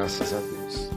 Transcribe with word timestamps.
Graças 0.00 0.32
a 0.32 0.38
Deus. 0.40 0.88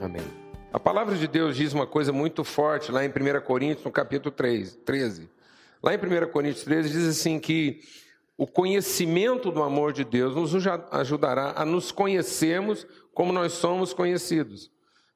Amém. 0.00 0.24
A 0.72 0.80
palavra 0.80 1.14
de 1.14 1.28
Deus 1.28 1.54
diz 1.54 1.74
uma 1.74 1.86
coisa 1.86 2.10
muito 2.10 2.42
forte 2.42 2.90
lá 2.90 3.04
em 3.04 3.08
1 3.10 3.42
Coríntios, 3.42 3.84
no 3.84 3.92
capítulo 3.92 4.34
3, 4.34 4.76
13. 4.76 5.28
Lá 5.82 5.92
em 5.92 5.98
1 5.98 6.30
Coríntios 6.32 6.64
13 6.64 6.88
diz 6.88 7.06
assim 7.06 7.38
que 7.38 7.80
o 8.34 8.46
conhecimento 8.46 9.50
do 9.50 9.62
amor 9.62 9.92
de 9.92 10.04
Deus 10.04 10.34
nos 10.34 10.66
ajudará 10.90 11.52
a 11.54 11.66
nos 11.66 11.92
conhecermos 11.92 12.86
como 13.12 13.30
nós 13.30 13.52
somos 13.52 13.92
conhecidos. 13.92 14.70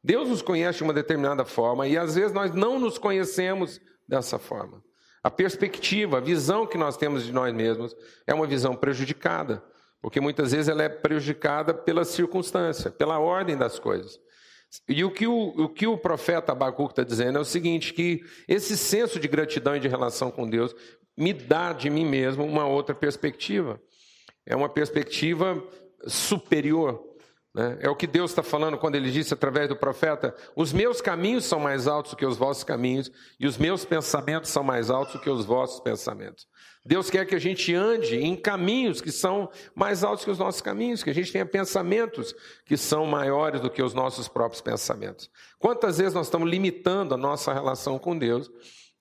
Deus 0.04 0.28
nos 0.28 0.42
conhece 0.42 0.76
de 0.76 0.84
uma 0.84 0.92
determinada 0.92 1.46
forma 1.46 1.88
e 1.88 1.96
às 1.96 2.16
vezes 2.16 2.32
nós 2.32 2.52
não 2.52 2.78
nos 2.78 2.98
conhecemos 2.98 3.80
dessa 4.06 4.38
forma. 4.38 4.84
A 5.22 5.30
perspectiva, 5.30 6.18
a 6.18 6.20
visão 6.20 6.66
que 6.66 6.76
nós 6.76 6.94
temos 6.98 7.24
de 7.24 7.32
nós 7.32 7.54
mesmos 7.54 7.96
é 8.26 8.34
uma 8.34 8.46
visão 8.46 8.76
prejudicada, 8.76 9.64
porque 10.00 10.20
muitas 10.20 10.52
vezes 10.52 10.68
ela 10.68 10.82
é 10.82 10.88
prejudicada 10.88 11.74
pela 11.74 12.04
circunstância, 12.04 12.90
pela 12.90 13.18
ordem 13.18 13.56
das 13.56 13.78
coisas. 13.78 14.18
E 14.88 15.04
o 15.04 15.10
que 15.10 15.26
o, 15.26 15.48
o, 15.64 15.68
que 15.68 15.86
o 15.86 15.98
profeta 15.98 16.52
Abacuque 16.52 16.92
está 16.92 17.02
dizendo 17.02 17.38
é 17.38 17.40
o 17.40 17.44
seguinte: 17.44 17.92
que 17.92 18.22
esse 18.46 18.76
senso 18.76 19.18
de 19.18 19.26
gratidão 19.26 19.76
e 19.76 19.80
de 19.80 19.88
relação 19.88 20.30
com 20.30 20.48
Deus 20.48 20.74
me 21.16 21.32
dá 21.32 21.72
de 21.72 21.90
mim 21.90 22.04
mesmo 22.04 22.44
uma 22.44 22.66
outra 22.66 22.94
perspectiva. 22.94 23.80
É 24.46 24.54
uma 24.54 24.68
perspectiva 24.68 25.62
superior. 26.06 27.09
Né? 27.54 27.78
É 27.80 27.90
o 27.90 27.96
que 27.96 28.06
Deus 28.06 28.30
está 28.30 28.42
falando 28.42 28.78
quando 28.78 28.94
ele 28.94 29.10
disse 29.10 29.34
através 29.34 29.68
do 29.68 29.76
profeta: 29.76 30.34
Os 30.54 30.72
meus 30.72 31.00
caminhos 31.00 31.44
são 31.44 31.58
mais 31.58 31.88
altos 31.88 32.12
do 32.12 32.16
que 32.16 32.26
os 32.26 32.36
vossos 32.36 32.62
caminhos, 32.62 33.10
e 33.38 33.46
os 33.46 33.58
meus 33.58 33.84
pensamentos 33.84 34.50
são 34.50 34.62
mais 34.62 34.90
altos 34.90 35.14
do 35.14 35.20
que 35.20 35.30
os 35.30 35.44
vossos 35.44 35.80
pensamentos. 35.80 36.46
Deus 36.84 37.10
quer 37.10 37.26
que 37.26 37.34
a 37.34 37.38
gente 37.38 37.74
ande 37.74 38.16
em 38.16 38.34
caminhos 38.34 39.02
que 39.02 39.12
são 39.12 39.50
mais 39.74 40.02
altos 40.02 40.24
que 40.24 40.30
os 40.30 40.38
nossos 40.38 40.62
caminhos, 40.62 41.02
que 41.02 41.10
a 41.10 41.14
gente 41.14 41.30
tenha 41.30 41.44
pensamentos 41.44 42.34
que 42.64 42.76
são 42.76 43.04
maiores 43.04 43.60
do 43.60 43.68
que 43.68 43.82
os 43.82 43.92
nossos 43.92 44.28
próprios 44.28 44.62
pensamentos. 44.62 45.30
Quantas 45.58 45.98
vezes 45.98 46.14
nós 46.14 46.26
estamos 46.26 46.48
limitando 46.48 47.14
a 47.14 47.18
nossa 47.18 47.52
relação 47.52 47.98
com 47.98 48.16
Deus 48.16 48.50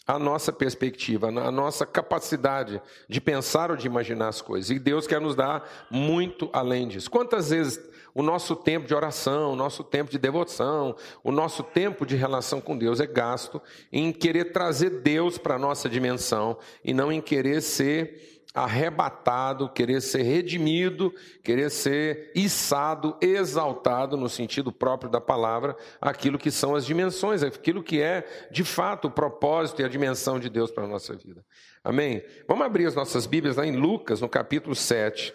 a 0.09 0.17
nossa 0.17 0.51
perspectiva, 0.51 1.27
a 1.27 1.51
nossa 1.51 1.85
capacidade 1.85 2.81
de 3.07 3.21
pensar 3.21 3.69
ou 3.69 3.77
de 3.77 3.85
imaginar 3.85 4.29
as 4.29 4.41
coisas. 4.41 4.71
E 4.71 4.79
Deus 4.79 5.05
quer 5.05 5.21
nos 5.21 5.35
dar 5.35 5.87
muito 5.87 6.49
além 6.51 6.87
disso. 6.87 7.11
Quantas 7.11 7.51
vezes 7.51 7.79
o 8.15 8.23
nosso 8.23 8.55
tempo 8.55 8.87
de 8.87 8.95
oração, 8.95 9.53
o 9.53 9.55
nosso 9.55 9.83
tempo 9.83 10.09
de 10.09 10.17
devoção, 10.17 10.95
o 11.23 11.31
nosso 11.31 11.61
tempo 11.61 12.07
de 12.07 12.15
relação 12.15 12.59
com 12.59 12.75
Deus 12.75 12.99
é 12.99 13.05
gasto 13.05 13.61
em 13.91 14.11
querer 14.11 14.45
trazer 14.45 14.89
Deus 15.01 15.37
para 15.37 15.53
a 15.53 15.59
nossa 15.59 15.87
dimensão 15.87 16.57
e 16.83 16.91
não 16.91 17.11
em 17.11 17.21
querer 17.21 17.61
ser 17.61 18.38
arrebatado, 18.53 19.69
querer 19.69 20.01
ser 20.01 20.23
redimido, 20.23 21.13
querer 21.43 21.69
ser 21.69 22.31
içado, 22.33 23.15
exaltado 23.21 24.17
no 24.17 24.27
sentido 24.27 24.71
próprio 24.71 25.09
da 25.09 25.21
palavra, 25.21 25.75
aquilo 26.01 26.39
que 26.39 26.49
são 26.49 26.75
as 26.75 26.85
dimensões, 26.85 27.43
aquilo 27.43 27.83
que 27.83 28.01
é 28.01 28.25
de 28.51 28.63
fato 28.63 29.07
o 29.07 29.11
propósito 29.11 29.81
e 29.81 29.85
a 29.85 29.89
dimensão 29.89 30.39
de 30.39 30.49
Deus 30.49 30.71
para 30.71 30.85
a 30.85 30.87
nossa 30.87 31.15
vida. 31.15 31.45
Amém? 31.83 32.23
Vamos 32.47 32.65
abrir 32.65 32.87
as 32.87 32.95
nossas 32.95 33.27
Bíblias 33.27 33.55
lá 33.55 33.65
em 33.65 33.75
Lucas, 33.75 34.19
no 34.19 34.27
capítulo 34.27 34.75
7, 34.75 35.33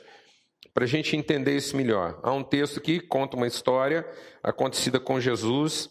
para 0.72 0.84
a 0.84 0.88
gente 0.88 1.16
entender 1.16 1.56
isso 1.56 1.76
melhor. 1.76 2.18
Há 2.20 2.32
um 2.32 2.42
texto 2.42 2.80
que 2.80 2.98
conta 2.98 3.36
uma 3.36 3.46
história 3.46 4.04
acontecida 4.42 4.98
com 4.98 5.20
Jesus, 5.20 5.88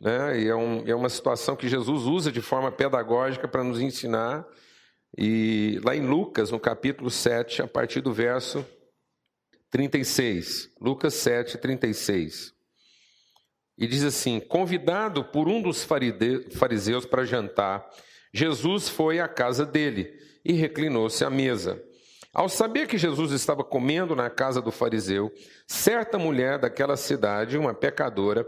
né? 0.00 0.40
e 0.40 0.48
é, 0.48 0.56
um, 0.56 0.82
é 0.86 0.94
uma 0.94 1.10
situação 1.10 1.54
que 1.54 1.68
Jesus 1.68 2.04
usa 2.04 2.32
de 2.32 2.40
forma 2.40 2.72
pedagógica 2.72 3.46
para 3.46 3.62
nos 3.62 3.80
ensinar 3.80 4.46
e 5.16 5.80
lá 5.84 5.94
em 5.94 6.04
Lucas, 6.04 6.50
no 6.50 6.58
capítulo 6.58 7.10
7, 7.10 7.62
a 7.62 7.68
partir 7.68 8.00
do 8.00 8.12
verso 8.12 8.66
36. 9.70 10.70
Lucas 10.80 11.14
7, 11.14 11.58
36. 11.58 12.52
E 13.78 13.86
diz 13.86 14.02
assim: 14.02 14.40
Convidado 14.40 15.24
por 15.24 15.48
um 15.48 15.62
dos 15.62 15.84
fariseus 15.84 17.06
para 17.06 17.24
jantar, 17.24 17.88
Jesus 18.32 18.88
foi 18.88 19.20
à 19.20 19.28
casa 19.28 19.64
dele 19.64 20.12
e 20.44 20.52
reclinou-se 20.52 21.24
à 21.24 21.30
mesa. 21.30 21.80
Ao 22.32 22.48
saber 22.48 22.88
que 22.88 22.98
Jesus 22.98 23.30
estava 23.30 23.62
comendo 23.62 24.16
na 24.16 24.28
casa 24.28 24.60
do 24.60 24.72
fariseu, 24.72 25.32
certa 25.68 26.18
mulher 26.18 26.58
daquela 26.58 26.96
cidade, 26.96 27.56
uma 27.56 27.72
pecadora, 27.72 28.44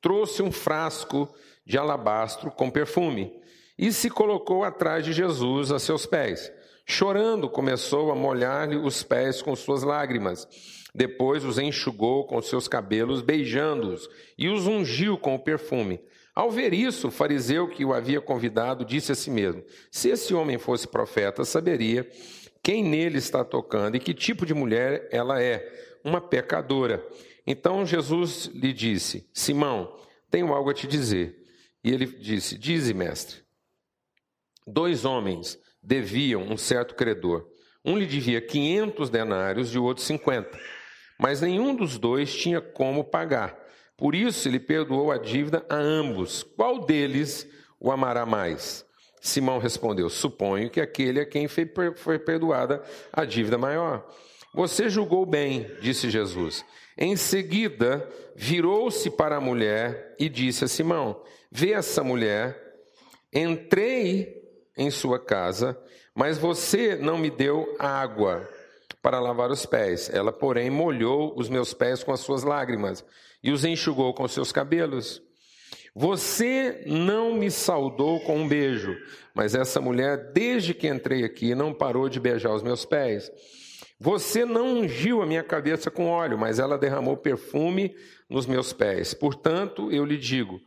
trouxe 0.00 0.42
um 0.42 0.50
frasco 0.50 1.32
de 1.64 1.78
alabastro 1.78 2.50
com 2.50 2.68
perfume 2.68 3.37
e 3.78 3.92
se 3.92 4.10
colocou 4.10 4.64
atrás 4.64 5.04
de 5.04 5.12
Jesus 5.12 5.70
a 5.70 5.78
seus 5.78 6.04
pés. 6.04 6.52
Chorando, 6.84 7.48
começou 7.48 8.10
a 8.10 8.14
molhar-lhe 8.14 8.76
os 8.76 9.02
pés 9.02 9.40
com 9.40 9.54
suas 9.54 9.82
lágrimas. 9.82 10.48
Depois 10.94 11.44
os 11.44 11.58
enxugou 11.58 12.26
com 12.26 12.40
seus 12.42 12.66
cabelos, 12.66 13.20
beijando-os, 13.20 14.08
e 14.36 14.48
os 14.48 14.66
ungiu 14.66 15.18
com 15.18 15.34
o 15.34 15.38
perfume. 15.38 16.00
Ao 16.34 16.50
ver 16.50 16.72
isso, 16.72 17.08
o 17.08 17.10
fariseu 17.10 17.68
que 17.68 17.84
o 17.84 17.92
havia 17.92 18.20
convidado 18.20 18.84
disse 18.84 19.12
a 19.12 19.14
si 19.14 19.30
mesmo: 19.30 19.62
Se 19.90 20.08
esse 20.08 20.32
homem 20.32 20.56
fosse 20.56 20.88
profeta, 20.88 21.44
saberia 21.44 22.08
quem 22.62 22.82
nele 22.82 23.18
está 23.18 23.44
tocando 23.44 23.96
e 23.96 24.00
que 24.00 24.14
tipo 24.14 24.46
de 24.46 24.54
mulher 24.54 25.08
ela 25.12 25.42
é, 25.42 25.66
uma 26.04 26.20
pecadora. 26.20 27.06
Então 27.46 27.84
Jesus 27.84 28.50
lhe 28.54 28.72
disse: 28.72 29.28
Simão, 29.32 29.94
tenho 30.30 30.52
algo 30.52 30.70
a 30.70 30.74
te 30.74 30.86
dizer. 30.86 31.36
E 31.82 31.90
ele 31.90 32.06
disse: 32.06 32.56
Dize, 32.56 32.94
mestre. 32.94 33.47
Dois 34.70 35.06
homens 35.06 35.58
deviam 35.82 36.42
um 36.42 36.58
certo 36.58 36.94
credor. 36.94 37.46
Um 37.82 37.96
lhe 37.96 38.04
devia 38.04 38.38
500 38.38 39.08
denários 39.08 39.74
e 39.74 39.78
o 39.78 39.84
outro 39.84 40.02
50. 40.04 40.58
Mas 41.18 41.40
nenhum 41.40 41.74
dos 41.74 41.96
dois 41.96 42.34
tinha 42.34 42.60
como 42.60 43.02
pagar. 43.02 43.58
Por 43.96 44.14
isso 44.14 44.46
ele 44.46 44.60
perdoou 44.60 45.10
a 45.10 45.16
dívida 45.16 45.64
a 45.70 45.76
ambos. 45.76 46.42
Qual 46.42 46.84
deles 46.84 47.48
o 47.80 47.90
amará 47.90 48.26
mais? 48.26 48.84
Simão 49.22 49.58
respondeu: 49.58 50.10
Suponho 50.10 50.68
que 50.68 50.82
aquele 50.82 51.20
a 51.20 51.26
quem 51.26 51.48
foi 51.48 52.18
perdoada 52.18 52.82
a 53.10 53.24
dívida 53.24 53.56
maior. 53.56 54.06
Você 54.54 54.90
julgou 54.90 55.24
bem, 55.24 55.66
disse 55.80 56.10
Jesus. 56.10 56.62
Em 56.96 57.16
seguida, 57.16 58.08
virou-se 58.36 59.10
para 59.10 59.36
a 59.36 59.40
mulher 59.40 60.14
e 60.18 60.28
disse 60.28 60.64
a 60.64 60.68
Simão: 60.68 61.22
Vê 61.50 61.72
essa 61.72 62.04
mulher. 62.04 62.66
Entrei 63.32 64.37
em 64.78 64.90
sua 64.90 65.18
casa, 65.18 65.78
mas 66.14 66.38
você 66.38 66.94
não 66.94 67.18
me 67.18 67.28
deu 67.28 67.76
água 67.78 68.48
para 69.02 69.20
lavar 69.20 69.50
os 69.50 69.66
pés. 69.66 70.08
Ela, 70.12 70.32
porém, 70.32 70.70
molhou 70.70 71.34
os 71.36 71.48
meus 71.48 71.74
pés 71.74 72.02
com 72.02 72.12
as 72.12 72.20
suas 72.20 72.44
lágrimas 72.44 73.04
e 73.42 73.50
os 73.50 73.64
enxugou 73.64 74.14
com 74.14 74.26
seus 74.28 74.52
cabelos. 74.52 75.20
Você 75.94 76.84
não 76.86 77.34
me 77.34 77.50
saudou 77.50 78.20
com 78.20 78.38
um 78.38 78.48
beijo, 78.48 78.96
mas 79.34 79.54
essa 79.54 79.80
mulher, 79.80 80.32
desde 80.32 80.72
que 80.72 80.86
entrei 80.86 81.24
aqui, 81.24 81.54
não 81.54 81.74
parou 81.74 82.08
de 82.08 82.20
beijar 82.20 82.54
os 82.54 82.62
meus 82.62 82.84
pés. 82.84 83.30
Você 84.00 84.44
não 84.44 84.78
ungiu 84.78 85.20
a 85.22 85.26
minha 85.26 85.42
cabeça 85.42 85.90
com 85.90 86.06
óleo, 86.06 86.38
mas 86.38 86.60
ela 86.60 86.78
derramou 86.78 87.16
perfume 87.16 87.96
nos 88.30 88.46
meus 88.46 88.72
pés. 88.72 89.12
Portanto, 89.12 89.90
eu 89.90 90.04
lhe 90.04 90.16
digo: 90.16 90.60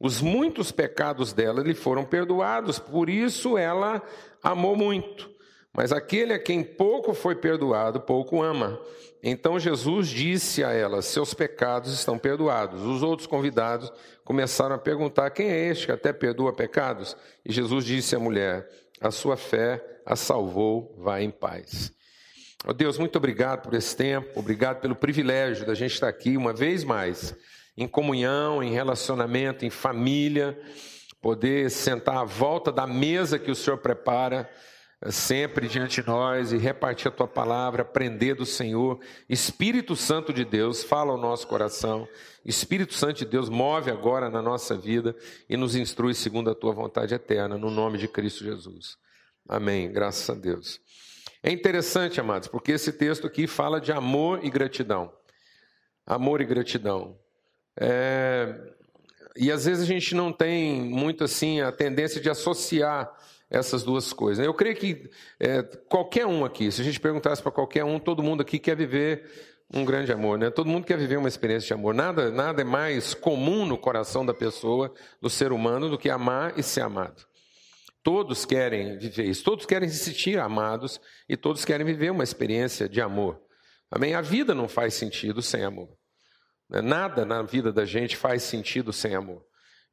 os 0.00 0.20
muitos 0.20 0.70
pecados 0.70 1.32
dela 1.32 1.62
lhe 1.62 1.74
foram 1.74 2.04
perdoados, 2.04 2.78
por 2.78 3.08
isso 3.10 3.58
ela 3.58 4.02
amou 4.42 4.76
muito. 4.76 5.30
Mas 5.72 5.92
aquele 5.92 6.32
a 6.32 6.38
quem 6.38 6.62
pouco 6.62 7.12
foi 7.12 7.34
perdoado, 7.34 8.00
pouco 8.00 8.42
ama. 8.42 8.80
Então 9.22 9.58
Jesus 9.58 10.08
disse 10.08 10.62
a 10.62 10.72
ela: 10.72 11.02
Seus 11.02 11.34
pecados 11.34 11.92
estão 11.92 12.18
perdoados. 12.18 12.82
Os 12.82 13.02
outros 13.02 13.26
convidados 13.26 13.92
começaram 14.24 14.74
a 14.76 14.78
perguntar: 14.78 15.30
Quem 15.30 15.48
é 15.50 15.68
este 15.68 15.86
que 15.86 15.92
até 15.92 16.12
perdoa 16.12 16.52
pecados? 16.52 17.16
E 17.44 17.52
Jesus 17.52 17.84
disse 17.84 18.14
à 18.14 18.18
mulher: 18.18 18.68
A 19.00 19.10
sua 19.10 19.36
fé 19.36 19.84
a 20.06 20.16
salvou, 20.16 20.94
vá 20.96 21.20
em 21.20 21.30
paz. 21.30 21.92
Oh 22.66 22.72
Deus, 22.72 22.98
muito 22.98 23.16
obrigado 23.16 23.62
por 23.62 23.74
esse 23.74 23.96
tempo, 23.96 24.40
obrigado 24.40 24.80
pelo 24.80 24.96
privilégio 24.96 25.66
da 25.66 25.74
gente 25.74 25.92
estar 25.92 26.08
aqui 26.08 26.36
uma 26.36 26.52
vez 26.52 26.82
mais 26.82 27.36
em 27.78 27.86
comunhão, 27.86 28.60
em 28.60 28.72
relacionamento, 28.72 29.64
em 29.64 29.70
família, 29.70 30.60
poder 31.22 31.70
sentar 31.70 32.16
à 32.16 32.24
volta 32.24 32.72
da 32.72 32.88
mesa 32.88 33.38
que 33.38 33.52
o 33.52 33.54
Senhor 33.54 33.78
prepara 33.78 34.50
eh, 35.00 35.12
sempre 35.12 35.68
diante 35.68 36.02
de 36.02 36.08
nós 36.08 36.50
e 36.50 36.56
repartir 36.56 37.06
a 37.06 37.14
tua 37.14 37.28
palavra, 37.28 37.82
aprender 37.82 38.34
do 38.34 38.44
Senhor. 38.44 38.98
Espírito 39.28 39.94
Santo 39.94 40.32
de 40.32 40.44
Deus, 40.44 40.82
fala 40.82 41.12
ao 41.12 41.18
nosso 41.18 41.46
coração. 41.46 42.08
Espírito 42.44 42.94
Santo 42.94 43.18
de 43.18 43.26
Deus, 43.26 43.48
move 43.48 43.92
agora 43.92 44.28
na 44.28 44.42
nossa 44.42 44.76
vida 44.76 45.14
e 45.48 45.56
nos 45.56 45.76
instrui 45.76 46.14
segundo 46.14 46.50
a 46.50 46.56
tua 46.56 46.72
vontade 46.72 47.14
eterna, 47.14 47.56
no 47.56 47.70
nome 47.70 47.96
de 47.96 48.08
Cristo 48.08 48.42
Jesus. 48.42 48.98
Amém. 49.48 49.92
Graças 49.92 50.28
a 50.28 50.34
Deus. 50.34 50.80
É 51.44 51.52
interessante, 51.52 52.20
amados, 52.20 52.48
porque 52.48 52.72
esse 52.72 52.92
texto 52.92 53.24
aqui 53.24 53.46
fala 53.46 53.80
de 53.80 53.92
amor 53.92 54.44
e 54.44 54.50
gratidão. 54.50 55.12
Amor 56.04 56.40
e 56.40 56.44
gratidão. 56.44 57.16
É, 57.80 58.54
e 59.36 59.52
às 59.52 59.64
vezes 59.64 59.84
a 59.84 59.86
gente 59.86 60.14
não 60.14 60.32
tem 60.32 60.80
muito 60.80 61.22
assim 61.24 61.60
a 61.60 61.70
tendência 61.70 62.20
de 62.20 62.28
associar 62.28 63.10
essas 63.50 63.82
duas 63.82 64.12
coisas. 64.12 64.44
Eu 64.44 64.52
creio 64.52 64.76
que 64.76 65.08
é, 65.38 65.62
qualquer 65.62 66.26
um 66.26 66.44
aqui, 66.44 66.70
se 66.70 66.80
a 66.80 66.84
gente 66.84 67.00
perguntasse 67.00 67.42
para 67.42 67.52
qualquer 67.52 67.84
um, 67.84 67.98
todo 67.98 68.22
mundo 68.22 68.42
aqui 68.42 68.58
quer 68.58 68.76
viver 68.76 69.24
Um 69.70 69.84
grande 69.84 70.10
amor, 70.10 70.38
né? 70.38 70.48
Todo 70.50 70.66
mundo 70.66 70.86
quer 70.86 70.96
viver 70.96 71.18
uma 71.18 71.28
experiência 71.28 71.66
de 71.68 71.74
amor. 71.74 71.92
Nada, 71.92 72.30
nada 72.30 72.62
é 72.62 72.64
mais 72.64 73.12
comum 73.12 73.66
no 73.66 73.76
coração 73.76 74.24
da 74.24 74.32
pessoa, 74.32 74.92
do 75.20 75.28
ser 75.28 75.52
humano, 75.52 75.90
do 75.90 75.98
que 75.98 76.08
amar 76.08 76.58
e 76.58 76.62
ser 76.62 76.80
amado. 76.80 77.22
Todos 78.02 78.46
querem 78.46 78.96
viver 78.96 79.24
isso, 79.24 79.44
todos 79.44 79.66
querem 79.66 79.88
se 79.90 79.98
sentir 79.98 80.38
amados 80.38 80.98
e 81.28 81.36
todos 81.36 81.66
querem 81.66 81.84
viver 81.84 82.10
uma 82.10 82.24
experiência 82.24 82.88
de 82.88 83.00
amor. 83.02 83.38
Amém? 83.90 84.14
A 84.14 84.22
vida 84.22 84.54
não 84.54 84.68
faz 84.68 84.94
sentido 84.94 85.42
sem 85.42 85.62
amor. 85.62 85.97
Nada 86.68 87.24
na 87.24 87.42
vida 87.42 87.72
da 87.72 87.84
gente 87.84 88.16
faz 88.16 88.42
sentido 88.42 88.92
sem 88.92 89.14
amor. 89.14 89.47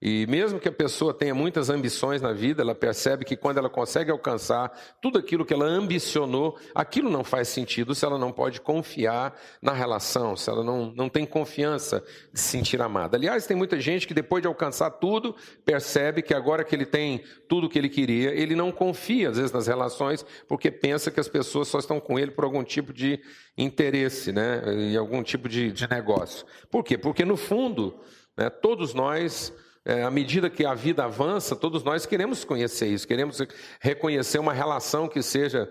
E 0.07 0.27
mesmo 0.27 0.59
que 0.59 0.69
a 0.69 0.71
pessoa 0.71 1.15
tenha 1.15 1.33
muitas 1.33 1.67
ambições 1.67 2.21
na 2.21 2.31
vida, 2.31 2.61
ela 2.61 2.75
percebe 2.75 3.25
que 3.25 3.35
quando 3.35 3.57
ela 3.57 3.71
consegue 3.71 4.11
alcançar 4.11 4.71
tudo 5.01 5.17
aquilo 5.17 5.43
que 5.43 5.51
ela 5.51 5.65
ambicionou, 5.65 6.59
aquilo 6.75 7.09
não 7.09 7.23
faz 7.23 7.47
sentido 7.47 7.95
se 7.95 8.05
ela 8.05 8.19
não 8.19 8.31
pode 8.31 8.61
confiar 8.61 9.35
na 9.59 9.73
relação, 9.73 10.35
se 10.35 10.47
ela 10.47 10.63
não, 10.63 10.93
não 10.95 11.09
tem 11.09 11.25
confiança 11.25 12.03
de 12.31 12.39
se 12.39 12.49
sentir 12.49 12.79
amada. 12.83 13.17
Aliás, 13.17 13.47
tem 13.47 13.57
muita 13.57 13.79
gente 13.79 14.05
que 14.05 14.13
depois 14.13 14.43
de 14.43 14.47
alcançar 14.47 14.91
tudo, 14.91 15.35
percebe 15.65 16.21
que 16.21 16.35
agora 16.35 16.63
que 16.63 16.75
ele 16.75 16.85
tem 16.85 17.23
tudo 17.49 17.65
o 17.65 17.69
que 17.69 17.79
ele 17.79 17.89
queria, 17.89 18.29
ele 18.29 18.53
não 18.53 18.71
confia 18.71 19.31
às 19.31 19.37
vezes 19.37 19.51
nas 19.51 19.65
relações, 19.65 20.23
porque 20.47 20.69
pensa 20.69 21.09
que 21.09 21.19
as 21.19 21.27
pessoas 21.27 21.67
só 21.67 21.79
estão 21.79 21.99
com 21.99 22.19
ele 22.19 22.29
por 22.29 22.45
algum 22.45 22.63
tipo 22.63 22.93
de 22.93 23.19
interesse, 23.57 24.31
né? 24.31 24.61
E 24.91 24.95
algum 24.95 25.23
tipo 25.23 25.49
de, 25.49 25.71
de 25.71 25.89
negócio. 25.89 26.45
Por 26.69 26.83
quê? 26.83 26.95
Porque 26.95 27.25
no 27.25 27.35
fundo, 27.35 27.99
né, 28.37 28.51
todos 28.51 28.93
nós 28.93 29.51
é, 29.85 30.03
à 30.03 30.09
medida 30.09 30.49
que 30.49 30.65
a 30.65 30.73
vida 30.73 31.05
avança, 31.05 31.55
todos 31.55 31.83
nós 31.83 32.05
queremos 32.05 32.43
conhecer 32.43 32.87
isso, 32.87 33.07
queremos 33.07 33.39
reconhecer 33.79 34.39
uma 34.39 34.51
relação 34.51 35.07
que 35.07 35.21
seja 35.21 35.69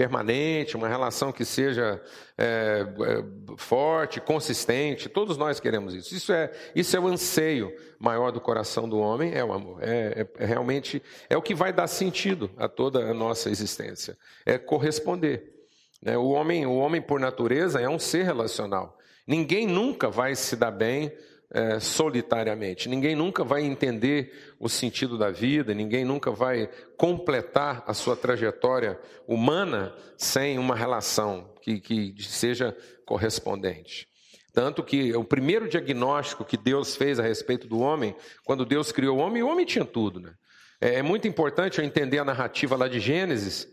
permanente, 0.00 0.78
uma 0.78 0.88
relação 0.88 1.30
que 1.30 1.44
seja 1.44 2.00
é, 2.38 2.86
é, 2.86 3.56
forte, 3.58 4.18
consistente. 4.18 5.10
Todos 5.10 5.36
nós 5.36 5.60
queremos 5.60 5.92
isso. 5.92 6.14
Isso 6.14 6.32
é, 6.32 6.50
isso 6.74 6.96
é 6.96 7.00
o 7.00 7.06
anseio 7.06 7.70
maior 7.98 8.32
do 8.32 8.40
coração 8.40 8.88
do 8.88 8.98
homem, 8.98 9.34
é 9.34 9.44
o 9.44 9.52
amor. 9.52 9.82
É, 9.82 10.26
é, 10.38 10.42
é 10.42 10.46
realmente 10.46 11.02
é 11.28 11.36
o 11.36 11.42
que 11.42 11.54
vai 11.54 11.70
dar 11.70 11.86
sentido 11.86 12.50
a 12.56 12.66
toda 12.66 13.10
a 13.10 13.12
nossa 13.12 13.50
existência. 13.50 14.16
É 14.46 14.56
corresponder. 14.56 15.52
Né? 16.00 16.16
O 16.16 16.30
homem, 16.30 16.64
o 16.64 16.76
homem 16.76 17.02
por 17.02 17.20
natureza 17.20 17.78
é 17.78 17.88
um 17.88 17.98
ser 17.98 18.24
relacional. 18.24 18.96
Ninguém 19.26 19.66
nunca 19.66 20.08
vai 20.08 20.34
se 20.34 20.56
dar 20.56 20.70
bem 20.70 21.12
é, 21.52 21.80
solitariamente. 21.80 22.88
Ninguém 22.88 23.14
nunca 23.16 23.42
vai 23.42 23.62
entender 23.62 24.54
o 24.58 24.68
sentido 24.68 25.18
da 25.18 25.30
vida, 25.30 25.74
ninguém 25.74 26.04
nunca 26.04 26.30
vai 26.30 26.70
completar 26.96 27.82
a 27.86 27.94
sua 27.94 28.16
trajetória 28.16 28.98
humana 29.26 29.94
sem 30.16 30.58
uma 30.58 30.76
relação 30.76 31.52
que, 31.60 31.80
que 31.80 32.14
seja 32.22 32.76
correspondente. 33.04 34.08
Tanto 34.52 34.82
que 34.82 35.14
o 35.14 35.24
primeiro 35.24 35.68
diagnóstico 35.68 36.44
que 36.44 36.56
Deus 36.56 36.96
fez 36.96 37.20
a 37.20 37.22
respeito 37.22 37.68
do 37.68 37.78
homem, 37.78 38.14
quando 38.44 38.64
Deus 38.64 38.90
criou 38.90 39.18
o 39.18 39.20
homem, 39.20 39.42
o 39.42 39.48
homem 39.48 39.64
tinha 39.64 39.84
tudo. 39.84 40.20
Né? 40.20 40.32
É, 40.80 40.94
é 40.96 41.02
muito 41.02 41.28
importante 41.28 41.78
eu 41.78 41.84
entender 41.84 42.18
a 42.18 42.24
narrativa 42.24 42.76
lá 42.76 42.88
de 42.88 42.98
Gênesis, 42.98 43.68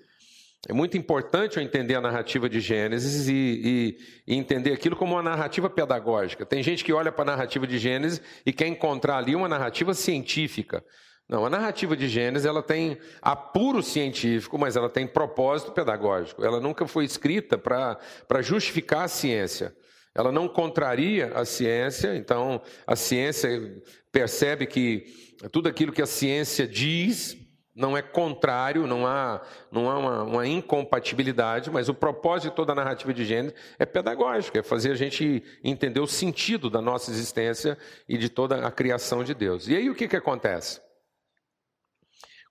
é 0.67 0.73
muito 0.73 0.97
importante 0.97 1.57
eu 1.57 1.63
entender 1.63 1.95
a 1.95 2.01
narrativa 2.01 2.49
de 2.49 2.59
Gênesis 2.59 3.27
e, 3.27 3.33
e, 3.33 3.97
e, 4.27 4.35
entender 4.35 4.73
aquilo 4.73 4.95
como 4.95 5.13
uma 5.13 5.23
narrativa 5.23 5.69
pedagógica. 5.69 6.45
Tem 6.45 6.63
gente 6.63 6.83
que 6.83 6.91
olha 6.91 7.11
para 7.11 7.23
a 7.23 7.35
narrativa 7.35 7.67
de 7.67 7.77
Gênesis 7.77 8.21
e 8.45 8.51
quer 8.51 8.67
encontrar 8.67 9.17
ali 9.17 9.35
uma 9.35 9.47
narrativa 9.47 9.93
científica. 9.93 10.83
Não, 11.29 11.45
a 11.45 11.49
narrativa 11.49 11.95
de 11.95 12.07
Gênesis 12.07 12.45
ela 12.45 12.63
tem 12.63 12.97
apuro 13.21 13.83
científico, 13.83 14.57
mas 14.57 14.75
ela 14.75 14.89
tem 14.89 15.05
propósito 15.05 15.71
pedagógico. 15.71 16.43
Ela 16.43 16.59
nunca 16.59 16.87
foi 16.87 17.05
escrita 17.05 17.57
para 17.57 18.41
justificar 18.41 19.03
a 19.03 19.07
ciência. 19.09 19.75
Ela 20.15 20.31
não 20.31 20.47
contraria 20.47 21.31
a 21.35 21.45
ciência, 21.45 22.15
então 22.15 22.61
a 22.87 22.95
ciência 22.95 23.81
percebe 24.11 24.65
que 24.65 25.05
tudo 25.51 25.69
aquilo 25.69 25.91
que 25.91 26.01
a 26.01 26.07
ciência 26.07 26.67
diz 26.67 27.37
não 27.77 27.95
é 27.95 28.01
contrário, 28.01 28.87
não 28.87 29.05
há, 29.05 29.39
não 29.71 29.87
há 29.87 29.99
uma, 29.99 30.23
uma, 30.23 30.47
incompatibilidade, 30.47 31.69
mas 31.69 31.87
o 31.87 31.93
propósito 31.93 32.55
toda 32.55 32.71
a 32.71 32.75
narrativa 32.75 33.13
de 33.13 33.23
Gênesis 33.23 33.55
é 33.77 33.85
pedagógico, 33.85 34.57
é 34.57 34.63
fazer 34.63 34.91
a 34.91 34.95
gente 34.95 35.43
entender 35.63 35.99
o 35.99 36.07
sentido 36.07 36.71
da 36.71 36.81
nossa 36.81 37.11
existência 37.11 37.77
e 38.09 38.17
de 38.17 38.29
toda 38.29 38.65
a 38.65 38.71
criação 38.71 39.23
de 39.23 39.35
Deus. 39.35 39.67
E 39.67 39.75
aí 39.75 39.91
o 39.91 39.95
que, 39.95 40.07
que 40.07 40.15
acontece? 40.15 40.81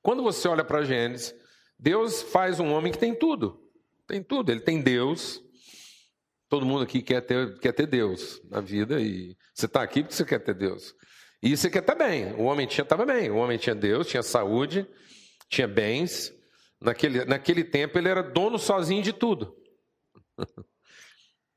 Quando 0.01 0.23
você 0.23 0.47
olha 0.47 0.63
para 0.63 0.85
Gênesis, 0.85 1.35
Deus 1.77 2.23
faz 2.23 2.61
um 2.61 2.73
homem 2.73 2.93
que 2.93 2.99
tem 2.99 3.13
tudo, 3.13 3.61
tem 4.07 4.23
tudo, 4.23 4.53
ele 4.53 4.61
tem 4.61 4.81
Deus. 4.81 5.43
Todo 6.49 6.65
mundo 6.65 6.85
aqui 6.85 7.03
quer 7.03 7.21
ter, 7.23 7.59
quer 7.59 7.73
ter 7.73 7.89
Deus 7.89 8.41
na 8.49 8.61
vida 8.61 9.01
e 9.01 9.37
você 9.53 9.67
está 9.67 9.83
aqui 9.83 10.03
porque 10.05 10.15
você 10.15 10.25
quer 10.25 10.39
ter 10.39 10.55
Deus. 10.55 10.95
E 11.43 11.57
você 11.57 11.69
quer 11.69 11.81
estar 11.81 11.97
bem. 11.97 12.33
O 12.35 12.45
homem 12.45 12.67
tinha 12.67 12.85
estava 12.85 13.05
bem. 13.05 13.29
O 13.31 13.37
homem 13.37 13.59
tinha 13.59 13.75
Deus, 13.75 14.07
tinha 14.07 14.23
saúde, 14.23 14.87
tinha 15.49 15.69
bens. 15.69 16.33
Naquele, 16.81 17.25
naquele 17.25 17.65
tempo 17.65 17.99
ele 17.99 18.09
era 18.09 18.23
dono 18.23 18.59
sozinho 18.59 19.03
de 19.03 19.13
tudo. 19.13 19.57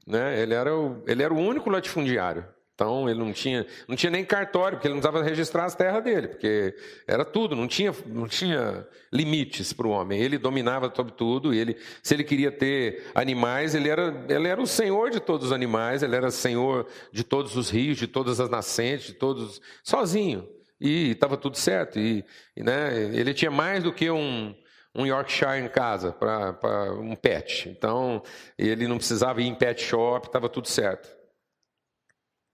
né? 0.08 0.42
ele, 0.42 0.54
era 0.54 0.76
o, 0.76 1.04
ele 1.08 1.24
era 1.24 1.34
o 1.34 1.38
único 1.38 1.70
latifundiário. 1.70 2.46
Então 2.74 3.10
ele 3.10 3.20
não 3.20 3.34
tinha, 3.34 3.68
não 3.90 3.96
tinha 3.98 4.10
nem 4.10 4.24
cartório, 4.24 4.78
porque 4.78 4.88
ele 4.88 4.94
não 4.96 5.02
precisava 5.02 5.28
registrar 5.28 5.66
as 5.66 5.76
terras 5.76 6.02
dele, 6.02 6.30
porque 6.30 6.74
era 7.06 7.26
tudo, 7.26 7.54
não 7.54 7.68
tinha, 7.68 7.94
não 8.06 8.26
tinha 8.26 8.88
limites 9.12 9.74
para 9.74 9.86
o 9.86 9.90
homem. 9.90 10.22
Ele 10.22 10.38
dominava 10.38 10.90
sobre 10.96 11.12
tudo, 11.12 11.54
ele, 11.54 11.76
se 12.02 12.14
ele 12.14 12.24
queria 12.24 12.50
ter 12.50 13.12
animais, 13.14 13.76
ele 13.76 13.90
era, 13.90 14.26
ele 14.30 14.48
era 14.48 14.62
o 14.62 14.66
senhor 14.66 15.10
de 15.10 15.20
todos 15.20 15.48
os 15.48 15.52
animais, 15.52 16.04
ele 16.04 16.16
era 16.16 16.32
senhor 16.32 16.88
de 17.12 17.26
todos 17.26 17.58
os 17.58 17.70
rios, 17.70 17.98
de 17.98 18.08
todas 18.08 18.40
as 18.40 18.50
nascentes, 18.50 19.08
de 19.08 19.14
todos, 19.16 19.60
sozinho 19.84 20.48
e 20.80 21.12
estava 21.12 21.38
tudo 21.38 21.58
certo. 21.58 22.00
E, 22.00 22.26
e, 22.56 22.64
né, 22.64 23.04
ele 23.16 23.34
tinha 23.34 23.52
mais 23.52 23.84
do 23.84 23.94
que 23.94 24.10
um, 24.10 24.56
um 24.96 25.06
Yorkshire 25.06 25.60
em 25.60 25.70
casa 25.70 26.12
para 26.12 26.94
um 26.94 27.16
pet. 27.16 27.70
Então, 27.70 28.24
ele 28.58 28.88
não 28.88 28.98
precisava 28.98 29.42
ir 29.42 29.48
em 29.48 29.56
pet 29.56 29.82
shop, 29.82 30.28
estava 30.28 30.50
tudo 30.50 30.68
certo. 30.68 31.10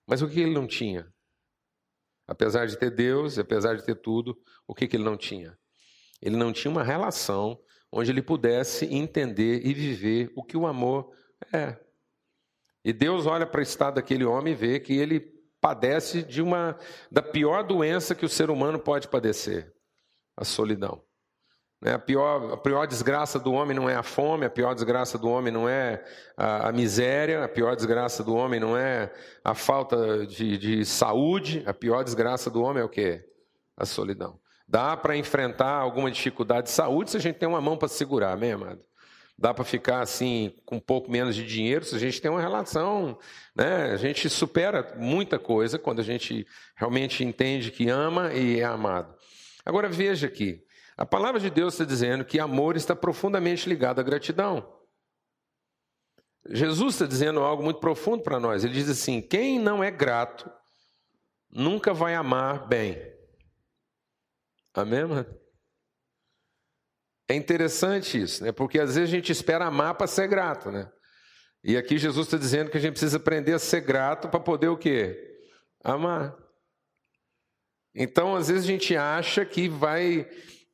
Mas 0.07 0.22
o 0.22 0.30
que 0.30 0.39
ele 0.39 0.54
não 0.54 0.68
tinha? 0.68 1.12
Apesar 2.27 2.66
de 2.66 2.77
ter 2.77 2.92
Deus, 2.92 3.38
apesar 3.38 3.75
de 3.75 3.83
ter 3.83 3.95
tudo, 3.95 4.38
o 4.68 4.73
que, 4.73 4.88
que 4.88 4.97
ele 4.97 5.04
não 5.04 5.18
tinha? 5.18 5.57
Ele 6.21 6.35
não 6.35 6.52
tinha 6.52 6.71
uma 6.71 6.83
relação 6.83 7.59
onde 7.92 8.11
ele 8.11 8.21
pudesse 8.21 8.85
entender 8.85 9.66
e 9.66 9.73
viver 9.73 10.31
o 10.35 10.44
que 10.44 10.57
o 10.57 10.66
amor 10.66 11.11
é. 11.54 11.80
E 12.83 12.92
Deus 12.92 13.26
olha 13.26 13.45
para 13.45 13.59
o 13.59 13.64
estado 13.64 13.95
daquele 13.95 14.26
homem 14.26 14.54
e 14.54 14.56
vê 14.56 14.80
que 14.80 14.94
ele 14.94 15.34
padece 15.66 16.22
de 16.22 16.44
uma 16.44 16.78
da 17.12 17.24
pior 17.24 17.64
doença 17.64 18.14
que 18.14 18.24
o 18.24 18.30
ser 18.30 18.52
humano 18.52 18.78
pode 18.78 19.07
padecer, 19.07 19.74
a 20.38 20.45
solidão. 20.45 21.02
Né, 21.81 21.94
a 21.94 21.98
pior, 21.98 22.54
a 22.54 22.57
pior 22.57 22.86
desgraça 22.86 23.40
do 23.40 23.52
homem 23.52 23.76
não 23.76 23.90
é 23.90 23.95
a 23.95 24.04
fome, 24.04 24.45
a 24.45 24.50
pior 24.50 24.76
desgraça 24.76 25.18
do 25.18 25.28
homem 25.28 25.52
não 25.52 25.68
é 25.68 26.06
a, 26.38 26.69
a 26.69 26.72
miséria, 26.72 27.44
a 27.44 27.50
pior 27.50 27.76
desgraça 27.76 28.24
do 28.24 28.36
homem 28.36 28.60
não 28.60 28.78
é 28.78 29.12
a 29.44 29.56
falta 29.56 30.28
de, 30.28 30.56
de 30.56 30.86
saúde, 30.86 31.64
a 31.66 31.74
pior 31.74 32.04
desgraça 32.04 32.52
do 32.52 32.62
homem 32.62 32.84
é 32.84 32.86
o 32.86 32.90
quê? 32.90 33.26
A 33.76 33.88
solidão. 33.88 34.40
Dá 34.68 34.95
para 34.95 35.18
enfrentar 35.18 35.80
alguma 35.80 36.12
dificuldade 36.12 36.68
de 36.68 36.74
saúde 36.74 37.10
se 37.10 37.18
a 37.18 37.19
gente 37.19 37.40
tem 37.40 37.50
uma 37.50 37.60
mão 37.60 37.76
para 37.76 37.88
segurar, 37.88 38.34
amém, 38.34 38.52
amado? 38.52 38.84
Dá 39.37 39.54
para 39.54 39.65
ficar 39.65 40.01
assim 40.01 40.56
com 40.65 40.77
um 40.77 40.80
pouco 40.80 41.11
menos 41.11 41.35
de 41.35 41.45
dinheiro 41.45 41.83
se 41.83 41.95
a 41.95 41.99
gente 41.99 42.21
tem 42.21 42.31
uma 42.31 42.42
relação, 42.42 43.19
né? 43.56 43.92
A 43.92 43.97
gente 43.97 44.30
supera 44.30 44.95
muita 44.97 45.37
coisa 45.37 45.77
quando 45.77 45.99
a 45.99 46.04
gente 46.04 46.47
realmente 46.75 47.23
entende 47.23 47.71
que 47.71 47.89
ama 47.89 48.33
e 48.33 48.59
é 48.59 48.63
amado. 48.63 49.13
Agora 49.65 49.89
veja 49.89 50.27
aqui, 50.27 50.63
a 50.95 51.06
palavra 51.06 51.39
de 51.39 51.49
Deus 51.49 51.73
está 51.73 51.83
dizendo 51.83 52.23
que 52.23 52.39
amor 52.39 52.77
está 52.77 52.95
profundamente 52.95 53.68
ligado 53.68 53.99
à 53.99 54.04
gratidão. 54.04 54.73
Jesus 56.47 56.95
está 56.95 57.06
dizendo 57.06 57.42
algo 57.42 57.63
muito 57.63 57.80
profundo 57.80 58.23
para 58.23 58.39
nós. 58.39 58.63
Ele 58.63 58.73
diz 58.73 58.87
assim: 58.87 59.21
quem 59.21 59.59
não 59.59 59.83
é 59.83 59.89
grato 59.89 60.49
nunca 61.49 61.94
vai 61.94 62.13
amar 62.13 62.68
bem. 62.68 62.97
Amém, 64.73 65.06
mano? 65.06 65.44
É 67.28 67.34
interessante 67.34 68.22
isso, 68.22 68.44
né? 68.44 68.52
Porque 68.52 68.80
às 68.80 68.96
vezes 68.96 69.10
a 69.10 69.16
gente 69.16 69.32
espera 69.32 69.66
amar 69.66 69.96
para 69.96 70.08
ser 70.08 70.28
grato, 70.28 70.72
né? 70.72 70.90
E 71.64 71.76
aqui 71.76 71.98
Jesus 71.98 72.28
está 72.28 72.38
dizendo 72.38 72.70
que 72.70 72.78
a 72.78 72.80
gente 72.80 72.92
precisa 72.92 73.18
aprender 73.18 73.54
a 73.54 73.60
ser 73.60 73.82
grato 73.82 74.30
para 74.30 74.40
poder 74.40 74.68
o 74.68 74.78
quê? 74.78 75.18
Amar. 75.84 76.36
Então, 77.96 78.36
às 78.36 78.50
vezes 78.50 78.64
a 78.66 78.68
gente 78.68 78.96
acha 78.96 79.44
que 79.44 79.68
vai 79.68 80.28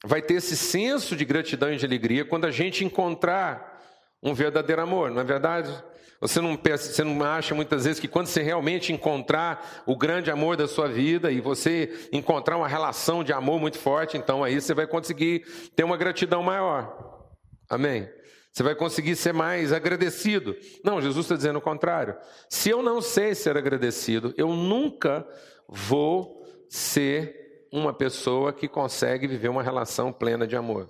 vai 0.03 0.21
ter 0.21 0.33
esse 0.33 0.57
senso 0.57 1.15
de 1.15 1.23
gratidão 1.23 1.71
e 1.71 1.77
de 1.77 1.85
alegria 1.85 2.25
quando 2.25 2.45
a 2.45 2.51
gente 2.51 2.83
encontrar 2.83 3.79
um 4.21 4.33
verdadeiro 4.33 4.81
amor, 4.81 5.11
não 5.11 5.21
é 5.21 5.23
verdade? 5.23 5.71
Você 6.21 6.39
não, 6.39 6.55
você 6.55 7.03
não 7.03 7.23
acha 7.23 7.55
muitas 7.55 7.83
vezes 7.83 7.99
que 7.99 8.07
quando 8.07 8.27
você 8.27 8.43
realmente 8.43 8.93
encontrar 8.93 9.83
o 9.87 9.97
grande 9.97 10.29
amor 10.29 10.55
da 10.55 10.67
sua 10.67 10.87
vida 10.87 11.31
e 11.31 11.41
você 11.41 12.07
encontrar 12.13 12.57
uma 12.57 12.67
relação 12.67 13.23
de 13.23 13.33
amor 13.33 13.59
muito 13.59 13.79
forte, 13.79 14.17
então 14.17 14.43
aí 14.43 14.61
você 14.61 14.71
vai 14.75 14.85
conseguir 14.85 15.43
ter 15.75 15.83
uma 15.83 15.97
gratidão 15.97 16.43
maior. 16.43 17.25
Amém? 17.67 18.07
Você 18.53 18.61
vai 18.61 18.75
conseguir 18.75 19.15
ser 19.15 19.33
mais 19.33 19.73
agradecido. 19.73 20.55
Não, 20.83 21.01
Jesus 21.01 21.25
está 21.25 21.35
dizendo 21.35 21.57
o 21.57 21.61
contrário. 21.61 22.15
Se 22.47 22.69
eu 22.69 22.83
não 22.83 23.01
sei 23.01 23.33
ser 23.33 23.57
agradecido, 23.57 24.31
eu 24.37 24.49
nunca 24.49 25.27
vou 25.67 26.45
ser 26.69 27.65
uma 27.71 27.93
pessoa 27.93 28.53
que 28.53 28.67
consegue 28.67 29.25
viver 29.25 29.49
uma 29.49 29.63
relação 29.63 30.13
plena 30.13 30.45
de 30.45 30.55
amor. 30.55 30.87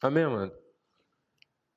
Amém, 0.00 0.24
mano? 0.26 0.52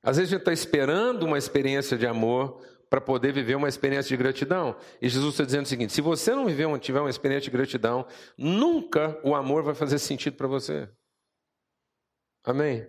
Às 0.03 0.17
vezes 0.17 0.31
a 0.31 0.35
gente 0.37 0.41
está 0.41 0.53
esperando 0.53 1.23
uma 1.23 1.37
experiência 1.37 1.97
de 1.97 2.07
amor 2.07 2.61
para 2.89 2.99
poder 2.99 3.31
viver 3.31 3.55
uma 3.55 3.69
experiência 3.69 4.09
de 4.09 4.17
gratidão. 4.17 4.75
E 5.01 5.07
Jesus 5.07 5.33
está 5.33 5.45
dizendo 5.45 5.65
o 5.65 5.69
seguinte: 5.69 5.93
se 5.93 6.01
você 6.01 6.35
não 6.35 6.45
viver, 6.45 6.67
tiver 6.79 6.99
uma 6.99 7.09
experiência 7.09 7.49
de 7.49 7.55
gratidão, 7.55 8.05
nunca 8.37 9.19
o 9.23 9.33
amor 9.35 9.63
vai 9.63 9.73
fazer 9.75 9.97
sentido 9.99 10.35
para 10.35 10.47
você. 10.47 10.89
Amém? 12.43 12.87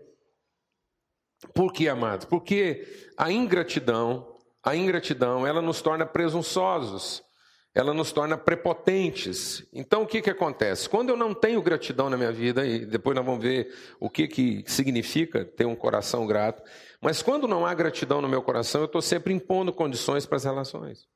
Por 1.55 1.73
que, 1.73 1.89
amados? 1.89 2.25
Porque 2.25 2.87
a 3.17 3.31
ingratidão, 3.31 4.37
a 4.63 4.75
ingratidão, 4.75 5.47
ela 5.47 5.61
nos 5.61 5.83
torna 5.83 6.07
presunçosos, 6.07 7.23
ela 7.75 7.95
nos 7.95 8.13
torna 8.13 8.37
prepotentes. 8.37 9.67
Então, 9.73 10.03
o 10.03 10.07
que, 10.07 10.21
que 10.21 10.31
acontece? 10.31 10.89
Quando 10.89 11.09
eu 11.09 11.17
não 11.17 11.33
tenho 11.33 11.63
gratidão 11.63 12.11
na 12.11 12.17
minha 12.17 12.33
vida, 12.33 12.67
e 12.67 12.85
depois 12.85 13.17
nós 13.17 13.25
vamos 13.25 13.43
ver 13.43 13.75
o 13.99 14.11
que, 14.11 14.29
que 14.29 14.65
significa 14.67 15.45
ter 15.45 15.65
um 15.65 15.75
coração 15.75 16.27
grato, 16.27 16.63
mas 17.01 17.23
quando 17.23 17.49
não 17.49 17.65
há 17.65 17.73
gratidão 17.73 18.21
no 18.21 18.29
meu 18.29 18.43
coração, 18.43 18.83
eu 18.83 18.87
estou 18.87 19.01
sempre 19.01 19.33
impondo 19.33 19.73
condições 19.73 20.27
para 20.27 20.37
as 20.37 20.45
relações. 20.45 21.09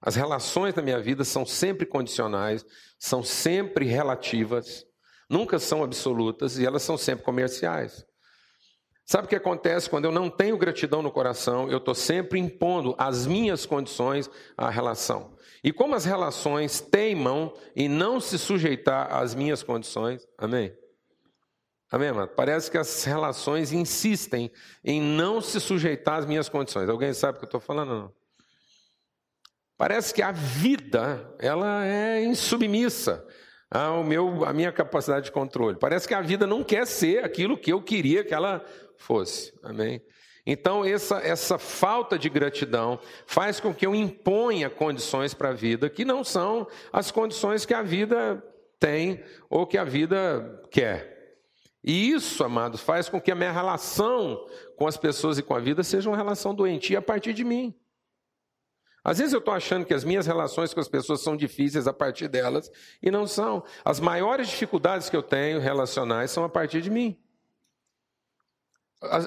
As 0.00 0.16
relações 0.16 0.74
da 0.74 0.82
minha 0.82 1.00
vida 1.00 1.24
são 1.24 1.44
sempre 1.44 1.84
condicionais, 1.84 2.64
são 2.98 3.22
sempre 3.22 3.84
relativas, 3.84 4.86
nunca 5.28 5.58
são 5.58 5.82
absolutas 5.82 6.58
e 6.58 6.64
elas 6.64 6.82
são 6.82 6.96
sempre 6.96 7.24
comerciais. 7.24 8.06
Sabe 9.06 9.26
o 9.26 9.28
que 9.28 9.36
acontece 9.36 9.88
quando 9.88 10.06
eu 10.06 10.12
não 10.12 10.28
tenho 10.28 10.58
gratidão 10.58 11.00
no 11.00 11.12
coração? 11.12 11.70
Eu 11.70 11.78
estou 11.78 11.94
sempre 11.94 12.40
impondo 12.40 12.92
as 12.98 13.24
minhas 13.24 13.64
condições 13.64 14.28
à 14.56 14.68
relação. 14.68 15.36
E 15.62 15.72
como 15.72 15.94
as 15.94 16.04
relações 16.04 16.80
teimam 16.80 17.54
em 17.76 17.88
não 17.88 18.20
se 18.20 18.36
sujeitar 18.36 19.14
às 19.14 19.32
minhas 19.32 19.62
condições, 19.62 20.26
amém? 20.36 20.76
Amém, 21.88 22.08
amado? 22.08 22.30
Parece 22.30 22.68
que 22.68 22.76
as 22.76 23.04
relações 23.04 23.70
insistem 23.70 24.50
em 24.84 25.00
não 25.00 25.40
se 25.40 25.60
sujeitar 25.60 26.18
às 26.18 26.26
minhas 26.26 26.48
condições. 26.48 26.88
Alguém 26.88 27.14
sabe 27.14 27.36
o 27.36 27.38
que 27.38 27.44
eu 27.44 27.48
estou 27.48 27.60
falando? 27.60 27.90
Não? 27.90 28.12
Parece 29.78 30.12
que 30.12 30.20
a 30.20 30.32
vida 30.32 31.32
ela 31.38 31.86
é 31.86 32.24
insubmissa 32.24 33.24
ao 33.70 34.02
meu, 34.02 34.44
à 34.44 34.52
minha 34.52 34.72
capacidade 34.72 35.26
de 35.26 35.32
controle. 35.32 35.76
Parece 35.78 36.08
que 36.08 36.14
a 36.14 36.20
vida 36.20 36.46
não 36.46 36.64
quer 36.64 36.86
ser 36.86 37.24
aquilo 37.24 37.58
que 37.58 37.72
eu 37.72 37.82
queria 37.82 38.24
que 38.24 38.34
ela 38.34 38.64
fosse. 38.98 39.52
Amém? 39.62 40.02
Então, 40.46 40.84
essa, 40.84 41.18
essa 41.18 41.58
falta 41.58 42.16
de 42.16 42.28
gratidão 42.28 43.00
faz 43.26 43.58
com 43.58 43.74
que 43.74 43.84
eu 43.84 43.94
imponha 43.94 44.70
condições 44.70 45.34
para 45.34 45.48
a 45.48 45.52
vida 45.52 45.90
que 45.90 46.04
não 46.04 46.22
são 46.22 46.68
as 46.92 47.10
condições 47.10 47.66
que 47.66 47.74
a 47.74 47.82
vida 47.82 48.42
tem 48.78 49.24
ou 49.50 49.66
que 49.66 49.76
a 49.76 49.82
vida 49.84 50.62
quer. 50.70 51.16
E 51.82 52.10
isso, 52.10 52.44
amados, 52.44 52.80
faz 52.80 53.08
com 53.08 53.20
que 53.20 53.30
a 53.30 53.34
minha 53.34 53.52
relação 53.52 54.44
com 54.76 54.86
as 54.86 54.96
pessoas 54.96 55.38
e 55.38 55.42
com 55.42 55.54
a 55.54 55.60
vida 55.60 55.82
seja 55.82 56.08
uma 56.08 56.16
relação 56.16 56.54
doentia 56.54 56.98
a 56.98 57.02
partir 57.02 57.32
de 57.32 57.44
mim. 57.44 57.74
Às 59.04 59.18
vezes 59.18 59.32
eu 59.32 59.38
estou 59.38 59.54
achando 59.54 59.86
que 59.86 59.94
as 59.94 60.02
minhas 60.02 60.26
relações 60.26 60.74
com 60.74 60.80
as 60.80 60.88
pessoas 60.88 61.20
são 61.20 61.36
difíceis 61.36 61.86
a 61.86 61.92
partir 61.92 62.26
delas, 62.26 62.70
e 63.00 63.08
não 63.08 63.24
são. 63.24 63.62
As 63.84 64.00
maiores 64.00 64.48
dificuldades 64.48 65.08
que 65.08 65.16
eu 65.16 65.22
tenho 65.22 65.60
relacionais 65.60 66.32
são 66.32 66.42
a 66.42 66.48
partir 66.48 66.82
de 66.82 66.90
mim. 66.90 67.16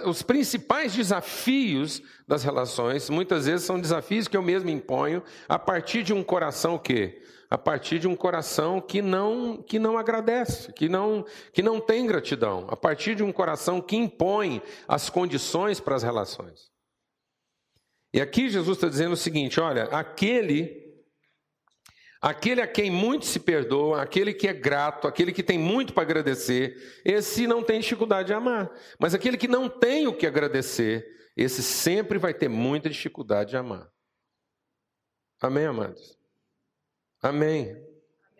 Os 0.05 0.23
principais 0.23 0.95
desafios 0.95 2.01
das 2.27 2.43
relações, 2.43 3.09
muitas 3.09 3.45
vezes, 3.45 3.65
são 3.65 3.79
desafios 3.79 4.27
que 4.27 4.35
eu 4.35 4.41
mesmo 4.41 4.69
imponho 4.69 5.23
a 5.47 5.59
partir 5.59 6.01
de 6.01 6.11
um 6.11 6.23
coração 6.23 6.75
o 6.75 6.79
quê? 6.79 7.21
A 7.51 7.57
partir 7.57 7.99
de 7.99 8.07
um 8.07 8.15
coração 8.15 8.81
que 8.81 9.01
não 9.01 9.61
que 9.61 9.77
não 9.77 9.97
agradece, 9.97 10.73
que 10.73 10.89
não 10.89 11.25
que 11.53 11.61
não 11.61 11.79
tem 11.79 12.05
gratidão, 12.05 12.65
a 12.69 12.75
partir 12.75 13.15
de 13.15 13.23
um 13.23 13.31
coração 13.31 13.79
que 13.79 13.95
impõe 13.95 14.61
as 14.87 15.09
condições 15.09 15.79
para 15.79 15.95
as 15.95 16.03
relações. 16.03 16.71
E 18.13 18.19
aqui 18.19 18.49
Jesus 18.49 18.77
está 18.77 18.87
dizendo 18.87 19.13
o 19.13 19.17
seguinte: 19.17 19.59
olha, 19.59 19.83
aquele 19.85 20.88
Aquele 22.21 22.61
a 22.61 22.67
quem 22.67 22.91
muito 22.91 23.25
se 23.25 23.39
perdoa, 23.39 24.01
aquele 24.01 24.33
que 24.33 24.47
é 24.47 24.53
grato, 24.53 25.07
aquele 25.07 25.31
que 25.31 25.41
tem 25.41 25.57
muito 25.57 25.93
para 25.93 26.03
agradecer, 26.03 27.01
esse 27.05 27.47
não 27.47 27.63
tem 27.63 27.79
dificuldade 27.79 28.27
de 28.27 28.33
amar. 28.33 28.69
Mas 28.99 29.13
aquele 29.13 29.37
que 29.37 29.47
não 29.47 29.69
tem 29.69 30.05
o 30.05 30.13
que 30.13 30.27
agradecer, 30.27 31.05
esse 31.35 31.63
sempre 31.63 32.17
vai 32.17 32.33
ter 32.33 32.49
muita 32.49 32.89
dificuldade 32.89 33.51
de 33.51 33.57
amar. 33.57 33.89
Amém, 35.41 35.65
amados? 35.65 36.17
Amém. 37.21 37.73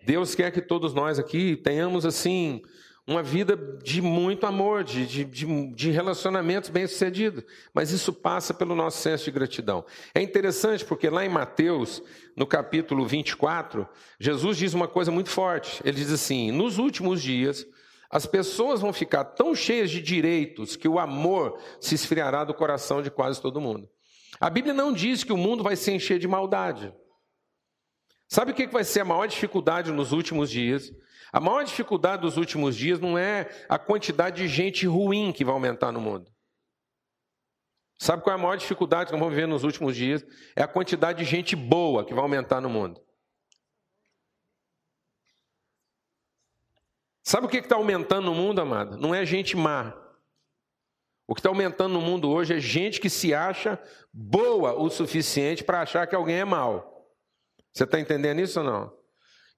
Deus 0.05 0.35
quer 0.35 0.51
que 0.51 0.61
todos 0.61 0.93
nós 0.93 1.17
aqui 1.17 1.55
tenhamos 1.55 2.05
assim 2.05 2.61
uma 3.09 3.23
vida 3.23 3.57
de 3.83 4.03
muito 4.03 4.45
amor, 4.45 4.83
de, 4.83 5.03
de, 5.03 5.25
de, 5.25 5.67
de 5.73 5.89
relacionamentos 5.89 6.69
bem-sucedidos. 6.69 7.43
Mas 7.73 7.89
isso 7.89 8.13
passa 8.13 8.53
pelo 8.53 8.75
nosso 8.75 8.99
senso 8.99 9.25
de 9.25 9.31
gratidão. 9.31 9.83
É 10.13 10.21
interessante 10.21 10.85
porque 10.85 11.09
lá 11.09 11.25
em 11.25 11.29
Mateus, 11.29 12.03
no 12.35 12.45
capítulo 12.45 13.07
24, 13.07 13.89
Jesus 14.19 14.57
diz 14.57 14.75
uma 14.75 14.87
coisa 14.87 15.11
muito 15.11 15.31
forte. 15.31 15.81
Ele 15.83 15.97
diz 15.97 16.11
assim: 16.11 16.51
nos 16.51 16.77
últimos 16.77 17.19
dias, 17.19 17.65
as 18.11 18.27
pessoas 18.27 18.79
vão 18.79 18.93
ficar 18.93 19.23
tão 19.23 19.55
cheias 19.55 19.89
de 19.89 20.03
direitos 20.03 20.75
que 20.75 20.87
o 20.87 20.99
amor 20.99 21.59
se 21.81 21.95
esfriará 21.95 22.43
do 22.43 22.53
coração 22.53 23.01
de 23.01 23.09
quase 23.09 23.41
todo 23.41 23.59
mundo. 23.59 23.89
A 24.39 24.51
Bíblia 24.51 24.73
não 24.73 24.93
diz 24.93 25.23
que 25.23 25.33
o 25.33 25.37
mundo 25.37 25.63
vai 25.63 25.75
se 25.75 25.91
encher 25.91 26.19
de 26.19 26.27
maldade. 26.27 26.93
Sabe 28.27 28.51
o 28.51 28.55
que 28.55 28.67
vai 28.67 28.83
ser 28.83 28.99
a 28.99 29.05
maior 29.05 29.25
dificuldade 29.25 29.91
nos 29.91 30.11
últimos 30.11 30.51
dias? 30.51 30.93
A 31.31 31.39
maior 31.39 31.63
dificuldade 31.63 32.21
dos 32.21 32.37
últimos 32.37 32.75
dias 32.75 32.99
não 32.99 33.17
é 33.17 33.49
a 33.67 33.77
quantidade 33.77 34.41
de 34.41 34.47
gente 34.47 34.87
ruim 34.87 35.31
que 35.31 35.45
vai 35.45 35.53
aumentar 35.53 35.91
no 35.91 36.01
mundo. 36.01 36.31
Sabe 37.99 38.23
qual 38.23 38.35
é 38.35 38.39
a 38.39 38.41
maior 38.41 38.55
dificuldade 38.55 39.07
que 39.07 39.11
nós 39.11 39.19
vamos 39.19 39.35
viver 39.35 39.47
nos 39.47 39.63
últimos 39.63 39.95
dias? 39.95 40.25
É 40.55 40.63
a 40.63 40.67
quantidade 40.67 41.19
de 41.19 41.29
gente 41.29 41.55
boa 41.55 42.05
que 42.05 42.13
vai 42.13 42.23
aumentar 42.23 42.61
no 42.61 42.69
mundo. 42.69 43.01
Sabe 47.21 47.45
o 47.45 47.49
que 47.49 47.57
está 47.57 47.75
aumentando 47.75 48.25
no 48.25 48.33
mundo, 48.33 48.59
amado? 48.59 48.97
Não 48.97 49.13
é 49.13 49.25
gente 49.25 49.55
má. 49.55 49.93
O 51.27 51.35
que 51.35 51.41
está 51.41 51.49
aumentando 51.49 51.93
no 51.93 52.01
mundo 52.01 52.27
hoje 52.27 52.55
é 52.55 52.59
gente 52.59 52.99
que 52.99 53.09
se 53.09 53.35
acha 53.35 53.79
boa 54.11 54.73
o 54.73 54.89
suficiente 54.89 55.63
para 55.63 55.81
achar 55.81 56.07
que 56.07 56.15
alguém 56.15 56.37
é 56.37 56.45
mal. 56.45 57.07
Você 57.71 57.83
está 57.83 57.99
entendendo 57.99 58.39
isso 58.39 58.59
ou 58.59 58.65
não? 58.65 58.98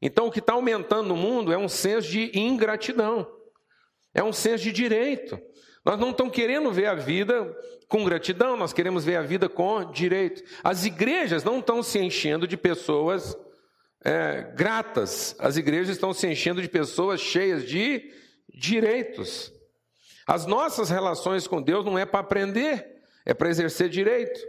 Então, 0.02 0.28
o 0.28 0.32
que 0.32 0.40
está 0.40 0.54
aumentando 0.54 1.10
no 1.10 1.16
mundo 1.16 1.54
é 1.54 1.58
um 1.58 1.70
senso 1.70 2.10
de 2.10 2.32
ingratidão, 2.38 3.28
é 4.14 4.24
um 4.24 4.34
senso 4.34 4.64
de 4.64 4.72
direito. 4.72 5.40
Nós 5.86 6.00
não 6.00 6.12
estamos 6.12 6.34
querendo 6.34 6.72
ver 6.72 6.88
a 6.88 6.96
vida 6.96 7.56
com 7.88 8.04
gratidão, 8.06 8.56
nós 8.56 8.74
queremos 8.74 9.04
ver 9.04 9.18
a 9.18 9.22
vida 9.22 9.50
com 9.50 9.92
direito. 9.92 10.44
As 10.64 10.86
igrejas 10.86 11.44
não 11.44 11.60
estão 11.60 11.84
se 11.84 12.00
enchendo 12.00 12.48
de 12.48 12.56
pessoas 12.58 13.38
é, 14.04 14.52
gratas, 14.56 15.36
as 15.38 15.58
igrejas 15.58 15.96
estão 15.96 16.14
se 16.14 16.28
enchendo 16.28 16.62
de 16.62 16.70
pessoas 16.70 17.20
cheias 17.20 17.68
de 17.68 18.12
direitos. 18.54 19.52
As 20.26 20.46
nossas 20.46 20.90
relações 20.90 21.48
com 21.48 21.62
Deus 21.62 21.86
não 21.86 21.98
é 21.98 22.06
para 22.06 22.20
aprender, 22.20 22.88
é 23.26 23.34
para 23.34 23.50
exercer 23.50 23.90
direito. 23.90 24.40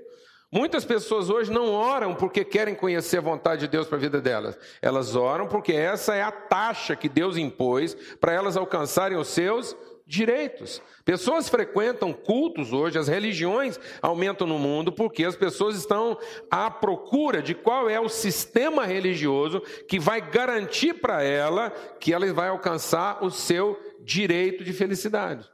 Muitas 0.54 0.84
pessoas 0.84 1.30
hoje 1.30 1.50
não 1.50 1.72
oram 1.72 2.14
porque 2.14 2.44
querem 2.44 2.74
conhecer 2.74 3.16
a 3.16 3.22
vontade 3.22 3.62
de 3.62 3.68
Deus 3.68 3.86
para 3.86 3.96
a 3.96 4.00
vida 4.00 4.20
delas. 4.20 4.58
Elas 4.82 5.16
oram 5.16 5.48
porque 5.48 5.72
essa 5.72 6.14
é 6.14 6.22
a 6.22 6.30
taxa 6.30 6.94
que 6.94 7.08
Deus 7.08 7.38
impôs 7.38 7.94
para 8.20 8.34
elas 8.34 8.54
alcançarem 8.54 9.16
os 9.16 9.28
seus 9.28 9.74
direitos. 10.06 10.82
Pessoas 11.06 11.48
frequentam 11.48 12.12
cultos 12.12 12.70
hoje, 12.70 12.98
as 12.98 13.08
religiões 13.08 13.80
aumentam 14.02 14.46
no 14.46 14.58
mundo 14.58 14.92
porque 14.92 15.24
as 15.24 15.34
pessoas 15.34 15.74
estão 15.74 16.18
à 16.50 16.70
procura 16.70 17.40
de 17.40 17.54
qual 17.54 17.88
é 17.88 17.98
o 17.98 18.10
sistema 18.10 18.84
religioso 18.84 19.58
que 19.88 19.98
vai 19.98 20.20
garantir 20.20 20.92
para 20.92 21.22
ela 21.22 21.70
que 21.98 22.12
ela 22.12 22.30
vai 22.30 22.50
alcançar 22.50 23.24
o 23.24 23.30
seu 23.30 23.80
direito 24.04 24.62
de 24.62 24.74
felicidade. 24.74 25.48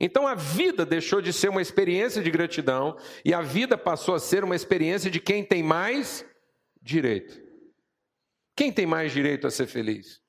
Então 0.00 0.26
a 0.26 0.34
vida 0.34 0.86
deixou 0.86 1.20
de 1.20 1.30
ser 1.30 1.50
uma 1.50 1.60
experiência 1.60 2.22
de 2.22 2.30
gratidão 2.30 2.96
e 3.22 3.34
a 3.34 3.42
vida 3.42 3.76
passou 3.76 4.14
a 4.14 4.18
ser 4.18 4.42
uma 4.42 4.56
experiência 4.56 5.10
de 5.10 5.20
quem 5.20 5.44
tem 5.44 5.62
mais 5.62 6.24
direito. 6.80 7.38
Quem 8.56 8.72
tem 8.72 8.86
mais 8.86 9.12
direito 9.12 9.46
a 9.46 9.50
ser 9.50 9.66
feliz? 9.66 10.20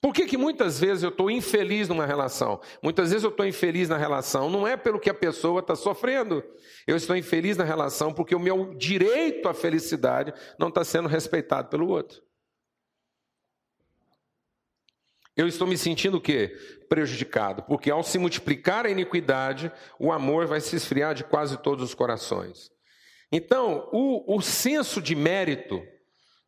Por 0.00 0.14
que, 0.14 0.24
que 0.24 0.38
muitas 0.38 0.80
vezes 0.80 1.02
eu 1.02 1.10
estou 1.10 1.30
infeliz 1.30 1.86
numa 1.86 2.06
relação? 2.06 2.58
Muitas 2.82 3.10
vezes 3.10 3.22
eu 3.22 3.30
estou 3.30 3.46
infeliz 3.46 3.88
na 3.88 3.98
relação, 3.98 4.48
não 4.48 4.66
é 4.66 4.74
pelo 4.76 4.98
que 4.98 5.10
a 5.10 5.14
pessoa 5.14 5.60
está 5.60 5.76
sofrendo. 5.76 6.42
Eu 6.86 6.96
estou 6.96 7.14
infeliz 7.14 7.56
na 7.56 7.64
relação 7.64 8.12
porque 8.12 8.34
o 8.34 8.40
meu 8.40 8.74
direito 8.74 9.46
à 9.46 9.52
felicidade 9.52 10.32
não 10.58 10.68
está 10.68 10.82
sendo 10.84 11.06
respeitado 11.06 11.68
pelo 11.68 11.88
outro. 11.88 12.22
Eu 15.40 15.48
estou 15.48 15.66
me 15.66 15.76
sentindo 15.76 16.18
o 16.18 16.20
quê? 16.20 16.56
Prejudicado, 16.88 17.62
porque 17.62 17.90
ao 17.90 18.02
se 18.02 18.18
multiplicar 18.18 18.84
a 18.84 18.90
iniquidade, 18.90 19.72
o 19.98 20.12
amor 20.12 20.46
vai 20.46 20.60
se 20.60 20.76
esfriar 20.76 21.14
de 21.14 21.24
quase 21.24 21.56
todos 21.56 21.84
os 21.84 21.94
corações. 21.94 22.70
Então, 23.32 23.88
o, 23.92 24.36
o 24.36 24.42
senso 24.42 25.00
de 25.00 25.14
mérito, 25.14 25.80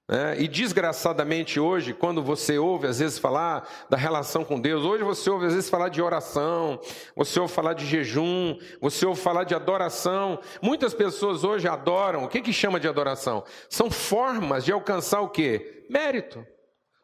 né, 0.08 0.37
e 0.38 0.49
desgraçadamente 0.49 1.61
hoje, 1.61 1.94
quando 1.94 2.22
você 2.22 2.58
ouve 2.58 2.88
às 2.88 2.99
vezes 2.99 3.18
falar 3.18 3.66
da 3.88 3.96
relação 3.96 4.44
com 4.44 4.61
Deus, 4.61 4.84
hoje 4.84 5.04
você 5.04 5.30
ouve 5.30 5.46
às 5.46 5.54
vezes 5.54 5.70
falar 5.70 5.88
de 5.88 6.02
oração, 6.02 6.80
você 7.16 7.38
ouve 7.38 7.54
falar 7.54 7.72
de 7.72 7.87
jejum, 7.87 8.58
você 8.80 9.06
ouve 9.06 9.20
falar 9.20 9.44
de 9.44 9.54
adoração. 9.54 10.40
Muitas 10.61 10.92
pessoas 10.92 11.44
hoje 11.44 11.68
adoram. 11.68 12.25
O 12.25 12.28
que, 12.28 12.42
que 12.42 12.52
chama 12.52 12.80
de 12.80 12.88
adoração? 12.88 13.44
São 13.70 13.90
formas 13.90 14.64
de 14.64 14.72
alcançar 14.72 15.20
o 15.20 15.30
quê? 15.30 15.87
Mérito. 15.88 16.44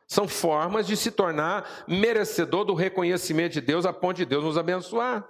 São 0.08 0.26
formas 0.26 0.86
de 0.86 0.96
se 0.96 1.10
tornar 1.10 1.84
merecedor 1.86 2.64
do 2.64 2.72
reconhecimento 2.72 3.52
de 3.52 3.60
Deus 3.60 3.84
a 3.84 3.92
ponto 3.92 4.16
de 4.16 4.24
Deus 4.24 4.42
nos 4.42 4.56
abençoar. 4.56 5.28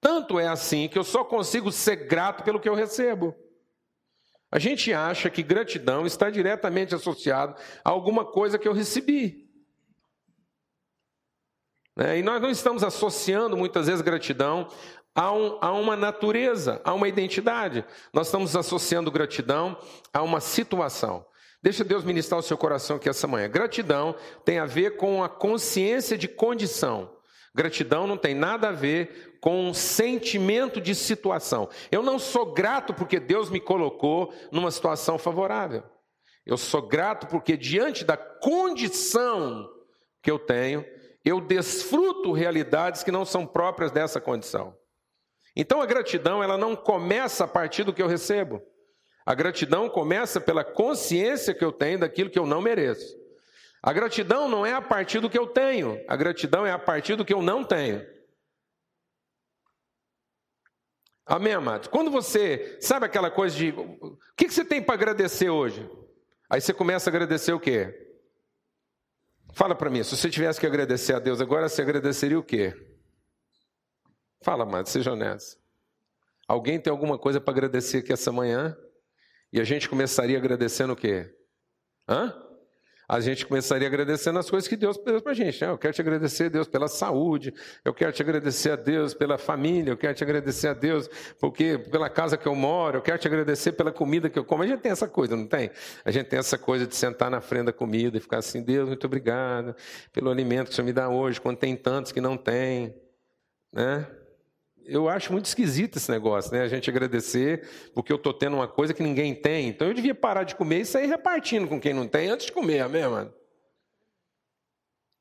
Tanto 0.00 0.38
é 0.38 0.46
assim 0.46 0.88
que 0.88 0.96
eu 0.96 1.02
só 1.02 1.24
consigo 1.24 1.72
ser 1.72 1.96
grato 1.96 2.44
pelo 2.44 2.60
que 2.60 2.68
eu 2.68 2.74
recebo. 2.74 3.34
A 4.50 4.60
gente 4.60 4.92
acha 4.92 5.28
que 5.28 5.42
gratidão 5.42 6.06
está 6.06 6.30
diretamente 6.30 6.94
associado 6.94 7.56
a 7.84 7.90
alguma 7.90 8.24
coisa 8.24 8.58
que 8.58 8.68
eu 8.68 8.72
recebi. 8.72 9.50
Né? 11.96 12.18
E 12.18 12.22
nós 12.22 12.40
não 12.40 12.50
estamos 12.50 12.84
associando 12.84 13.56
muitas 13.56 13.86
vezes 13.86 14.02
gratidão 14.02 14.68
a, 15.14 15.32
um, 15.32 15.58
a, 15.60 15.72
uma 15.72 15.96
natureza, 15.96 16.80
a 16.84 16.94
uma 16.94 17.08
identidade. 17.08 17.84
Nós 18.12 18.28
estamos 18.28 18.54
associando 18.54 19.10
gratidão 19.10 19.76
a 20.12 20.22
uma 20.22 20.40
situação. 20.40 21.26
Deixa 21.62 21.84
Deus 21.84 22.02
ministrar 22.02 22.40
o 22.40 22.42
seu 22.42 22.58
coração 22.58 22.96
aqui 22.96 23.08
essa 23.08 23.28
manhã. 23.28 23.48
Gratidão 23.48 24.16
tem 24.44 24.58
a 24.58 24.66
ver 24.66 24.96
com 24.96 25.22
a 25.22 25.28
consciência 25.28 26.18
de 26.18 26.26
condição. 26.26 27.16
Gratidão 27.54 28.06
não 28.06 28.16
tem 28.16 28.34
nada 28.34 28.70
a 28.70 28.72
ver 28.72 29.38
com 29.40 29.68
um 29.68 29.74
sentimento 29.74 30.80
de 30.80 30.94
situação. 30.94 31.68
Eu 31.90 32.02
não 32.02 32.18
sou 32.18 32.52
grato 32.52 32.92
porque 32.92 33.20
Deus 33.20 33.48
me 33.48 33.60
colocou 33.60 34.32
numa 34.50 34.70
situação 34.70 35.18
favorável. 35.18 35.84
Eu 36.44 36.56
sou 36.56 36.82
grato 36.82 37.28
porque, 37.28 37.56
diante 37.56 38.04
da 38.04 38.16
condição 38.16 39.70
que 40.20 40.30
eu 40.30 40.40
tenho, 40.40 40.84
eu 41.24 41.40
desfruto 41.40 42.32
realidades 42.32 43.04
que 43.04 43.12
não 43.12 43.24
são 43.24 43.46
próprias 43.46 43.92
dessa 43.92 44.20
condição. 44.20 44.76
Então 45.54 45.80
a 45.80 45.86
gratidão, 45.86 46.42
ela 46.42 46.58
não 46.58 46.74
começa 46.74 47.44
a 47.44 47.48
partir 47.48 47.84
do 47.84 47.92
que 47.92 48.02
eu 48.02 48.08
recebo. 48.08 48.60
A 49.24 49.34
gratidão 49.34 49.88
começa 49.88 50.40
pela 50.40 50.64
consciência 50.64 51.54
que 51.54 51.64
eu 51.64 51.72
tenho 51.72 52.00
daquilo 52.00 52.30
que 52.30 52.38
eu 52.38 52.46
não 52.46 52.60
mereço. 52.60 53.16
A 53.82 53.92
gratidão 53.92 54.48
não 54.48 54.64
é 54.64 54.72
a 54.72 54.80
partir 54.80 55.20
do 55.20 55.28
que 55.28 55.38
eu 55.38 55.46
tenho, 55.46 56.02
a 56.08 56.16
gratidão 56.16 56.64
é 56.64 56.70
a 56.70 56.78
partir 56.78 57.16
do 57.16 57.24
que 57.24 57.34
eu 57.34 57.42
não 57.42 57.64
tenho. 57.64 58.06
Amém, 61.26 61.52
amados? 61.52 61.88
Quando 61.88 62.10
você, 62.10 62.78
sabe 62.80 63.06
aquela 63.06 63.30
coisa 63.30 63.56
de, 63.56 63.70
o 63.70 64.18
que 64.36 64.48
você 64.48 64.64
tem 64.64 64.82
para 64.82 64.94
agradecer 64.94 65.50
hoje? 65.50 65.88
Aí 66.48 66.60
você 66.60 66.72
começa 66.72 67.08
a 67.08 67.10
agradecer 67.10 67.52
o 67.52 67.60
quê? 67.60 67.98
Fala 69.54 69.74
para 69.74 69.90
mim, 69.90 70.02
se 70.02 70.16
você 70.16 70.30
tivesse 70.30 70.60
que 70.60 70.66
agradecer 70.66 71.14
a 71.14 71.18
Deus 71.18 71.40
agora, 71.40 71.68
você 71.68 71.82
agradeceria 71.82 72.38
o 72.38 72.42
quê? 72.42 72.74
Fala, 74.42 74.64
amado, 74.64 74.88
seja 74.88 75.12
honesto. 75.12 75.60
Alguém 76.46 76.80
tem 76.80 76.90
alguma 76.90 77.18
coisa 77.18 77.40
para 77.40 77.52
agradecer 77.52 77.98
aqui 77.98 78.12
essa 78.12 78.32
manhã? 78.32 78.76
E 79.52 79.60
a 79.60 79.64
gente 79.64 79.88
começaria 79.88 80.38
agradecendo 80.38 80.92
o 80.92 80.96
quê? 80.96 81.30
Hã? 82.08 82.34
A 83.08 83.20
gente 83.20 83.44
começaria 83.44 83.86
agradecendo 83.86 84.38
as 84.38 84.48
coisas 84.48 84.66
que 84.66 84.74
Deus 84.74 84.96
deu 84.96 85.20
para 85.20 85.32
a 85.32 85.34
gente. 85.34 85.60
Né? 85.60 85.70
Eu 85.70 85.76
quero 85.76 85.92
te 85.92 86.00
agradecer, 86.00 86.48
Deus, 86.48 86.66
pela 86.66 86.88
saúde. 86.88 87.52
Eu 87.84 87.92
quero 87.92 88.10
te 88.10 88.22
agradecer 88.22 88.70
a 88.70 88.76
Deus 88.76 89.12
pela 89.12 89.36
família. 89.36 89.90
Eu 89.90 89.98
quero 89.98 90.14
te 90.14 90.24
agradecer 90.24 90.68
a 90.68 90.72
Deus 90.72 91.10
porque, 91.38 91.76
pela 91.76 92.08
casa 92.08 92.38
que 92.38 92.48
eu 92.48 92.54
moro. 92.54 92.96
Eu 92.96 93.02
quero 93.02 93.18
te 93.18 93.28
agradecer 93.28 93.72
pela 93.72 93.92
comida 93.92 94.30
que 94.30 94.38
eu 94.38 94.44
como. 94.46 94.62
A 94.62 94.66
gente 94.66 94.80
tem 94.80 94.90
essa 94.90 95.06
coisa, 95.06 95.36
não 95.36 95.46
tem? 95.46 95.70
A 96.06 96.10
gente 96.10 96.28
tem 96.28 96.38
essa 96.38 96.56
coisa 96.56 96.86
de 96.86 96.96
sentar 96.96 97.30
na 97.30 97.42
frente 97.42 97.66
da 97.66 97.72
comida 97.74 98.16
e 98.16 98.20
ficar 98.20 98.38
assim: 98.38 98.62
Deus, 98.62 98.88
muito 98.88 99.04
obrigado 99.06 99.76
pelo 100.10 100.30
alimento 100.30 100.68
que 100.68 100.72
o 100.72 100.76
Senhor 100.76 100.86
me 100.86 100.92
dá 100.94 101.10
hoje, 101.10 101.38
quando 101.38 101.58
tem 101.58 101.76
tantos 101.76 102.12
que 102.12 102.20
não 102.20 102.38
tem. 102.38 102.94
Né? 103.70 104.06
Eu 104.86 105.08
acho 105.08 105.32
muito 105.32 105.46
esquisito 105.46 105.96
esse 105.96 106.10
negócio, 106.10 106.52
né? 106.52 106.62
A 106.62 106.68
gente 106.68 106.88
agradecer 106.88 107.68
porque 107.94 108.12
eu 108.12 108.16
estou 108.16 108.32
tendo 108.32 108.56
uma 108.56 108.68
coisa 108.68 108.94
que 108.94 109.02
ninguém 109.02 109.34
tem. 109.34 109.68
Então 109.68 109.88
eu 109.88 109.94
devia 109.94 110.14
parar 110.14 110.44
de 110.44 110.54
comer 110.54 110.80
e 110.80 110.84
sair 110.84 111.06
repartindo 111.06 111.68
com 111.68 111.80
quem 111.80 111.94
não 111.94 112.06
tem 112.06 112.28
antes 112.28 112.46
de 112.46 112.52
comer, 112.52 112.80
amém, 112.80 113.06
mano? 113.06 113.32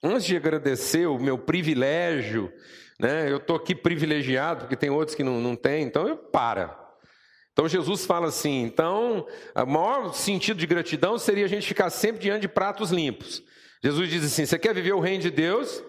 Antes 0.04 0.26
de 0.26 0.36
agradecer 0.36 1.06
o 1.06 1.19
meu 1.19 1.38
privilégio, 1.38 2.52
né? 3.00 3.32
Eu 3.32 3.38
estou 3.38 3.56
aqui 3.56 3.76
privilegiado 3.76 4.62
porque 4.62 4.76
tem 4.76 4.89
outros 4.89 5.15
que 5.15 5.24
não, 5.24 5.39
não 5.39 5.56
têm, 5.56 5.84
então 5.84 6.08
eu 6.08 6.17
para. 6.17 6.80
Então 7.54 7.67
Jesus 7.67 8.06
fala 8.06 8.28
assim: 8.28 8.63
então, 8.63 9.28
o 9.56 9.65
maior 9.65 10.13
sentido 10.13 10.58
de 10.58 10.65
gratidão 10.65 11.17
seria 11.17 11.45
a 11.45 11.50
gente 11.50 11.67
ficar 11.67 11.89
sempre 11.89 12.21
diante 12.21 12.41
de 12.41 12.47
pratos 12.47 12.91
limpos. 12.91 13.43
Jesus 13.84 14.10
diz 14.10 14.24
assim: 14.24 14.45
você 14.45 14.58
quer 14.58 14.74
viver 14.74 14.93
o 14.93 15.00
reino 15.00 15.21
de 15.21 15.32
Deus? 15.32 15.84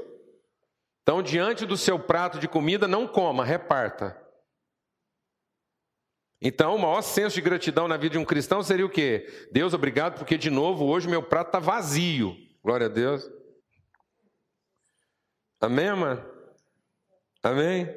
Então, 1.03 1.23
diante 1.23 1.67
do 1.67 1.77
seu 1.77 1.99
prato 1.99 2.39
de 2.39 2.47
comida, 2.47 2.87
não 2.87 3.09
coma, 3.09 3.45
reparta. 3.45 4.17
Então, 6.41 6.77
o 6.77 6.79
maior 6.79 7.03
senso 7.03 7.35
de 7.35 7.41
gratidão 7.41 7.87
na 7.87 7.97
vida 7.97 8.13
de 8.13 8.19
um 8.19 8.25
cristão 8.25 8.63
seria 8.63 8.87
o 8.87 8.91
quê? 8.91 9.49
Deus, 9.53 9.75
obrigado, 9.75 10.19
porque 10.19 10.37
de 10.37 10.51
novo 10.51 10.87
hoje 10.87 11.09
meu 11.09 11.23
prato 11.23 11.49
está 11.49 11.59
vazio. 11.59 12.37
Glória 12.63 12.87
a 12.87 12.89
Deus. 12.89 13.29
Amém, 15.61 15.95
mano? 15.95 16.25
Amém? 17.43 17.89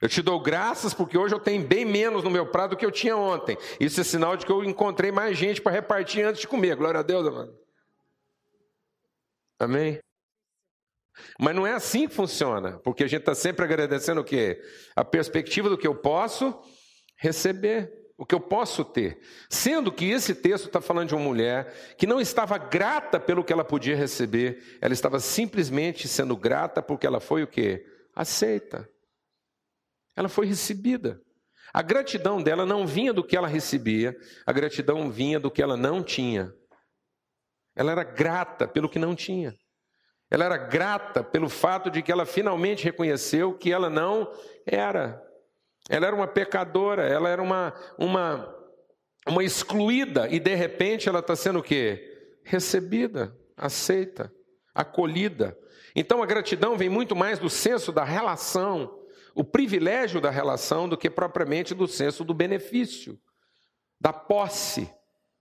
Eu 0.00 0.08
te 0.08 0.22
dou 0.22 0.38
graças 0.40 0.94
porque 0.94 1.18
hoje 1.18 1.34
eu 1.34 1.40
tenho 1.40 1.66
bem 1.66 1.84
menos 1.84 2.22
no 2.22 2.30
meu 2.30 2.50
prato 2.50 2.70
do 2.70 2.76
que 2.76 2.86
eu 2.86 2.92
tinha 2.92 3.16
ontem. 3.16 3.56
Isso 3.80 4.00
é 4.00 4.04
sinal 4.04 4.36
de 4.36 4.46
que 4.46 4.52
eu 4.52 4.64
encontrei 4.64 5.10
mais 5.10 5.36
gente 5.36 5.60
para 5.60 5.72
repartir 5.72 6.24
antes 6.24 6.40
de 6.40 6.48
comer. 6.48 6.76
Glória 6.76 7.00
a 7.00 7.02
Deus, 7.02 7.26
amado. 7.26 7.58
Amém? 9.58 10.00
Mas 11.38 11.54
não 11.54 11.66
é 11.66 11.72
assim 11.72 12.08
que 12.08 12.14
funciona, 12.14 12.78
porque 12.80 13.04
a 13.04 13.06
gente 13.06 13.20
está 13.20 13.34
sempre 13.34 13.64
agradecendo 13.64 14.20
o 14.20 14.24
quê? 14.24 14.60
A 14.94 15.04
perspectiva 15.04 15.68
do 15.68 15.78
que 15.78 15.86
eu 15.86 15.94
posso 15.94 16.58
receber, 17.18 17.92
o 18.18 18.24
que 18.24 18.34
eu 18.34 18.40
posso 18.40 18.84
ter. 18.84 19.18
Sendo 19.48 19.92
que 19.92 20.06
esse 20.06 20.34
texto 20.34 20.66
está 20.66 20.80
falando 20.80 21.08
de 21.08 21.14
uma 21.14 21.24
mulher 21.24 21.94
que 21.96 22.06
não 22.06 22.20
estava 22.20 22.56
grata 22.58 23.20
pelo 23.20 23.44
que 23.44 23.52
ela 23.52 23.64
podia 23.64 23.96
receber, 23.96 24.78
ela 24.80 24.92
estava 24.92 25.20
simplesmente 25.20 26.08
sendo 26.08 26.36
grata 26.36 26.82
porque 26.82 27.06
ela 27.06 27.20
foi 27.20 27.42
o 27.42 27.46
quê? 27.46 27.84
Aceita. 28.14 28.88
Ela 30.16 30.28
foi 30.28 30.46
recebida. 30.46 31.20
A 31.72 31.82
gratidão 31.82 32.42
dela 32.42 32.64
não 32.64 32.86
vinha 32.86 33.12
do 33.12 33.24
que 33.24 33.36
ela 33.36 33.48
recebia, 33.48 34.16
a 34.46 34.52
gratidão 34.52 35.10
vinha 35.10 35.38
do 35.38 35.50
que 35.50 35.60
ela 35.60 35.76
não 35.76 36.02
tinha. 36.02 36.50
Ela 37.74 37.92
era 37.92 38.02
grata 38.02 38.66
pelo 38.66 38.88
que 38.88 38.98
não 38.98 39.14
tinha. 39.14 39.54
Ela 40.30 40.44
era 40.44 40.56
grata 40.56 41.22
pelo 41.22 41.48
fato 41.48 41.90
de 41.90 42.02
que 42.02 42.10
ela 42.10 42.26
finalmente 42.26 42.84
reconheceu 42.84 43.54
que 43.54 43.72
ela 43.72 43.88
não 43.88 44.30
era. 44.66 45.22
Ela 45.88 46.08
era 46.08 46.16
uma 46.16 46.26
pecadora, 46.26 47.06
ela 47.06 47.28
era 47.28 47.40
uma, 47.40 47.72
uma, 47.96 48.54
uma 49.26 49.44
excluída, 49.44 50.28
e 50.28 50.40
de 50.40 50.54
repente 50.54 51.08
ela 51.08 51.20
está 51.20 51.36
sendo 51.36 51.60
o 51.60 51.62
quê? 51.62 52.36
Recebida, 52.42 53.36
aceita, 53.56 54.32
acolhida. 54.74 55.56
Então 55.94 56.22
a 56.22 56.26
gratidão 56.26 56.76
vem 56.76 56.88
muito 56.88 57.14
mais 57.14 57.38
do 57.38 57.48
senso 57.48 57.92
da 57.92 58.02
relação, 58.02 59.00
o 59.34 59.44
privilégio 59.44 60.20
da 60.20 60.30
relação, 60.30 60.88
do 60.88 60.96
que 60.96 61.08
propriamente 61.08 61.74
do 61.74 61.86
senso 61.86 62.24
do 62.24 62.34
benefício, 62.34 63.18
da 64.00 64.12
posse, 64.12 64.90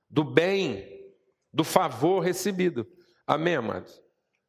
do 0.09 0.23
bem, 0.23 1.11
do 1.51 1.63
favor 1.63 2.19
recebido. 2.19 2.85
Amém, 3.25 3.55
amados? 3.55 4.04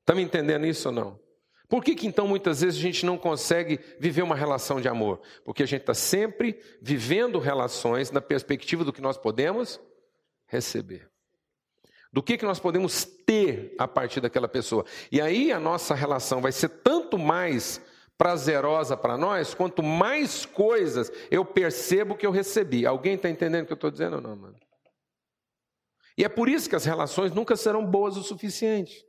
Está 0.07 0.15
me 0.15 0.23
entendendo 0.23 0.65
isso 0.65 0.89
ou 0.89 0.95
não? 0.95 1.21
Por 1.69 1.83
que, 1.83 1.97
que 1.97 2.07
então 2.07 2.29
muitas 2.29 2.61
vezes 2.61 2.79
a 2.79 2.83
gente 2.83 3.05
não 3.05 3.19
consegue 3.19 3.81
viver 3.99 4.23
uma 4.23 4.37
relação 4.37 4.81
de 4.81 4.87
amor? 4.87 5.21
Porque 5.45 5.65
a 5.65 5.67
gente 5.67 5.81
está 5.81 5.95
sempre 5.95 6.61
vivendo 6.81 7.41
relações 7.41 8.13
na 8.13 8.21
perspectiva 8.21 8.85
do 8.85 8.93
que 8.93 9.01
nós 9.01 9.19
podemos 9.19 9.81
receber. 10.47 11.11
Do 12.13 12.23
que, 12.23 12.39
que 12.39 12.45
nós 12.45 12.61
podemos 12.61 13.05
ter 13.05 13.75
a 13.81 13.89
partir 13.89 14.21
daquela 14.21 14.47
pessoa. 14.47 14.87
E 15.11 15.21
aí 15.21 15.51
a 15.51 15.59
nossa 15.59 15.93
relação 15.93 16.41
vai 16.41 16.53
ser 16.53 16.69
tanto 16.69 17.19
mais 17.19 17.81
prazerosa 18.17 18.97
para 18.97 19.19
nós, 19.19 19.55
quanto 19.55 19.83
mais 19.83 20.47
coisas 20.47 21.11
eu 21.33 21.45
percebo 21.45 22.15
que 22.15 22.25
eu 22.25 22.31
recebi. 22.31 22.87
Alguém 22.87 23.17
está 23.17 23.29
entendendo 23.29 23.65
o 23.65 23.67
que 23.67 23.73
eu 23.73 23.75
estou 23.75 23.91
dizendo 23.91 24.15
ou 24.17 24.23
não, 24.23 24.37
mano? 24.37 24.57
E 26.17 26.25
é 26.25 26.29
por 26.29 26.49
isso 26.49 26.71
que 26.71 26.77
as 26.77 26.85
relações 26.85 27.33
nunca 27.33 27.57
serão 27.57 27.85
boas 27.85 28.17
o 28.17 28.23
suficiente. 28.23 29.06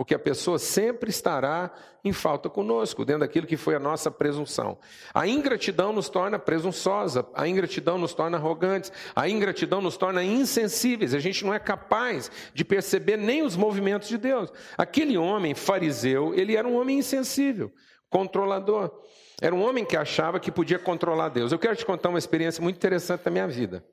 Porque 0.00 0.14
a 0.14 0.18
pessoa 0.18 0.58
sempre 0.58 1.10
estará 1.10 1.70
em 2.02 2.10
falta 2.10 2.48
conosco, 2.48 3.04
dentro 3.04 3.20
daquilo 3.20 3.46
que 3.46 3.58
foi 3.58 3.74
a 3.74 3.78
nossa 3.78 4.10
presunção. 4.10 4.78
A 5.12 5.28
ingratidão 5.28 5.92
nos 5.92 6.08
torna 6.08 6.38
presunçosa, 6.38 7.28
a 7.34 7.46
ingratidão 7.46 7.98
nos 7.98 8.14
torna 8.14 8.38
arrogantes, 8.38 8.90
a 9.14 9.28
ingratidão 9.28 9.82
nos 9.82 9.98
torna 9.98 10.24
insensíveis. 10.24 11.12
A 11.12 11.18
gente 11.18 11.44
não 11.44 11.52
é 11.52 11.58
capaz 11.58 12.30
de 12.54 12.64
perceber 12.64 13.18
nem 13.18 13.42
os 13.42 13.56
movimentos 13.56 14.08
de 14.08 14.16
Deus. 14.16 14.50
Aquele 14.78 15.18
homem 15.18 15.54
fariseu, 15.54 16.32
ele 16.32 16.56
era 16.56 16.66
um 16.66 16.80
homem 16.80 16.98
insensível, 16.98 17.70
controlador. 18.08 19.02
Era 19.38 19.54
um 19.54 19.62
homem 19.62 19.84
que 19.84 19.98
achava 19.98 20.40
que 20.40 20.50
podia 20.50 20.78
controlar 20.78 21.28
Deus. 21.28 21.52
Eu 21.52 21.58
quero 21.58 21.76
te 21.76 21.84
contar 21.84 22.08
uma 22.08 22.18
experiência 22.18 22.62
muito 22.62 22.76
interessante 22.76 23.22
da 23.22 23.30
minha 23.30 23.46
vida, 23.46 23.84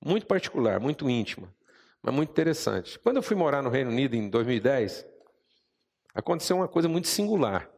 muito 0.00 0.24
particular, 0.24 0.78
muito 0.78 1.10
íntima, 1.10 1.52
mas 2.00 2.14
muito 2.14 2.30
interessante. 2.30 2.96
Quando 3.00 3.16
eu 3.16 3.22
fui 3.24 3.34
morar 3.34 3.60
no 3.60 3.70
Reino 3.70 3.90
Unido 3.90 4.14
em 4.14 4.30
2010, 4.30 5.17
aconteceu 6.14 6.56
uma 6.56 6.68
coisa 6.68 6.88
muito 6.88 7.08
singular. 7.08 7.70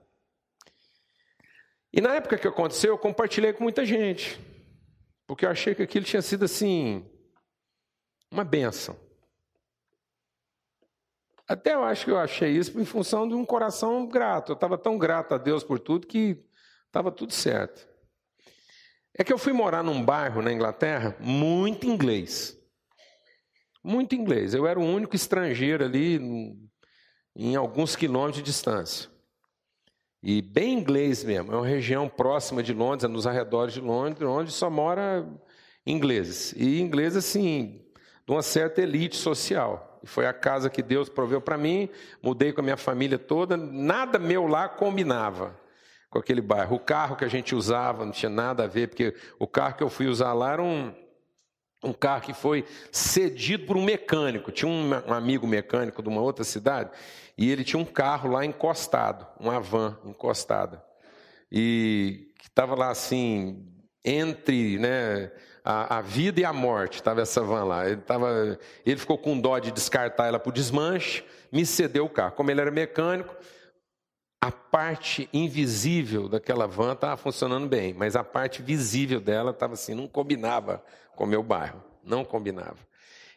E 1.92 2.00
na 2.00 2.14
época 2.14 2.38
que 2.38 2.46
aconteceu, 2.46 2.92
eu 2.92 2.98
compartilhei 2.98 3.52
com 3.52 3.64
muita 3.64 3.84
gente, 3.84 4.40
porque 5.26 5.44
eu 5.44 5.50
achei 5.50 5.74
que 5.74 5.82
aquilo 5.82 6.04
tinha 6.04 6.22
sido 6.22 6.44
assim, 6.44 7.04
uma 8.30 8.44
benção. 8.44 8.96
Até 11.48 11.74
eu 11.74 11.82
acho 11.82 12.04
que 12.04 12.12
eu 12.12 12.18
achei 12.18 12.52
isso 12.52 12.80
em 12.80 12.84
função 12.84 13.26
de 13.26 13.34
um 13.34 13.44
coração 13.44 14.06
grato. 14.06 14.52
Eu 14.52 14.54
estava 14.54 14.78
tão 14.78 14.96
grato 14.96 15.34
a 15.34 15.38
Deus 15.38 15.64
por 15.64 15.80
tudo 15.80 16.06
que 16.06 16.40
estava 16.86 17.10
tudo 17.10 17.32
certo. 17.32 17.88
É 19.18 19.24
que 19.24 19.32
eu 19.32 19.38
fui 19.38 19.52
morar 19.52 19.82
num 19.82 20.04
bairro 20.04 20.42
na 20.42 20.52
Inglaterra 20.52 21.16
muito 21.18 21.88
inglês. 21.88 22.56
Muito 23.82 24.14
inglês. 24.14 24.54
Eu 24.54 24.64
era 24.64 24.78
o 24.78 24.84
único 24.84 25.16
estrangeiro 25.16 25.84
ali, 25.84 26.20
em 27.34 27.56
alguns 27.56 27.96
quilômetros 27.96 28.38
de 28.38 28.42
distância. 28.42 29.08
E 30.22 30.42
bem 30.42 30.74
inglês 30.74 31.24
mesmo, 31.24 31.52
é 31.52 31.56
uma 31.56 31.66
região 31.66 32.08
próxima 32.08 32.62
de 32.62 32.74
Londres, 32.74 33.04
é 33.04 33.08
nos 33.08 33.26
arredores 33.26 33.72
de 33.72 33.80
Londres, 33.80 34.28
onde 34.28 34.52
só 34.52 34.68
mora 34.68 35.26
ingleses. 35.86 36.52
E 36.56 36.80
ingleses, 36.80 37.16
assim, 37.16 37.82
de 38.26 38.32
uma 38.32 38.42
certa 38.42 38.82
elite 38.82 39.16
social. 39.16 39.98
E 40.02 40.06
foi 40.06 40.26
a 40.26 40.32
casa 40.32 40.68
que 40.68 40.82
Deus 40.82 41.08
proveu 41.08 41.40
para 41.40 41.56
mim, 41.56 41.88
mudei 42.22 42.52
com 42.52 42.60
a 42.60 42.64
minha 42.64 42.76
família 42.76 43.18
toda, 43.18 43.56
nada 43.56 44.18
meu 44.18 44.46
lá 44.46 44.68
combinava 44.68 45.58
com 46.10 46.18
aquele 46.18 46.40
bairro. 46.40 46.76
O 46.76 46.80
carro 46.80 47.16
que 47.16 47.24
a 47.24 47.28
gente 47.28 47.54
usava 47.54 48.04
não 48.04 48.12
tinha 48.12 48.30
nada 48.30 48.64
a 48.64 48.66
ver, 48.66 48.88
porque 48.88 49.14
o 49.38 49.46
carro 49.46 49.76
que 49.76 49.82
eu 49.82 49.88
fui 49.88 50.06
usar 50.06 50.32
lá 50.32 50.52
era 50.52 50.62
um, 50.62 50.92
um 51.82 51.92
carro 51.92 52.22
que 52.22 52.34
foi 52.34 52.64
cedido 52.92 53.66
por 53.66 53.76
um 53.76 53.84
mecânico. 53.84 54.52
Tinha 54.52 54.70
um, 54.70 55.12
amigo 55.12 55.46
mecânico 55.46 56.02
de 56.02 56.08
uma 56.08 56.20
outra 56.20 56.44
cidade 56.44 56.90
e 57.36 57.50
ele 57.50 57.64
tinha 57.64 57.80
um 57.80 57.84
carro 57.84 58.30
lá 58.30 58.44
encostado, 58.44 59.26
uma 59.38 59.58
van 59.60 59.98
encostada. 60.04 60.84
E 61.50 62.32
que 62.38 62.48
estava 62.48 62.74
lá 62.74 62.90
assim, 62.90 63.66
entre 64.04 64.78
né, 64.78 65.32
a, 65.64 65.98
a, 65.98 66.00
vida 66.00 66.40
e 66.40 66.44
a 66.44 66.52
morte, 66.52 66.96
estava 66.96 67.22
essa 67.22 67.42
van 67.42 67.64
lá. 67.64 67.88
Ele, 67.88 68.00
tava, 68.02 68.58
ele 68.84 69.00
ficou 69.00 69.16
com 69.16 69.40
dó 69.40 69.58
de 69.58 69.70
descartar 69.70 70.26
ela 70.26 70.38
para 70.38 70.50
o 70.50 70.52
desmanche, 70.52 71.24
me 71.50 71.64
cedeu 71.64 72.04
o 72.04 72.10
carro. 72.10 72.32
Como 72.32 72.50
ele 72.50 72.60
era 72.60 72.70
mecânico, 72.70 73.34
a 74.42 74.50
parte 74.50 75.28
invisível 75.32 76.28
daquela 76.28 76.66
van 76.66 76.92
estava 76.92 77.16
funcionando 77.16 77.68
bem, 77.68 77.92
mas 77.92 78.16
a 78.16 78.24
parte 78.24 78.62
visível 78.62 79.20
dela 79.20 79.50
estava 79.50 79.74
assim, 79.74 79.94
não 79.94 80.08
combinava 80.08 80.82
com 81.20 81.26
o 81.26 81.28
meu 81.28 81.42
bairro, 81.42 81.85
não 82.02 82.24
combinava. 82.24 82.78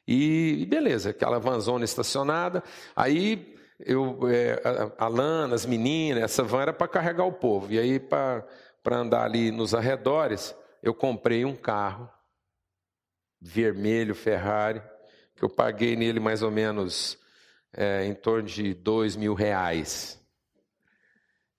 E, 0.08 0.66
beleza, 0.70 1.10
aquela 1.10 1.38
vanzona 1.38 1.84
estacionada, 1.84 2.64
aí 2.96 3.58
eu, 3.78 4.20
é, 4.30 4.54
a, 4.98 5.04
a 5.04 5.08
Lana, 5.10 5.54
as 5.54 5.66
meninas, 5.66 6.24
essa 6.24 6.44
van 6.44 6.62
era 6.62 6.72
para 6.72 6.88
carregar 6.88 7.26
o 7.26 7.34
povo, 7.34 7.74
e 7.74 7.78
aí 7.78 8.00
para 8.00 8.48
andar 8.86 9.26
ali 9.26 9.52
nos 9.52 9.76
arredores, 9.76 10.56
eu 10.82 10.94
comprei 10.94 11.44
um 11.44 11.58
carro 11.58 12.10
vermelho 13.42 14.16
Ferrari, 14.16 14.82
que 15.36 15.44
eu 15.44 15.50
paguei 15.50 15.98
nele 15.98 16.22
mais 16.22 16.42
ou 16.42 16.50
menos 16.50 17.18
é, 17.74 18.06
em 18.06 18.14
torno 18.14 18.48
de 18.48 18.74
dois 18.74 19.18
mil 19.18 19.34
reais. 19.34 20.18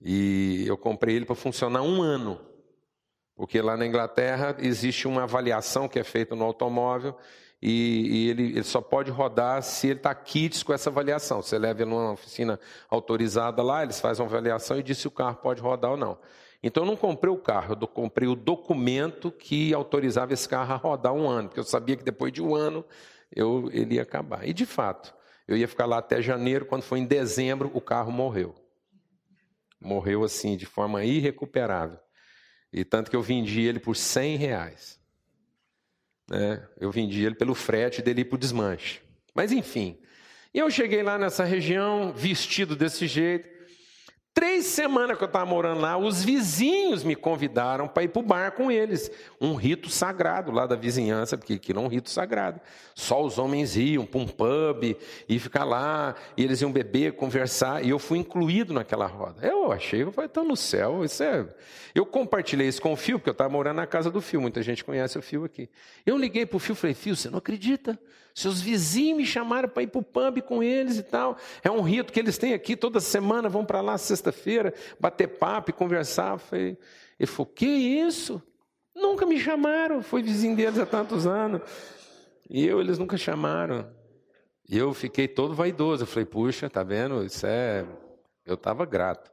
E 0.01 0.65
eu 0.67 0.79
comprei 0.79 1.17
ele 1.17 1.27
para 1.27 1.37
funcionar 1.37 1.83
um 1.83 2.01
ano. 2.01 2.41
Porque 3.37 3.61
lá 3.61 3.77
na 3.77 3.87
Inglaterra 3.87 4.57
existe 4.59 5.09
uma 5.09 5.25
avaliação 5.25 5.88
que 5.88 5.99
é 5.99 6.05
feita 6.05 6.37
no 6.37 6.44
automóvel 6.44 7.16
e, 7.61 8.07
e 8.07 8.31
ele, 8.31 8.42
ele, 8.51 8.62
só 8.62 8.81
pode 8.81 9.11
rodar 9.11 9.62
se 9.62 9.88
ele 9.88 9.99
está 9.99 10.14
kits 10.14 10.62
com 10.62 10.73
essa 10.73 10.90
avaliação. 10.90 11.42
Você 11.42 11.59
leva 11.59 11.83
ele 11.83 11.90
numa 11.90 12.12
oficina 12.12 12.61
autorizada 12.90 13.62
lá, 13.62 13.83
eles 13.83 14.01
fazem 14.01 14.25
uma 14.25 14.31
avaliação 14.31 14.79
e 14.79 14.83
diz 14.83 14.99
se 14.99 15.09
o 15.09 15.11
carro 15.11 15.37
pode 15.37 15.61
rodar 15.61 15.92
ou 15.92 15.97
não. 15.97 16.18
Então 16.62 16.83
eu 16.83 16.87
não 16.87 16.97
comprei 16.97 17.33
o 17.33 17.37
carro, 17.37 17.77
eu 17.81 17.88
comprei 17.88 18.29
o 18.29 18.35
documento 18.35 19.31
que 19.31 19.75
autorizava 19.75 20.33
esse 20.33 20.49
carro 20.49 20.75
a 20.75 20.77
rodar 20.77 21.12
um 21.12 21.29
ano, 21.29 21.49
porque 21.49 21.61
eu 21.61 21.64
sabia 21.64 21.97
que 21.97 22.05
depois 22.05 22.33
de 22.33 22.42
um 22.42 22.55
ano 22.55 22.85
eu, 23.35 23.68
ele 23.73 23.97
ia 23.97 24.03
acabar. 24.03 24.47
E 24.47 24.53
de 24.53 24.64
fato, 24.64 25.14
eu 25.49 25.57
ia 25.57 25.68
ficar 25.68 25.87
lá 25.87 25.99
até 25.99 26.23
janeiro, 26.23 26.66
quando 26.66 26.83
foi 26.83 27.01
em 27.01 27.05
dezembro, 27.05 27.70
o 27.75 27.81
carro 27.81 28.12
morreu. 28.12 28.55
Morreu 29.81 30.23
assim, 30.25 30.57
de 30.57 30.64
forma 30.64 31.05
irrecuperável. 31.05 31.99
E 32.77 32.85
tanto 32.85 33.09
que 33.09 33.15
eu 33.15 33.23
vendi 33.23 33.61
ele 33.61 33.79
por 33.79 33.95
100 33.95 34.37
reais. 34.37 35.01
Né? 36.29 36.61
Eu 36.81 36.91
vendi 36.91 37.25
ele 37.25 37.37
pelo 37.37 37.55
frete 37.55 38.03
dele 38.03 38.23
ir 38.23 38.25
para 38.25 38.35
o 38.35 38.39
desmanche. 38.39 39.01
Mas 39.33 39.53
enfim, 39.53 39.97
eu 40.53 40.69
cheguei 40.69 41.01
lá 41.01 41.17
nessa 41.17 41.45
região, 41.45 42.13
vestido 42.13 42.75
desse 42.75 43.07
jeito, 43.07 43.49
Três 44.35 44.66
semanas 44.66 45.16
que 45.16 45.23
eu 45.23 45.29
estava 45.29 45.47
morando 45.47 45.81
lá, 45.81 45.97
os 45.97 46.25
vizinhos 46.25 47.05
me 47.05 47.14
convidaram 47.14 47.87
para 47.87 48.03
ir 48.03 48.09
para 48.09 48.20
o 48.20 48.25
bar 48.25 48.51
com 48.51 48.68
eles. 48.68 49.09
Um 49.40 49.55
rito 49.55 49.88
sagrado 49.88 50.51
lá 50.51 50.66
da 50.66 50.75
vizinhança, 50.75 51.38
porque 51.38 51.53
aquilo 51.53 51.79
é 51.79 51.83
um 51.85 51.87
rito 51.87 52.11
sagrado. 52.11 52.61
Só 52.97 53.23
os 53.25 53.38
homens 53.38 53.77
iam 53.77 54.05
para 54.05 54.20
um 54.20 54.27
pub 54.27 54.97
e 55.29 55.38
ficar 55.38 55.62
lá, 55.62 56.16
e 56.37 56.42
eles 56.42 56.61
iam 56.61 56.73
beber, 56.73 57.12
conversar, 57.12 57.85
e 57.85 57.90
eu 57.90 57.99
fui 58.01 58.18
incluído 58.18 58.75
naquela 58.75 59.07
roda. 59.07 59.47
Eu 59.47 59.70
achei, 59.70 60.03
eu 60.03 60.11
falei, 60.11 60.29
no 60.44 60.57
céu, 60.57 61.05
isso 61.05 61.23
é... 61.23 61.47
Eu 61.94 62.05
compartilhei 62.05 62.66
isso 62.66 62.83
com 62.83 62.92
o 62.92 62.97
Fio, 62.97 63.20
porque 63.20 63.31
eu 63.31 63.35
estava 63.35 63.49
morando 63.49 63.77
na 63.77 63.87
casa 63.87 64.11
do 64.11 64.20
Fio, 64.20 64.40
muita 64.40 64.61
gente 64.64 64.83
conhece 64.83 65.16
o 65.16 65.23
Fio 65.23 65.44
aqui. 65.44 65.70
Eu 66.05 66.18
liguei 66.18 66.44
para 66.44 66.57
o 66.57 66.59
Fio 66.59 66.73
e 66.73 66.77
falei, 66.77 66.94
Fio, 66.94 67.14
você 67.14 67.31
não 67.31 67.38
acredita? 67.38 67.97
Seus 68.35 68.61
vizinhos 68.61 69.18
me 69.18 69.25
chamaram 69.25 69.68
para 69.68 69.85
ir 69.85 69.87
para 69.87 70.01
o 70.01 70.03
pub 70.03 70.42
com 70.42 70.61
eles 70.61 70.99
e 70.99 71.05
tal. 71.05 71.37
É 71.62 71.70
um 71.70 71.83
rito 71.83 72.12
que 72.12 72.18
eles 72.18 72.37
têm 72.37 72.53
aqui 72.53 72.75
toda 72.75 72.99
semana, 72.99 73.49
vão 73.49 73.64
para 73.64 73.81
lá 73.81 73.97
sexta-feira, 74.25 74.75
bater 74.99 75.29
papo 75.29 75.71
e 75.71 75.73
conversar. 75.73 76.39
Falei, 76.39 76.79
ele 77.19 77.27
falou: 77.27 77.47
Que 77.47 77.67
isso? 77.67 78.43
Nunca 78.95 79.27
me 79.27 79.39
chamaram. 79.39 80.03
Fui 80.03 80.23
vizinho 80.23 80.57
deles 80.57 80.79
há 80.79 80.87
tantos 80.87 81.27
anos. 81.27 81.63
E 82.49 82.65
eu, 82.67 82.81
eles 82.81 82.99
nunca 82.99 83.17
chamaram. 83.17 83.91
E 84.69 84.79
eu 84.79 84.95
fiquei 84.95 85.29
todo 85.29 85.55
vaidoso. 85.55 86.05
Eu 86.05 86.07
falei: 86.07 86.25
Puxa, 86.25 86.71
tá 86.71 86.83
vendo? 86.83 87.25
Isso 87.25 87.47
é. 87.47 87.85
Eu 88.47 88.55
estava 88.55 88.85
grato. 88.85 89.31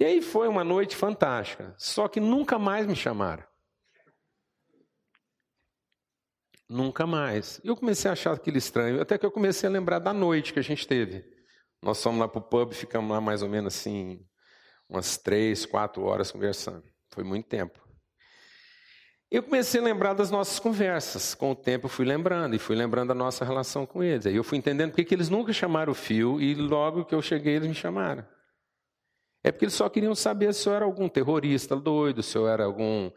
E 0.00 0.04
aí 0.04 0.22
foi 0.22 0.48
uma 0.48 0.62
noite 0.62 0.96
fantástica. 0.96 1.74
Só 1.76 2.06
que 2.08 2.20
nunca 2.20 2.58
mais 2.58 2.86
me 2.86 2.94
chamaram. 2.94 3.44
Nunca 6.68 7.06
mais. 7.06 7.60
Eu 7.64 7.74
comecei 7.74 8.08
a 8.08 8.12
achar 8.12 8.34
aquilo 8.34 8.58
estranho, 8.58 9.00
até 9.00 9.16
que 9.16 9.24
eu 9.24 9.30
comecei 9.30 9.68
a 9.68 9.72
lembrar 9.72 9.98
da 9.98 10.12
noite 10.12 10.52
que 10.52 10.58
a 10.58 10.62
gente 10.62 10.86
teve. 10.86 11.37
Nós 11.82 12.02
fomos 12.02 12.20
lá 12.20 12.28
para 12.28 12.38
o 12.38 12.42
pub, 12.42 12.72
ficamos 12.72 13.10
lá 13.10 13.20
mais 13.20 13.42
ou 13.42 13.48
menos 13.48 13.74
assim, 13.74 14.24
umas 14.88 15.16
três, 15.16 15.64
quatro 15.64 16.02
horas 16.02 16.30
conversando. 16.30 16.84
Foi 17.10 17.22
muito 17.24 17.46
tempo. 17.46 17.78
Eu 19.30 19.42
comecei 19.42 19.78
a 19.78 19.84
lembrar 19.84 20.14
das 20.14 20.30
nossas 20.30 20.58
conversas. 20.58 21.34
Com 21.34 21.52
o 21.52 21.54
tempo 21.54 21.86
eu 21.86 21.90
fui 21.90 22.06
lembrando, 22.06 22.56
e 22.56 22.58
fui 22.58 22.74
lembrando 22.74 23.08
da 23.08 23.14
nossa 23.14 23.44
relação 23.44 23.84
com 23.84 24.02
eles. 24.02 24.26
Aí 24.26 24.34
eu 24.34 24.44
fui 24.44 24.56
entendendo 24.56 24.90
porque 24.90 25.04
que 25.04 25.14
eles 25.14 25.28
nunca 25.28 25.52
chamaram 25.52 25.92
o 25.92 25.94
fio, 25.94 26.40
e 26.40 26.54
logo 26.54 27.04
que 27.04 27.14
eu 27.14 27.20
cheguei 27.20 27.56
eles 27.56 27.68
me 27.68 27.74
chamaram. 27.74 28.26
É 29.44 29.52
porque 29.52 29.66
eles 29.66 29.74
só 29.74 29.88
queriam 29.88 30.14
saber 30.14 30.54
se 30.54 30.68
eu 30.68 30.74
era 30.74 30.84
algum 30.84 31.08
terrorista 31.08 31.76
doido, 31.76 32.22
se 32.22 32.36
eu 32.36 32.48
era 32.48 32.64
algum 32.64 33.10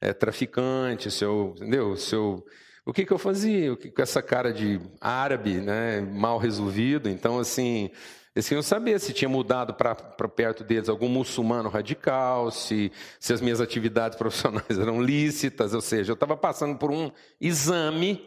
é, 0.00 0.12
traficante, 0.12 1.10
se 1.10 1.24
eu, 1.24 1.54
entendeu? 1.56 1.96
Se 1.96 2.14
eu 2.14 2.44
o 2.86 2.92
que, 2.92 3.06
que 3.06 3.12
eu 3.12 3.18
fazia? 3.18 3.74
Com 3.76 4.02
essa 4.02 4.22
cara 4.22 4.52
de 4.52 4.80
árabe, 5.00 5.60
né, 5.60 6.00
mal 6.00 6.38
resolvido. 6.38 7.08
Então, 7.08 7.38
assim, 7.38 7.90
eles 8.34 8.46
queriam 8.46 8.62
saber 8.62 9.00
se 9.00 9.12
tinha 9.14 9.28
mudado 9.28 9.74
para 9.74 9.94
perto 10.28 10.62
deles 10.62 10.88
algum 10.88 11.08
muçulmano 11.08 11.68
radical, 11.70 12.50
se, 12.50 12.92
se 13.18 13.32
as 13.32 13.40
minhas 13.40 13.60
atividades 13.60 14.18
profissionais 14.18 14.78
eram 14.78 15.00
lícitas, 15.00 15.72
ou 15.72 15.80
seja, 15.80 16.12
eu 16.12 16.14
estava 16.14 16.36
passando 16.36 16.76
por 16.76 16.90
um 16.90 17.10
exame 17.40 18.22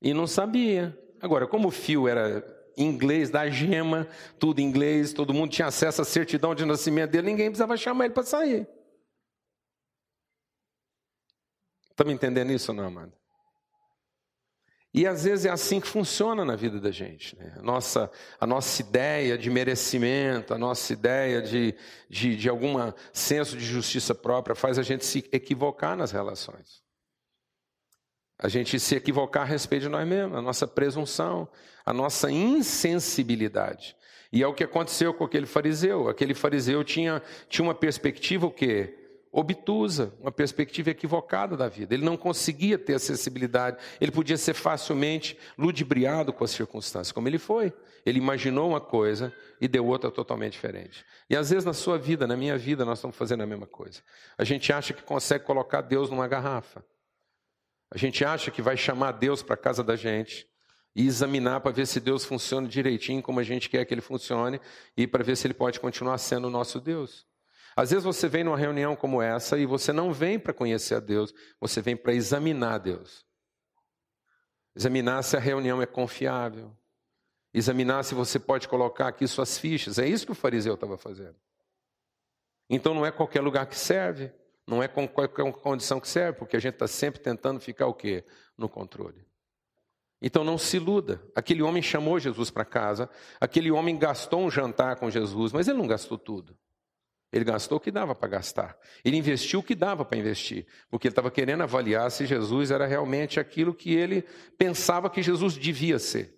e 0.00 0.14
não 0.14 0.26
sabia. 0.26 0.96
Agora, 1.20 1.46
como 1.46 1.68
o 1.68 1.72
fio 1.72 2.06
era 2.06 2.44
inglês 2.76 3.30
da 3.30 3.48
gema, 3.48 4.06
tudo 4.38 4.60
inglês, 4.60 5.12
todo 5.12 5.34
mundo 5.34 5.50
tinha 5.50 5.66
acesso 5.66 6.02
à 6.02 6.04
certidão 6.04 6.54
de 6.54 6.64
nascimento 6.64 7.10
dele, 7.10 7.26
ninguém 7.28 7.46
precisava 7.46 7.76
chamar 7.76 8.04
ele 8.04 8.14
para 8.14 8.22
sair. 8.22 8.68
Está 11.90 12.04
me 12.04 12.12
entendendo 12.12 12.52
isso 12.52 12.70
ou 12.70 12.76
não, 12.76 12.86
amado? 12.86 13.23
E 14.94 15.08
às 15.08 15.24
vezes 15.24 15.44
é 15.44 15.50
assim 15.50 15.80
que 15.80 15.88
funciona 15.88 16.44
na 16.44 16.54
vida 16.54 16.78
da 16.78 16.92
gente. 16.92 17.36
Né? 17.36 17.52
A, 17.58 17.62
nossa, 17.62 18.08
a 18.38 18.46
nossa 18.46 18.80
ideia 18.80 19.36
de 19.36 19.50
merecimento, 19.50 20.54
a 20.54 20.58
nossa 20.58 20.92
ideia 20.92 21.42
de, 21.42 21.74
de, 22.08 22.36
de 22.36 22.48
algum 22.48 22.76
senso 23.12 23.56
de 23.56 23.64
justiça 23.64 24.14
própria 24.14 24.54
faz 24.54 24.78
a 24.78 24.84
gente 24.84 25.04
se 25.04 25.28
equivocar 25.32 25.96
nas 25.96 26.12
relações. 26.12 26.84
A 28.38 28.46
gente 28.46 28.78
se 28.78 28.94
equivocar 28.94 29.42
a 29.42 29.46
respeito 29.46 29.82
de 29.82 29.88
nós 29.88 30.06
mesmos, 30.06 30.38
a 30.38 30.42
nossa 30.42 30.66
presunção, 30.66 31.48
a 31.84 31.92
nossa 31.92 32.30
insensibilidade. 32.30 33.96
E 34.32 34.44
é 34.44 34.46
o 34.46 34.54
que 34.54 34.62
aconteceu 34.62 35.12
com 35.12 35.24
aquele 35.24 35.46
fariseu. 35.46 36.08
Aquele 36.08 36.34
fariseu 36.34 36.84
tinha, 36.84 37.20
tinha 37.48 37.66
uma 37.66 37.74
perspectiva 37.74 38.46
o 38.46 38.50
quê? 38.50 39.03
Obtusa, 39.34 40.14
uma 40.20 40.30
perspectiva 40.30 40.90
equivocada 40.90 41.56
da 41.56 41.68
vida. 41.68 41.92
Ele 41.92 42.04
não 42.04 42.16
conseguia 42.16 42.78
ter 42.78 42.94
acessibilidade, 42.94 43.78
ele 44.00 44.12
podia 44.12 44.36
ser 44.36 44.54
facilmente 44.54 45.36
ludibriado 45.58 46.32
com 46.32 46.44
as 46.44 46.52
circunstâncias, 46.52 47.10
como 47.10 47.26
ele 47.26 47.38
foi. 47.38 47.72
Ele 48.06 48.18
imaginou 48.18 48.68
uma 48.68 48.80
coisa 48.80 49.34
e 49.60 49.66
deu 49.66 49.84
outra 49.84 50.08
totalmente 50.08 50.52
diferente. 50.52 51.04
E 51.28 51.36
às 51.36 51.50
vezes 51.50 51.64
na 51.64 51.72
sua 51.72 51.98
vida, 51.98 52.28
na 52.28 52.36
minha 52.36 52.56
vida, 52.56 52.84
nós 52.84 52.98
estamos 52.98 53.16
fazendo 53.16 53.42
a 53.42 53.46
mesma 53.46 53.66
coisa. 53.66 54.00
A 54.38 54.44
gente 54.44 54.72
acha 54.72 54.94
que 54.94 55.02
consegue 55.02 55.44
colocar 55.44 55.80
Deus 55.80 56.10
numa 56.10 56.28
garrafa. 56.28 56.84
A 57.90 57.98
gente 57.98 58.24
acha 58.24 58.52
que 58.52 58.62
vai 58.62 58.76
chamar 58.76 59.12
Deus 59.12 59.42
para 59.42 59.54
a 59.54 59.58
casa 59.58 59.82
da 59.82 59.96
gente 59.96 60.46
e 60.94 61.06
examinar 61.06 61.60
para 61.60 61.72
ver 61.72 61.86
se 61.86 61.98
Deus 61.98 62.24
funciona 62.24 62.68
direitinho 62.68 63.20
como 63.20 63.40
a 63.40 63.42
gente 63.42 63.68
quer 63.68 63.84
que 63.84 63.92
ele 63.92 64.00
funcione 64.00 64.60
e 64.96 65.08
para 65.08 65.24
ver 65.24 65.36
se 65.36 65.46
ele 65.46 65.54
pode 65.54 65.80
continuar 65.80 66.18
sendo 66.18 66.46
o 66.46 66.50
nosso 66.50 66.80
Deus. 66.80 67.26
Às 67.76 67.90
vezes 67.90 68.04
você 68.04 68.28
vem 68.28 68.44
numa 68.44 68.56
reunião 68.56 68.94
como 68.94 69.20
essa 69.20 69.58
e 69.58 69.66
você 69.66 69.92
não 69.92 70.12
vem 70.12 70.38
para 70.38 70.52
conhecer 70.52 70.94
a 70.94 71.00
Deus, 71.00 71.34
você 71.60 71.80
vem 71.80 71.96
para 71.96 72.14
examinar 72.14 72.78
Deus. 72.78 73.24
Examinar 74.76 75.22
se 75.22 75.36
a 75.36 75.40
reunião 75.40 75.82
é 75.82 75.86
confiável. 75.86 76.76
Examinar 77.52 78.04
se 78.04 78.14
você 78.14 78.38
pode 78.38 78.68
colocar 78.68 79.08
aqui 79.08 79.26
suas 79.26 79.58
fichas. 79.58 79.98
É 79.98 80.06
isso 80.06 80.26
que 80.26 80.32
o 80.32 80.36
fariseu 80.36 80.74
estava 80.74 80.98
fazendo. 80.98 81.36
Então 82.68 82.94
não 82.94 83.04
é 83.04 83.12
qualquer 83.12 83.40
lugar 83.40 83.66
que 83.66 83.76
serve, 83.76 84.32
não 84.66 84.82
é 84.82 84.88
com 84.88 85.06
qualquer 85.06 85.52
condição 85.52 86.00
que 86.00 86.08
serve, 86.08 86.38
porque 86.38 86.56
a 86.56 86.60
gente 86.60 86.74
está 86.74 86.88
sempre 86.88 87.20
tentando 87.20 87.60
ficar 87.60 87.86
o 87.86 87.94
quê? 87.94 88.24
No 88.56 88.68
controle. 88.68 89.24
Então 90.20 90.42
não 90.42 90.56
se 90.56 90.78
iluda. 90.78 91.22
Aquele 91.34 91.62
homem 91.62 91.82
chamou 91.82 92.18
Jesus 92.18 92.50
para 92.50 92.64
casa, 92.64 93.10
aquele 93.40 93.70
homem 93.70 93.98
gastou 93.98 94.40
um 94.40 94.50
jantar 94.50 94.96
com 94.96 95.10
Jesus, 95.10 95.52
mas 95.52 95.68
ele 95.68 95.78
não 95.78 95.86
gastou 95.86 96.16
tudo. 96.16 96.56
Ele 97.34 97.44
gastou 97.44 97.78
o 97.78 97.80
que 97.80 97.90
dava 97.90 98.14
para 98.14 98.28
gastar. 98.28 98.78
Ele 99.04 99.16
investiu 99.16 99.58
o 99.58 99.62
que 99.62 99.74
dava 99.74 100.04
para 100.04 100.16
investir, 100.16 100.68
porque 100.88 101.08
ele 101.08 101.12
estava 101.12 101.32
querendo 101.32 101.64
avaliar 101.64 102.08
se 102.12 102.26
Jesus 102.26 102.70
era 102.70 102.86
realmente 102.86 103.40
aquilo 103.40 103.74
que 103.74 103.92
ele 103.92 104.22
pensava 104.56 105.10
que 105.10 105.20
Jesus 105.20 105.54
devia 105.54 105.98
ser. 105.98 106.32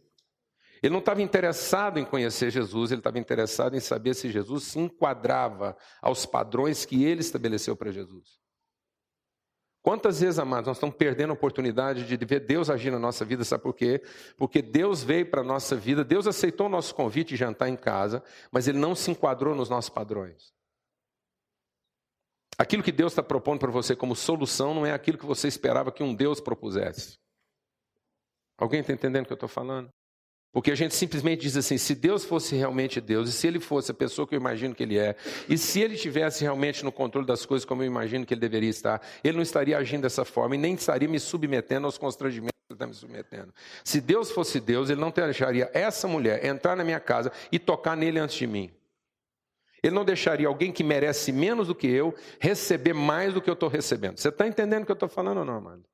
Ele 0.83 0.95
não 0.95 1.01
estava 1.01 1.21
interessado 1.21 1.99
em 1.99 2.05
conhecer 2.05 2.51
Jesus, 2.51 2.91
ele 2.91 3.01
estava 3.01 3.19
interessado 3.19 3.77
em 3.77 3.81
saber 3.81 4.15
se 4.15 4.31
Jesus 4.31 4.65
se 4.65 4.79
enquadrava 4.79 5.77
aos 6.01 6.25
padrões 6.25 6.87
que 6.87 7.05
ele 7.05 7.21
estabeleceu 7.21 7.77
para 7.77 7.93
Jesus. 7.93 8.41
Quantas 9.83 10.21
vezes, 10.21 10.39
amados, 10.39 10.69
nós 10.69 10.79
estamos 10.79 10.97
perdendo 10.97 11.31
a 11.31 11.35
oportunidade 11.35 12.07
de 12.07 12.25
ver 12.25 12.41
Deus 12.41 12.71
agir 12.71 12.91
na 12.91 12.99
nossa 12.99 13.23
vida, 13.23 13.45
sabe 13.45 13.63
por 13.63 13.75
quê? 13.75 14.03
Porque 14.39 14.63
Deus 14.63 15.03
veio 15.03 15.27
para 15.31 15.43
a 15.43 15.45
nossa 15.45 15.77
vida, 15.77 16.03
Deus 16.03 16.27
aceitou 16.27 16.69
o 16.69 16.71
nosso 16.71 16.95
convite 16.95 17.29
de 17.29 17.37
jantar 17.37 17.69
em 17.69 17.77
casa, 17.77 18.23
mas 18.51 18.67
Ele 18.67 18.79
não 18.79 18.95
se 18.95 19.11
enquadrou 19.11 19.55
nos 19.55 19.69
nossos 19.69 19.91
padrões. 19.91 20.56
Aquilo 22.59 22.83
que 22.83 22.93
Deus 22.93 23.13
está 23.13 23.23
propondo 23.23 23.61
para 23.61 23.71
você 23.71 23.95
como 23.95 24.17
solução 24.17 24.75
não 24.75 24.87
é 24.87 24.93
aquilo 24.93 25.19
que 25.19 25.27
você 25.27 25.47
esperava 25.47 25.93
que 25.93 26.03
um 26.03 26.15
Deus 26.15 26.41
propusesse. 26.41 27.19
Alguém 28.57 28.81
está 28.81 28.93
entendendo 28.93 29.25
o 29.25 29.27
que 29.27 29.33
eu 29.33 29.37
estou 29.37 29.49
falando? 29.49 29.91
Porque 30.57 30.71
a 30.71 30.75
gente 30.75 30.95
simplesmente 30.95 31.43
diz 31.43 31.55
assim: 31.55 31.77
se 31.77 31.95
Deus 31.95 32.25
fosse 32.25 32.57
realmente 32.57 32.99
Deus, 32.99 33.29
e 33.29 33.33
se 33.33 33.47
Ele 33.47 33.61
fosse 33.61 33.91
a 33.91 33.95
pessoa 33.95 34.27
que 34.27 34.35
eu 34.35 34.41
imagino 34.41 34.75
que 34.75 34.83
Ele 34.83 34.99
é, 34.99 35.15
e 35.47 35.59
se 35.59 35.83
Ele 35.83 35.97
tivesse 35.97 36.43
realmente 36.43 36.83
no 36.83 36.91
controle 36.91 37.27
das 37.27 37.45
coisas 37.45 37.67
como 37.67 37.83
eu 37.83 37.87
imagino 37.87 38.25
que 38.25 38.33
Ele 38.33 38.41
deveria 38.41 38.71
estar, 38.71 39.03
Ele 39.23 39.37
não 39.37 39.43
estaria 39.43 39.77
agindo 39.77 40.03
dessa 40.03 40.25
forma 40.25 40.55
e 40.55 40.59
nem 40.59 40.73
estaria 40.73 41.07
me 41.07 41.21
submetendo 41.21 41.85
aos 41.85 41.99
constrangimentos 41.99 42.57
que 42.67 42.73
Ele 42.73 42.77
está 42.77 42.87
me 42.87 42.95
submetendo. 42.95 43.53
Se 43.85 44.01
Deus 44.01 44.31
fosse 44.31 44.59
Deus, 44.59 44.89
Ele 44.89 44.99
não 44.99 45.11
deixaria 45.11 45.71
essa 45.75 46.09
mulher 46.09 46.43
entrar 46.43 46.75
na 46.75 46.83
minha 46.83 47.01
casa 47.01 47.31
e 47.53 47.59
tocar 47.59 47.95
nele 47.95 48.19
antes 48.19 48.37
de 48.37 48.47
mim. 48.47 48.71
Ele 49.87 49.95
não 49.95 50.05
deixaria 50.05 50.49
alguém 50.49 50.73
que 50.73 50.83
merece 50.83 51.31
menos 51.31 51.69
do 51.69 51.75
que 51.75 51.87
eu 51.87 52.15
receber 52.41 52.93
mais 52.93 53.33
do 53.33 53.41
que 53.41 53.49
eu 53.49 53.55
estou 53.55 53.69
recebendo. 53.69 54.19
Você 54.19 54.31
está 54.31 54.47
entendendo 54.47 54.83
o 54.83 54.87
que 54.87 54.93
eu 54.93 54.95
estou 54.95 55.09
falando 55.09 55.39
ou 55.39 55.45
não, 55.45 55.57
amado? 55.57 55.85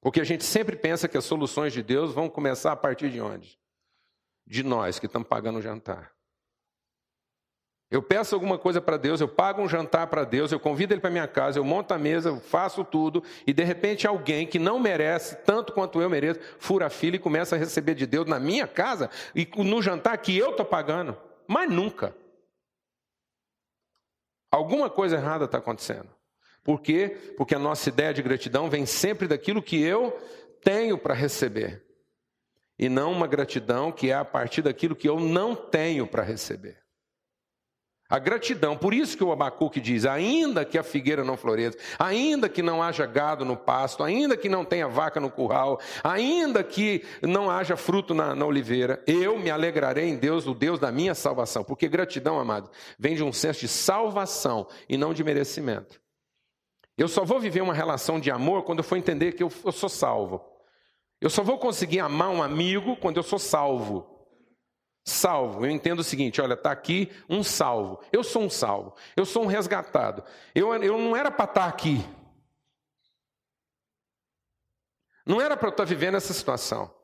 Porque 0.00 0.20
a 0.20 0.24
gente 0.24 0.42
sempre 0.42 0.74
pensa 0.76 1.06
que 1.06 1.16
as 1.16 1.24
soluções 1.24 1.72
de 1.72 1.82
Deus 1.82 2.12
vão 2.12 2.28
começar 2.28 2.72
a 2.72 2.76
partir 2.76 3.10
de 3.10 3.20
onde? 3.20 3.58
De 4.44 4.62
nós 4.64 4.98
que 4.98 5.06
estamos 5.06 5.28
pagando 5.28 5.58
o 5.58 5.62
jantar. 5.62 6.12
Eu 7.90 8.02
peço 8.02 8.34
alguma 8.34 8.58
coisa 8.58 8.80
para 8.80 8.96
Deus, 8.96 9.20
eu 9.20 9.28
pago 9.28 9.62
um 9.62 9.68
jantar 9.68 10.06
para 10.08 10.24
Deus, 10.24 10.50
eu 10.50 10.58
convido 10.58 10.94
Ele 10.94 11.00
para 11.00 11.10
minha 11.10 11.26
casa, 11.28 11.58
eu 11.58 11.64
monto 11.64 11.92
a 11.92 11.98
mesa, 11.98 12.30
eu 12.30 12.40
faço 12.40 12.84
tudo, 12.84 13.22
e 13.46 13.52
de 13.52 13.64
repente 13.64 14.06
alguém 14.06 14.46
que 14.46 14.60
não 14.60 14.78
merece 14.78 15.36
tanto 15.44 15.72
quanto 15.72 16.00
eu 16.00 16.08
mereço, 16.08 16.40
fura 16.58 16.86
a 16.86 16.90
fila 16.90 17.16
e 17.16 17.20
começa 17.20 17.56
a 17.56 17.58
receber 17.58 17.94
de 17.94 18.06
Deus 18.06 18.26
na 18.26 18.38
minha 18.38 18.66
casa 18.66 19.10
e 19.34 19.48
no 19.58 19.82
jantar 19.82 20.16
que 20.18 20.36
eu 20.36 20.50
estou 20.50 20.64
pagando. 20.64 21.29
Mas 21.52 21.68
nunca. 21.68 22.16
Alguma 24.52 24.88
coisa 24.88 25.16
errada 25.16 25.46
está 25.46 25.58
acontecendo. 25.58 26.08
Por 26.62 26.80
quê? 26.80 27.34
Porque 27.36 27.56
a 27.56 27.58
nossa 27.58 27.88
ideia 27.88 28.14
de 28.14 28.22
gratidão 28.22 28.70
vem 28.70 28.86
sempre 28.86 29.26
daquilo 29.26 29.60
que 29.60 29.82
eu 29.82 30.12
tenho 30.62 30.96
para 30.96 31.12
receber. 31.12 31.84
E 32.78 32.88
não 32.88 33.10
uma 33.10 33.26
gratidão 33.26 33.90
que 33.90 34.12
é 34.12 34.14
a 34.14 34.24
partir 34.24 34.62
daquilo 34.62 34.94
que 34.94 35.08
eu 35.08 35.18
não 35.18 35.56
tenho 35.56 36.06
para 36.06 36.22
receber. 36.22 36.80
A 38.10 38.18
gratidão, 38.18 38.76
por 38.76 38.92
isso 38.92 39.16
que 39.16 39.22
o 39.22 39.30
Abacuque 39.30 39.80
diz: 39.80 40.04
ainda 40.04 40.64
que 40.64 40.76
a 40.76 40.82
figueira 40.82 41.22
não 41.22 41.36
floresça, 41.36 41.78
ainda 41.96 42.48
que 42.48 42.60
não 42.60 42.82
haja 42.82 43.06
gado 43.06 43.44
no 43.44 43.56
pasto, 43.56 44.02
ainda 44.02 44.36
que 44.36 44.48
não 44.48 44.64
tenha 44.64 44.88
vaca 44.88 45.20
no 45.20 45.30
curral, 45.30 45.80
ainda 46.02 46.64
que 46.64 47.04
não 47.22 47.48
haja 47.48 47.76
fruto 47.76 48.12
na, 48.12 48.34
na 48.34 48.44
oliveira, 48.44 49.00
eu 49.06 49.38
me 49.38 49.48
alegrarei 49.48 50.08
em 50.08 50.16
Deus, 50.16 50.48
o 50.48 50.54
Deus 50.54 50.80
da 50.80 50.90
minha 50.90 51.14
salvação. 51.14 51.62
Porque 51.62 51.86
gratidão, 51.86 52.40
amado, 52.40 52.68
vem 52.98 53.14
de 53.14 53.22
um 53.22 53.32
senso 53.32 53.60
de 53.60 53.68
salvação 53.68 54.66
e 54.88 54.96
não 54.96 55.14
de 55.14 55.22
merecimento. 55.22 56.00
Eu 56.98 57.06
só 57.06 57.24
vou 57.24 57.38
viver 57.38 57.60
uma 57.60 57.72
relação 57.72 58.18
de 58.18 58.30
amor 58.30 58.64
quando 58.64 58.80
eu 58.80 58.84
for 58.84 58.96
entender 58.96 59.32
que 59.32 59.42
eu, 59.44 59.52
eu 59.64 59.72
sou 59.72 59.88
salvo. 59.88 60.44
Eu 61.20 61.30
só 61.30 61.44
vou 61.44 61.58
conseguir 61.58 62.00
amar 62.00 62.30
um 62.30 62.42
amigo 62.42 62.96
quando 62.96 63.18
eu 63.18 63.22
sou 63.22 63.38
salvo. 63.38 64.19
Salvo, 65.10 65.66
eu 65.66 65.70
entendo 65.70 65.98
o 65.98 66.04
seguinte: 66.04 66.40
olha, 66.40 66.54
está 66.54 66.70
aqui 66.70 67.10
um 67.28 67.42
salvo. 67.42 68.00
Eu 68.12 68.22
sou 68.22 68.42
um 68.42 68.50
salvo, 68.50 68.94
eu 69.16 69.26
sou 69.26 69.42
um 69.42 69.46
resgatado. 69.46 70.22
Eu, 70.54 70.72
eu 70.82 70.96
não 70.96 71.16
era 71.16 71.30
para 71.30 71.44
estar 71.46 71.62
tá 71.62 71.68
aqui. 71.68 72.04
Não 75.26 75.40
era 75.40 75.56
para 75.56 75.66
eu 75.68 75.70
estar 75.70 75.84
tá 75.84 75.88
vivendo 75.88 76.16
essa 76.16 76.32
situação. 76.32 76.94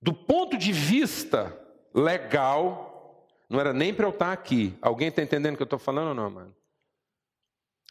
Do 0.00 0.14
ponto 0.14 0.56
de 0.56 0.72
vista 0.72 1.54
legal, 1.92 3.28
não 3.48 3.60
era 3.60 3.72
nem 3.72 3.92
para 3.92 4.06
eu 4.06 4.10
estar 4.10 4.26
tá 4.26 4.32
aqui. 4.32 4.78
Alguém 4.80 5.08
está 5.08 5.22
entendendo 5.22 5.54
o 5.54 5.56
que 5.56 5.62
eu 5.62 5.64
estou 5.64 5.78
falando 5.78 6.08
ou 6.08 6.14
não, 6.14 6.30
mano? 6.30 6.57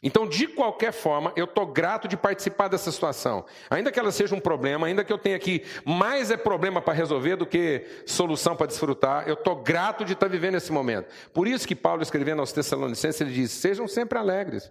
Então, 0.00 0.28
de 0.28 0.46
qualquer 0.46 0.92
forma, 0.92 1.32
eu 1.34 1.44
estou 1.44 1.66
grato 1.66 2.06
de 2.06 2.16
participar 2.16 2.68
dessa 2.68 2.92
situação. 2.92 3.44
Ainda 3.68 3.90
que 3.90 3.98
ela 3.98 4.12
seja 4.12 4.34
um 4.34 4.40
problema, 4.40 4.86
ainda 4.86 5.02
que 5.02 5.12
eu 5.12 5.18
tenha 5.18 5.34
aqui 5.34 5.64
mais 5.84 6.30
é 6.30 6.36
problema 6.36 6.80
para 6.80 6.94
resolver 6.94 7.34
do 7.34 7.44
que 7.44 7.84
solução 8.06 8.54
para 8.54 8.68
desfrutar, 8.68 9.26
eu 9.26 9.34
estou 9.34 9.56
grato 9.56 10.04
de 10.04 10.12
estar 10.12 10.26
tá 10.26 10.32
vivendo 10.32 10.54
esse 10.54 10.70
momento. 10.70 11.08
Por 11.32 11.48
isso 11.48 11.66
que 11.66 11.74
Paulo, 11.74 12.02
escrevendo 12.02 12.38
aos 12.38 12.52
Tessalonicenses, 12.52 13.20
ele 13.20 13.32
diz: 13.32 13.50
sejam 13.50 13.88
sempre 13.88 14.18
alegres. 14.18 14.70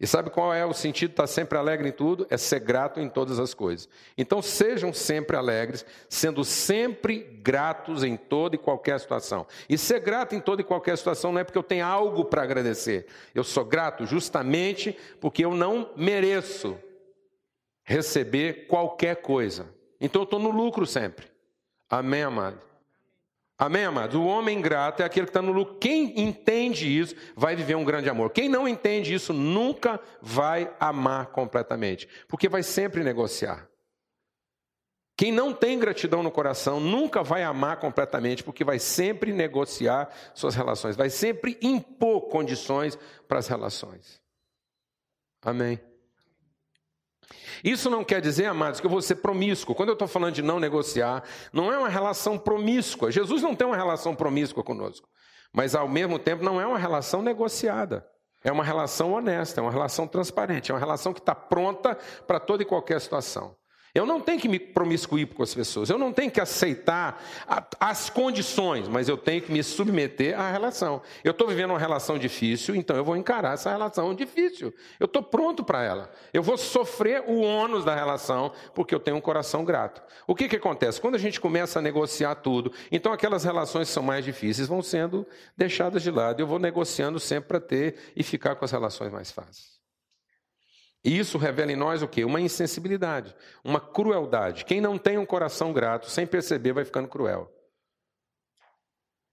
E 0.00 0.06
sabe 0.06 0.30
qual 0.30 0.54
é 0.54 0.64
o 0.64 0.72
sentido 0.72 1.08
de 1.08 1.12
estar 1.14 1.26
sempre 1.26 1.58
alegre 1.58 1.88
em 1.88 1.92
tudo? 1.92 2.24
É 2.30 2.36
ser 2.36 2.60
grato 2.60 3.00
em 3.00 3.08
todas 3.08 3.40
as 3.40 3.52
coisas. 3.52 3.88
Então 4.16 4.40
sejam 4.40 4.92
sempre 4.92 5.36
alegres, 5.36 5.84
sendo 6.08 6.44
sempre 6.44 7.18
gratos 7.42 8.04
em 8.04 8.16
toda 8.16 8.54
e 8.54 8.58
qualquer 8.58 9.00
situação. 9.00 9.44
E 9.68 9.76
ser 9.76 9.98
grato 9.98 10.36
em 10.36 10.40
toda 10.40 10.62
e 10.62 10.64
qualquer 10.64 10.96
situação 10.96 11.32
não 11.32 11.40
é 11.40 11.44
porque 11.44 11.58
eu 11.58 11.64
tenho 11.64 11.84
algo 11.84 12.24
para 12.24 12.42
agradecer. 12.42 13.06
Eu 13.34 13.42
sou 13.42 13.64
grato 13.64 14.06
justamente 14.06 14.96
porque 15.20 15.44
eu 15.44 15.52
não 15.52 15.90
mereço 15.96 16.78
receber 17.82 18.68
qualquer 18.68 19.16
coisa. 19.16 19.66
Então 20.00 20.22
eu 20.22 20.24
estou 20.24 20.38
no 20.38 20.50
lucro 20.50 20.86
sempre. 20.86 21.26
Amém, 21.90 22.22
amado? 22.22 22.67
Amém, 23.58 23.84
amados? 23.84 24.14
O 24.14 24.24
homem 24.24 24.56
ingrato 24.56 25.02
é 25.02 25.04
aquele 25.04 25.26
que 25.26 25.30
está 25.30 25.42
no 25.42 25.50
lucro. 25.50 25.78
Quem 25.80 26.20
entende 26.20 26.86
isso 26.86 27.16
vai 27.34 27.56
viver 27.56 27.74
um 27.74 27.84
grande 27.84 28.08
amor. 28.08 28.30
Quem 28.30 28.48
não 28.48 28.68
entende 28.68 29.12
isso 29.12 29.32
nunca 29.32 30.00
vai 30.22 30.72
amar 30.78 31.26
completamente, 31.26 32.08
porque 32.28 32.48
vai 32.48 32.62
sempre 32.62 33.02
negociar. 33.02 33.68
Quem 35.16 35.32
não 35.32 35.52
tem 35.52 35.76
gratidão 35.76 36.22
no 36.22 36.30
coração 36.30 36.78
nunca 36.78 37.24
vai 37.24 37.42
amar 37.42 37.80
completamente, 37.80 38.44
porque 38.44 38.62
vai 38.62 38.78
sempre 38.78 39.32
negociar 39.32 40.08
suas 40.32 40.54
relações, 40.54 40.94
vai 40.94 41.10
sempre 41.10 41.58
impor 41.60 42.28
condições 42.28 42.96
para 43.26 43.40
as 43.40 43.48
relações. 43.48 44.22
Amém. 45.42 45.80
Isso 47.62 47.90
não 47.90 48.04
quer 48.04 48.20
dizer, 48.20 48.46
amados, 48.46 48.80
que 48.80 48.86
eu 48.86 48.90
vou 48.90 49.02
ser 49.02 49.16
promíscuo. 49.16 49.74
Quando 49.74 49.90
eu 49.90 49.94
estou 49.94 50.08
falando 50.08 50.34
de 50.34 50.42
não 50.42 50.60
negociar, 50.60 51.24
não 51.52 51.72
é 51.72 51.78
uma 51.78 51.88
relação 51.88 52.38
promíscua. 52.38 53.10
Jesus 53.10 53.42
não 53.42 53.54
tem 53.54 53.66
uma 53.66 53.76
relação 53.76 54.14
promíscua 54.14 54.62
conosco. 54.62 55.08
Mas, 55.52 55.74
ao 55.74 55.88
mesmo 55.88 56.18
tempo, 56.18 56.44
não 56.44 56.60
é 56.60 56.66
uma 56.66 56.78
relação 56.78 57.22
negociada. 57.22 58.06
É 58.44 58.52
uma 58.52 58.62
relação 58.62 59.12
honesta, 59.12 59.60
é 59.60 59.62
uma 59.62 59.72
relação 59.72 60.06
transparente, 60.06 60.70
é 60.70 60.74
uma 60.74 60.80
relação 60.80 61.12
que 61.12 61.18
está 61.18 61.34
pronta 61.34 61.96
para 62.26 62.38
toda 62.38 62.62
e 62.62 62.66
qualquer 62.66 63.00
situação. 63.00 63.56
Eu 63.98 64.06
não 64.06 64.20
tenho 64.20 64.38
que 64.38 64.48
me 64.48 64.60
promiscuir 64.60 65.26
com 65.26 65.42
as 65.42 65.52
pessoas, 65.52 65.90
eu 65.90 65.98
não 65.98 66.12
tenho 66.12 66.30
que 66.30 66.40
aceitar 66.40 67.20
as 67.80 68.08
condições, 68.08 68.86
mas 68.86 69.08
eu 69.08 69.16
tenho 69.16 69.42
que 69.42 69.50
me 69.50 69.60
submeter 69.60 70.38
à 70.38 70.52
relação. 70.52 71.02
Eu 71.24 71.32
estou 71.32 71.48
vivendo 71.48 71.70
uma 71.70 71.80
relação 71.80 72.16
difícil, 72.16 72.76
então 72.76 72.96
eu 72.96 73.04
vou 73.04 73.16
encarar 73.16 73.54
essa 73.54 73.70
relação 73.70 74.14
difícil. 74.14 74.72
Eu 75.00 75.06
estou 75.06 75.20
pronto 75.20 75.64
para 75.64 75.82
ela. 75.82 76.12
Eu 76.32 76.44
vou 76.44 76.56
sofrer 76.56 77.24
o 77.26 77.40
ônus 77.40 77.84
da 77.84 77.92
relação, 77.92 78.52
porque 78.72 78.94
eu 78.94 79.00
tenho 79.00 79.16
um 79.16 79.20
coração 79.20 79.64
grato. 79.64 80.00
O 80.28 80.34
que, 80.34 80.48
que 80.48 80.54
acontece? 80.54 81.00
Quando 81.00 81.16
a 81.16 81.18
gente 81.18 81.40
começa 81.40 81.80
a 81.80 81.82
negociar 81.82 82.36
tudo, 82.36 82.72
então 82.92 83.12
aquelas 83.12 83.42
relações 83.42 83.88
que 83.88 83.94
são 83.94 84.02
mais 84.04 84.24
difíceis 84.24 84.68
vão 84.68 84.80
sendo 84.80 85.26
deixadas 85.56 86.04
de 86.04 86.10
lado. 86.12 86.40
Eu 86.40 86.46
vou 86.46 86.60
negociando 86.60 87.18
sempre 87.18 87.48
para 87.48 87.60
ter 87.60 87.96
e 88.14 88.22
ficar 88.22 88.54
com 88.54 88.64
as 88.64 88.70
relações 88.70 89.10
mais 89.12 89.32
fáceis. 89.32 89.77
E 91.04 91.16
isso 91.18 91.38
revela 91.38 91.72
em 91.72 91.76
nós 91.76 92.02
o 92.02 92.08
quê? 92.08 92.24
Uma 92.24 92.40
insensibilidade, 92.40 93.34
uma 93.62 93.80
crueldade. 93.80 94.64
Quem 94.64 94.80
não 94.80 94.98
tem 94.98 95.16
um 95.16 95.26
coração 95.26 95.72
grato, 95.72 96.10
sem 96.10 96.26
perceber, 96.26 96.72
vai 96.72 96.84
ficando 96.84 97.08
cruel. 97.08 97.52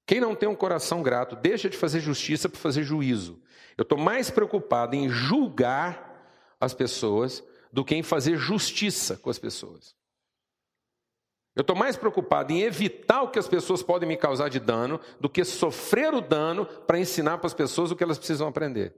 Quem 0.05 0.19
não 0.19 0.35
tem 0.35 0.47
um 0.47 0.55
coração 0.55 1.01
grato, 1.01 1.35
deixa 1.35 1.69
de 1.69 1.75
fazer 1.75 1.99
justiça 1.99 2.47
para 2.47 2.59
fazer 2.59 2.83
juízo. 2.83 3.41
Eu 3.75 3.81
estou 3.81 3.97
mais 3.97 4.29
preocupado 4.29 4.95
em 4.95 5.09
julgar 5.09 6.13
as 6.59 6.73
pessoas 6.73 7.43
do 7.73 7.83
que 7.83 7.95
em 7.95 8.03
fazer 8.03 8.37
justiça 8.37 9.17
com 9.17 9.29
as 9.29 9.39
pessoas. 9.39 9.95
Eu 11.55 11.61
estou 11.61 11.75
mais 11.75 11.95
preocupado 11.95 12.51
em 12.51 12.61
evitar 12.61 13.23
o 13.23 13.29
que 13.29 13.39
as 13.39 13.47
pessoas 13.47 13.81
podem 13.81 14.07
me 14.07 14.17
causar 14.17 14.49
de 14.49 14.59
dano 14.59 14.99
do 15.19 15.29
que 15.29 15.43
sofrer 15.43 16.13
o 16.13 16.21
dano 16.21 16.65
para 16.65 16.99
ensinar 16.99 17.37
para 17.37 17.47
as 17.47 17.53
pessoas 17.53 17.91
o 17.91 17.95
que 17.95 18.03
elas 18.03 18.17
precisam 18.17 18.47
aprender. 18.47 18.93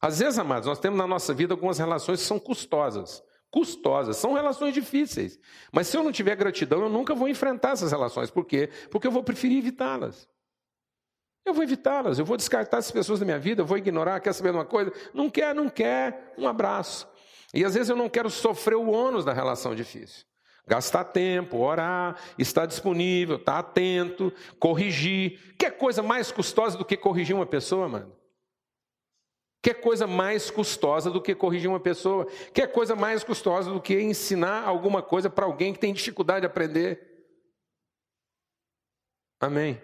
Às 0.00 0.18
vezes, 0.18 0.38
amados, 0.38 0.66
nós 0.66 0.78
temos 0.78 0.98
na 0.98 1.06
nossa 1.06 1.34
vida 1.34 1.52
algumas 1.52 1.78
relações 1.78 2.20
que 2.20 2.26
são 2.26 2.38
custosas. 2.38 3.22
Custosas, 3.50 4.16
são 4.16 4.32
relações 4.32 4.72
difíceis. 4.72 5.38
Mas 5.72 5.88
se 5.88 5.96
eu 5.96 6.04
não 6.04 6.12
tiver 6.12 6.36
gratidão, 6.36 6.82
eu 6.82 6.88
nunca 6.88 7.14
vou 7.14 7.28
enfrentar 7.28 7.72
essas 7.72 7.90
relações. 7.90 8.30
Por 8.30 8.44
quê? 8.44 8.70
Porque 8.90 9.06
eu 9.06 9.10
vou 9.10 9.22
preferir 9.24 9.58
evitá-las. 9.58 10.28
Eu 11.44 11.52
vou 11.52 11.64
evitá-las, 11.64 12.18
eu 12.18 12.24
vou 12.24 12.36
descartar 12.36 12.78
essas 12.78 12.92
pessoas 12.92 13.18
da 13.18 13.24
minha 13.24 13.38
vida, 13.38 13.62
eu 13.62 13.66
vou 13.66 13.76
ignorar, 13.76 14.20
quer 14.20 14.32
saber 14.32 14.50
de 14.50 14.58
uma 14.58 14.64
coisa? 14.64 14.92
Não 15.12 15.28
quer, 15.28 15.54
não 15.54 15.68
quer, 15.68 16.34
um 16.38 16.46
abraço. 16.46 17.08
E 17.52 17.64
às 17.64 17.74
vezes 17.74 17.88
eu 17.88 17.96
não 17.96 18.08
quero 18.08 18.30
sofrer 18.30 18.76
o 18.76 18.90
ônus 18.90 19.24
da 19.24 19.32
relação 19.32 19.74
difícil. 19.74 20.24
Gastar 20.66 21.04
tempo, 21.04 21.58
orar, 21.58 22.16
estar 22.38 22.66
disponível, 22.66 23.36
estar 23.36 23.58
atento, 23.58 24.32
corrigir. 24.58 25.54
Que 25.58 25.70
coisa 25.70 26.02
mais 26.02 26.30
custosa 26.30 26.78
do 26.78 26.84
que 26.84 26.96
corrigir 26.96 27.34
uma 27.34 27.46
pessoa, 27.46 27.88
mano? 27.88 28.19
Que 29.62 29.74
coisa 29.74 30.06
mais 30.06 30.50
custosa 30.50 31.10
do 31.10 31.20
que 31.20 31.34
corrigir 31.34 31.68
uma 31.68 31.80
pessoa? 31.80 32.26
Que 32.54 32.66
coisa 32.66 32.96
mais 32.96 33.22
custosa 33.22 33.70
do 33.70 33.80
que 33.80 34.00
ensinar 34.00 34.64
alguma 34.64 35.02
coisa 35.02 35.28
para 35.28 35.44
alguém 35.44 35.72
que 35.72 35.78
tem 35.78 35.92
dificuldade 35.92 36.40
de 36.40 36.46
aprender? 36.46 37.26
Amém. 39.38 39.80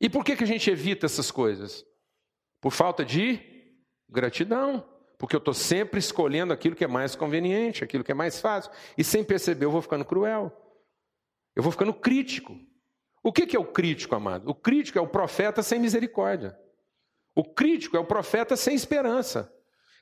E 0.00 0.08
por 0.08 0.24
que, 0.24 0.36
que 0.36 0.44
a 0.44 0.46
gente 0.46 0.70
evita 0.70 1.06
essas 1.06 1.30
coisas? 1.30 1.84
Por 2.60 2.72
falta 2.72 3.04
de 3.04 3.40
gratidão. 4.08 4.88
Porque 5.18 5.36
eu 5.36 5.38
estou 5.38 5.54
sempre 5.54 6.00
escolhendo 6.00 6.52
aquilo 6.52 6.74
que 6.74 6.84
é 6.84 6.88
mais 6.88 7.14
conveniente, 7.14 7.84
aquilo 7.84 8.02
que 8.02 8.10
é 8.10 8.14
mais 8.14 8.40
fácil. 8.40 8.72
E 8.98 9.04
sem 9.04 9.22
perceber, 9.22 9.66
eu 9.66 9.70
vou 9.70 9.80
ficando 9.80 10.04
cruel. 10.04 10.50
Eu 11.54 11.62
vou 11.62 11.70
ficando 11.70 11.94
crítico. 11.94 12.58
O 13.22 13.32
que, 13.32 13.46
que 13.46 13.56
é 13.56 13.60
o 13.60 13.70
crítico, 13.70 14.14
amado? 14.16 14.50
O 14.50 14.54
crítico 14.54 14.98
é 14.98 15.02
o 15.02 15.06
profeta 15.06 15.62
sem 15.62 15.78
misericórdia. 15.78 16.58
O 17.34 17.44
crítico 17.44 17.96
é 17.96 18.00
o 18.00 18.04
profeta 18.04 18.56
sem 18.56 18.74
esperança. 18.74 19.52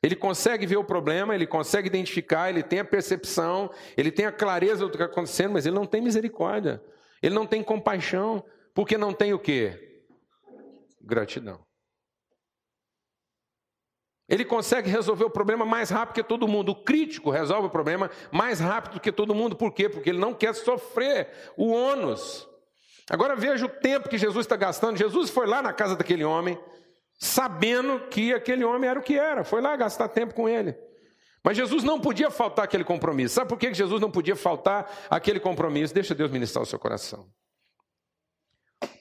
Ele 0.03 0.17
consegue 0.17 0.67
ver 0.67 0.79
o 0.79 0.85
problema, 0.85 1.35
ele 1.35 1.47
consegue 1.47 1.87
identificar, 1.87 2.49
ele 2.49 2.63
tem 2.63 2.81
a 2.81 2.85
percepção, 2.85 3.71
ele 3.97 4.11
tem 4.11 4.25
a 4.25 4.33
clareza 4.33 4.85
do 4.85 4.91
que 4.91 4.97
está 4.97 5.05
acontecendo, 5.05 5.53
mas 5.53 5.67
ele 5.67 5.75
não 5.75 5.85
tem 5.85 6.01
misericórdia. 6.01 6.83
Ele 7.23 7.35
não 7.35 7.47
tem 7.47 7.63
compaixão, 7.63 8.43
porque 8.75 8.97
não 8.97 9.13
tem 9.13 9.35
o 9.35 9.39
quê? 9.39 10.03
Gratidão. 11.03 11.61
Ele 14.27 14.45
consegue 14.45 14.89
resolver 14.89 15.25
o 15.25 15.31
problema 15.31 15.67
mais 15.67 15.91
rápido 15.91 16.15
que 16.15 16.23
todo 16.23 16.47
mundo. 16.47 16.71
O 16.71 16.85
crítico 16.85 17.31
resolve 17.31 17.67
o 17.67 17.71
problema 17.71 18.09
mais 18.31 18.61
rápido 18.61 19.01
que 19.01 19.11
todo 19.11 19.35
mundo. 19.35 19.57
Por 19.57 19.73
quê? 19.73 19.89
Porque 19.89 20.09
ele 20.09 20.21
não 20.21 20.33
quer 20.33 20.55
sofrer 20.55 21.29
o 21.57 21.73
ônus. 21.73 22.49
Agora 23.11 23.35
veja 23.35 23.67
o 23.67 23.69
tempo 23.69 24.09
que 24.09 24.17
Jesus 24.17 24.47
está 24.47 24.55
gastando. 24.55 24.97
Jesus 24.97 25.31
foi 25.31 25.49
lá 25.49 25.61
na 25.61 25.73
casa 25.73 25.97
daquele 25.97 26.23
homem, 26.23 26.57
sabendo 27.21 28.09
que 28.09 28.33
aquele 28.33 28.65
homem 28.65 28.89
era 28.89 28.99
o 28.99 29.03
que 29.03 29.19
era, 29.19 29.45
foi 29.45 29.61
lá 29.61 29.77
gastar 29.77 30.09
tempo 30.09 30.35
com 30.35 30.49
ele. 30.49 30.75
Mas 31.45 31.57
Jesus 31.57 31.85
não 31.85 32.01
podia 32.01 32.31
faltar 32.31 32.65
aquele 32.65 32.85
compromisso. 32.85 33.35
Sabe 33.35 33.49
por 33.49 33.59
que 33.59 33.73
Jesus 33.73 34.01
não 34.01 34.11
podia 34.11 34.35
faltar 34.35 34.91
aquele 35.11 35.39
compromisso? 35.39 35.95
Deixa 35.95 36.15
Deus 36.15 36.31
ministrar 36.31 36.63
o 36.63 36.67
seu 36.67 36.79
coração. 36.79 37.31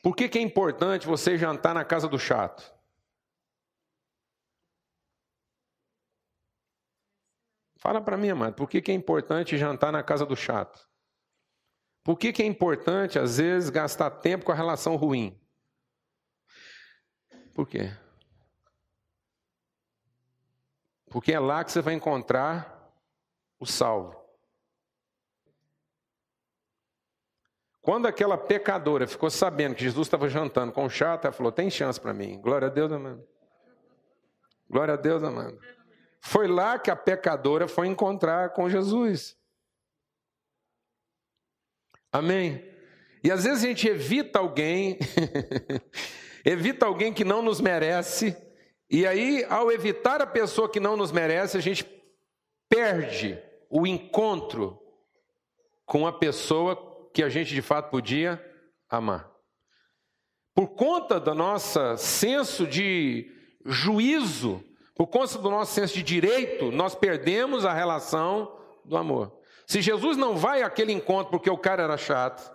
Por 0.04 0.16
que, 0.16 0.28
que 0.28 0.38
é 0.38 0.42
importante 0.42 1.08
você 1.08 1.38
jantar 1.38 1.74
na 1.74 1.86
casa 1.86 2.08
do 2.08 2.20
chato? 2.20 2.74
Fala 7.78 8.02
para 8.02 8.18
mim, 8.18 8.30
amado, 8.30 8.56
por 8.56 8.70
que, 8.70 8.82
que 8.82 8.92
é 8.92 8.94
importante 8.94 9.58
jantar 9.58 9.92
na 9.92 10.04
casa 10.04 10.26
do 10.26 10.36
chato? 10.36 10.90
Por 12.04 12.18
que, 12.18 12.34
que 12.34 12.44
é 12.44 12.46
importante, 12.46 13.18
às 13.18 13.38
vezes, 13.38 13.70
gastar 13.70 14.10
tempo 14.12 14.46
com 14.46 14.52
a 14.52 14.56
relação 14.56 14.98
ruim? 14.98 15.40
Por 17.54 17.68
quê? 17.68 17.92
Porque 21.10 21.34
é 21.34 21.40
lá 21.40 21.64
que 21.64 21.72
você 21.72 21.82
vai 21.82 21.94
encontrar 21.94 22.94
o 23.60 23.66
salvo. 23.66 24.20
Quando 27.82 28.08
aquela 28.08 28.38
pecadora 28.38 29.08
ficou 29.08 29.30
sabendo 29.30 29.76
que 29.76 29.84
Jesus 29.84 30.08
estava 30.08 30.30
jantando 30.30 30.72
com 30.72 30.86
o 30.86 30.90
chato, 30.90 31.26
ela 31.26 31.34
falou: 31.34 31.52
tem 31.52 31.70
chance 31.70 32.00
para 32.00 32.14
mim. 32.14 32.40
Glória 32.40 32.68
a 32.68 32.72
Deus, 32.72 32.92
amado. 32.92 33.28
Glória 34.70 34.94
a 34.94 34.98
Deus, 34.98 35.24
amado. 35.24 35.60
Foi 36.22 36.48
lá 36.48 36.78
que 36.78 36.92
a 36.92 36.96
pecadora 36.96 37.68
foi 37.68 37.88
encontrar 37.88 38.52
com 38.52 38.70
Jesus. 38.70 39.38
Amém? 42.12 42.64
E 43.24 43.32
às 43.32 43.44
vezes 43.44 43.64
a 43.64 43.68
gente 43.68 43.88
evita 43.88 44.40
alguém, 44.40 44.98
evita 46.46 46.86
alguém 46.86 47.14
que 47.14 47.24
não 47.24 47.42
nos 47.42 47.60
merece, 47.60 48.36
e 48.90 49.06
aí, 49.06 49.46
ao 49.48 49.72
evitar 49.72 50.22
a 50.22 50.26
pessoa 50.26 50.68
que 50.68 50.80
não 50.80 50.98
nos 50.98 51.12
merece, 51.12 51.58
a 51.58 51.62
gente 51.62 51.86
perde 52.68 53.40
o 53.70 53.86
encontro 53.86 54.80
com 55.86 56.08
a 56.08 56.14
pessoa 56.14 57.10
que 57.14 57.22
a 57.22 57.30
gente 57.30 57.54
de 57.54 57.62
fato 57.62 57.92
podia 57.92 58.44
amar. 58.90 59.30
Por 60.56 60.70
conta 60.70 61.20
do 61.20 61.36
nosso 61.36 61.80
senso 61.98 62.66
de 62.66 63.32
juízo, 63.64 64.64
por 64.96 65.08
conta 65.08 65.38
do 65.38 65.50
nosso 65.50 65.74
senso 65.74 65.94
de 65.94 66.04
direito, 66.04 66.72
nós 66.72 66.96
perdemos 66.96 67.66
a 67.66 67.74
relação 67.74 68.60
do 68.84 68.98
amor. 68.98 69.40
Se 69.68 69.82
Jesus 69.82 70.18
não 70.18 70.36
vai 70.36 70.64
àquele 70.64 70.92
encontro 70.92 71.30
porque 71.30 71.50
o 71.50 71.58
cara 71.58 71.84
era 71.84 71.96
chato, 71.96 72.52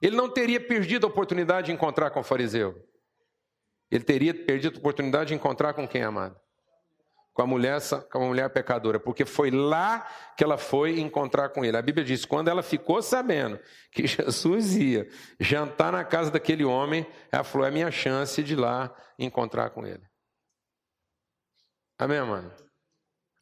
ele 0.00 0.16
não 0.16 0.28
teria 0.28 0.60
perdido 0.60 1.06
a 1.06 1.10
oportunidade 1.10 1.66
de 1.66 1.72
encontrar 1.72 2.10
com 2.10 2.20
o 2.20 2.24
fariseu. 2.24 2.74
Ele 3.92 4.02
teria 4.02 4.32
perdido 4.32 4.76
a 4.76 4.78
oportunidade 4.78 5.28
de 5.28 5.34
encontrar 5.34 5.74
com 5.74 5.86
quem, 5.86 6.02
amado? 6.02 6.34
Com 7.34 7.42
a 7.42 7.46
mulher, 7.46 7.78
com 8.10 8.24
a 8.24 8.26
mulher 8.26 8.48
pecadora, 8.48 8.98
porque 8.98 9.26
foi 9.26 9.50
lá 9.50 10.08
que 10.34 10.42
ela 10.42 10.56
foi 10.56 10.98
encontrar 10.98 11.50
com 11.50 11.62
ele. 11.62 11.76
A 11.76 11.82
Bíblia 11.82 12.02
diz: 12.02 12.24
quando 12.24 12.48
ela 12.48 12.62
ficou 12.62 13.02
sabendo 13.02 13.60
que 13.90 14.06
Jesus 14.08 14.74
ia 14.76 15.06
jantar 15.38 15.92
na 15.92 16.04
casa 16.04 16.30
daquele 16.30 16.64
homem, 16.64 17.06
ela 17.30 17.44
falou: 17.44 17.66
é 17.66 17.70
minha 17.70 17.90
chance 17.90 18.42
de 18.42 18.54
ir 18.54 18.56
lá 18.56 18.94
encontrar 19.18 19.68
com 19.70 19.86
ele. 19.86 20.02
Amém, 21.98 22.16
amado? 22.16 22.50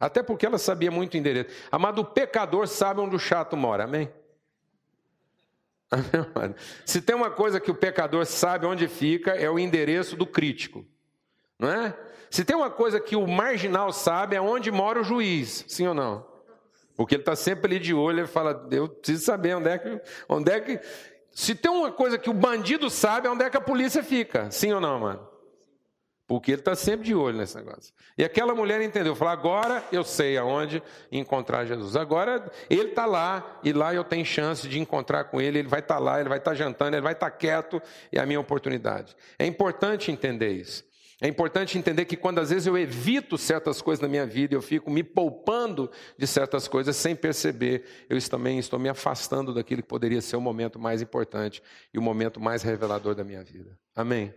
Até 0.00 0.20
porque 0.20 0.46
ela 0.46 0.58
sabia 0.58 0.90
muito 0.90 1.14
o 1.14 1.16
endereço. 1.16 1.54
Amado, 1.70 2.00
o 2.00 2.04
pecador 2.04 2.66
sabe 2.66 3.00
onde 3.00 3.14
o 3.14 3.20
chato 3.20 3.56
mora, 3.56 3.84
amém? 3.84 4.12
Se 6.84 7.00
tem 7.00 7.16
uma 7.16 7.30
coisa 7.30 7.60
que 7.60 7.70
o 7.70 7.74
pecador 7.74 8.24
sabe 8.26 8.66
onde 8.66 8.86
fica, 8.88 9.32
é 9.32 9.50
o 9.50 9.58
endereço 9.58 10.16
do 10.16 10.26
crítico, 10.26 10.84
não 11.58 11.70
é? 11.70 11.96
Se 12.30 12.44
tem 12.44 12.56
uma 12.56 12.70
coisa 12.70 13.00
que 13.00 13.16
o 13.16 13.26
marginal 13.26 13.92
sabe, 13.92 14.36
é 14.36 14.40
onde 14.40 14.70
mora 14.70 15.00
o 15.00 15.04
juiz, 15.04 15.64
sim 15.66 15.86
ou 15.86 15.94
não? 15.94 16.24
Porque 16.96 17.14
ele 17.14 17.22
está 17.22 17.34
sempre 17.34 17.66
ali 17.66 17.80
de 17.80 17.94
olho, 17.94 18.20
ele 18.20 18.26
fala, 18.28 18.68
eu 18.70 18.88
preciso 18.88 19.24
saber 19.24 19.56
onde 19.56 19.68
é 19.68 19.78
que. 19.78 20.00
Onde 20.28 20.52
é 20.52 20.60
que... 20.60 20.80
Se 21.32 21.54
tem 21.54 21.70
uma 21.70 21.90
coisa 21.90 22.18
que 22.18 22.28
o 22.28 22.34
bandido 22.34 22.90
sabe, 22.90 23.26
é 23.26 23.30
onde 23.30 23.44
é 23.44 23.50
que 23.50 23.56
a 23.56 23.60
polícia 23.60 24.02
fica, 24.02 24.50
sim 24.50 24.72
ou 24.72 24.80
não, 24.80 25.00
mano? 25.00 25.29
Porque 26.30 26.52
ele 26.52 26.60
está 26.60 26.76
sempre 26.76 27.06
de 27.06 27.12
olho 27.12 27.36
nesse 27.36 27.56
negócio. 27.56 27.92
E 28.16 28.22
aquela 28.22 28.54
mulher 28.54 28.80
entendeu, 28.80 29.16
falou: 29.16 29.32
agora 29.32 29.82
eu 29.90 30.04
sei 30.04 30.38
aonde 30.38 30.80
encontrar 31.10 31.64
Jesus. 31.64 31.96
Agora 31.96 32.48
ele 32.70 32.90
está 32.90 33.04
lá, 33.04 33.58
e 33.64 33.72
lá 33.72 33.92
eu 33.92 34.04
tenho 34.04 34.24
chance 34.24 34.68
de 34.68 34.78
encontrar 34.78 35.24
com 35.24 35.40
ele. 35.40 35.58
Ele 35.58 35.66
vai 35.66 35.80
estar 35.80 35.96
tá 35.96 36.00
lá, 36.00 36.20
ele 36.20 36.28
vai 36.28 36.38
estar 36.38 36.52
tá 36.52 36.56
jantando, 36.56 36.94
ele 36.94 37.02
vai 37.02 37.14
estar 37.14 37.32
tá 37.32 37.36
quieto, 37.36 37.82
e 38.12 38.16
é 38.16 38.20
a 38.20 38.26
minha 38.26 38.38
oportunidade. 38.38 39.16
É 39.40 39.44
importante 39.44 40.12
entender 40.12 40.52
isso. 40.52 40.84
É 41.20 41.26
importante 41.26 41.76
entender 41.76 42.04
que 42.04 42.16
quando 42.16 42.38
às 42.38 42.50
vezes 42.50 42.64
eu 42.64 42.78
evito 42.78 43.36
certas 43.36 43.82
coisas 43.82 44.00
na 44.00 44.06
minha 44.06 44.24
vida, 44.24 44.54
eu 44.54 44.62
fico 44.62 44.88
me 44.88 45.02
poupando 45.02 45.90
de 46.16 46.28
certas 46.28 46.68
coisas 46.68 46.94
sem 46.94 47.16
perceber, 47.16 48.06
eu 48.08 48.16
também 48.28 48.56
estou 48.60 48.78
me 48.78 48.88
afastando 48.88 49.52
daquilo 49.52 49.82
que 49.82 49.88
poderia 49.88 50.20
ser 50.20 50.36
o 50.36 50.40
momento 50.40 50.78
mais 50.78 51.02
importante 51.02 51.60
e 51.92 51.98
o 51.98 52.02
momento 52.02 52.40
mais 52.40 52.62
revelador 52.62 53.16
da 53.16 53.24
minha 53.24 53.42
vida. 53.42 53.76
Amém? 53.96 54.32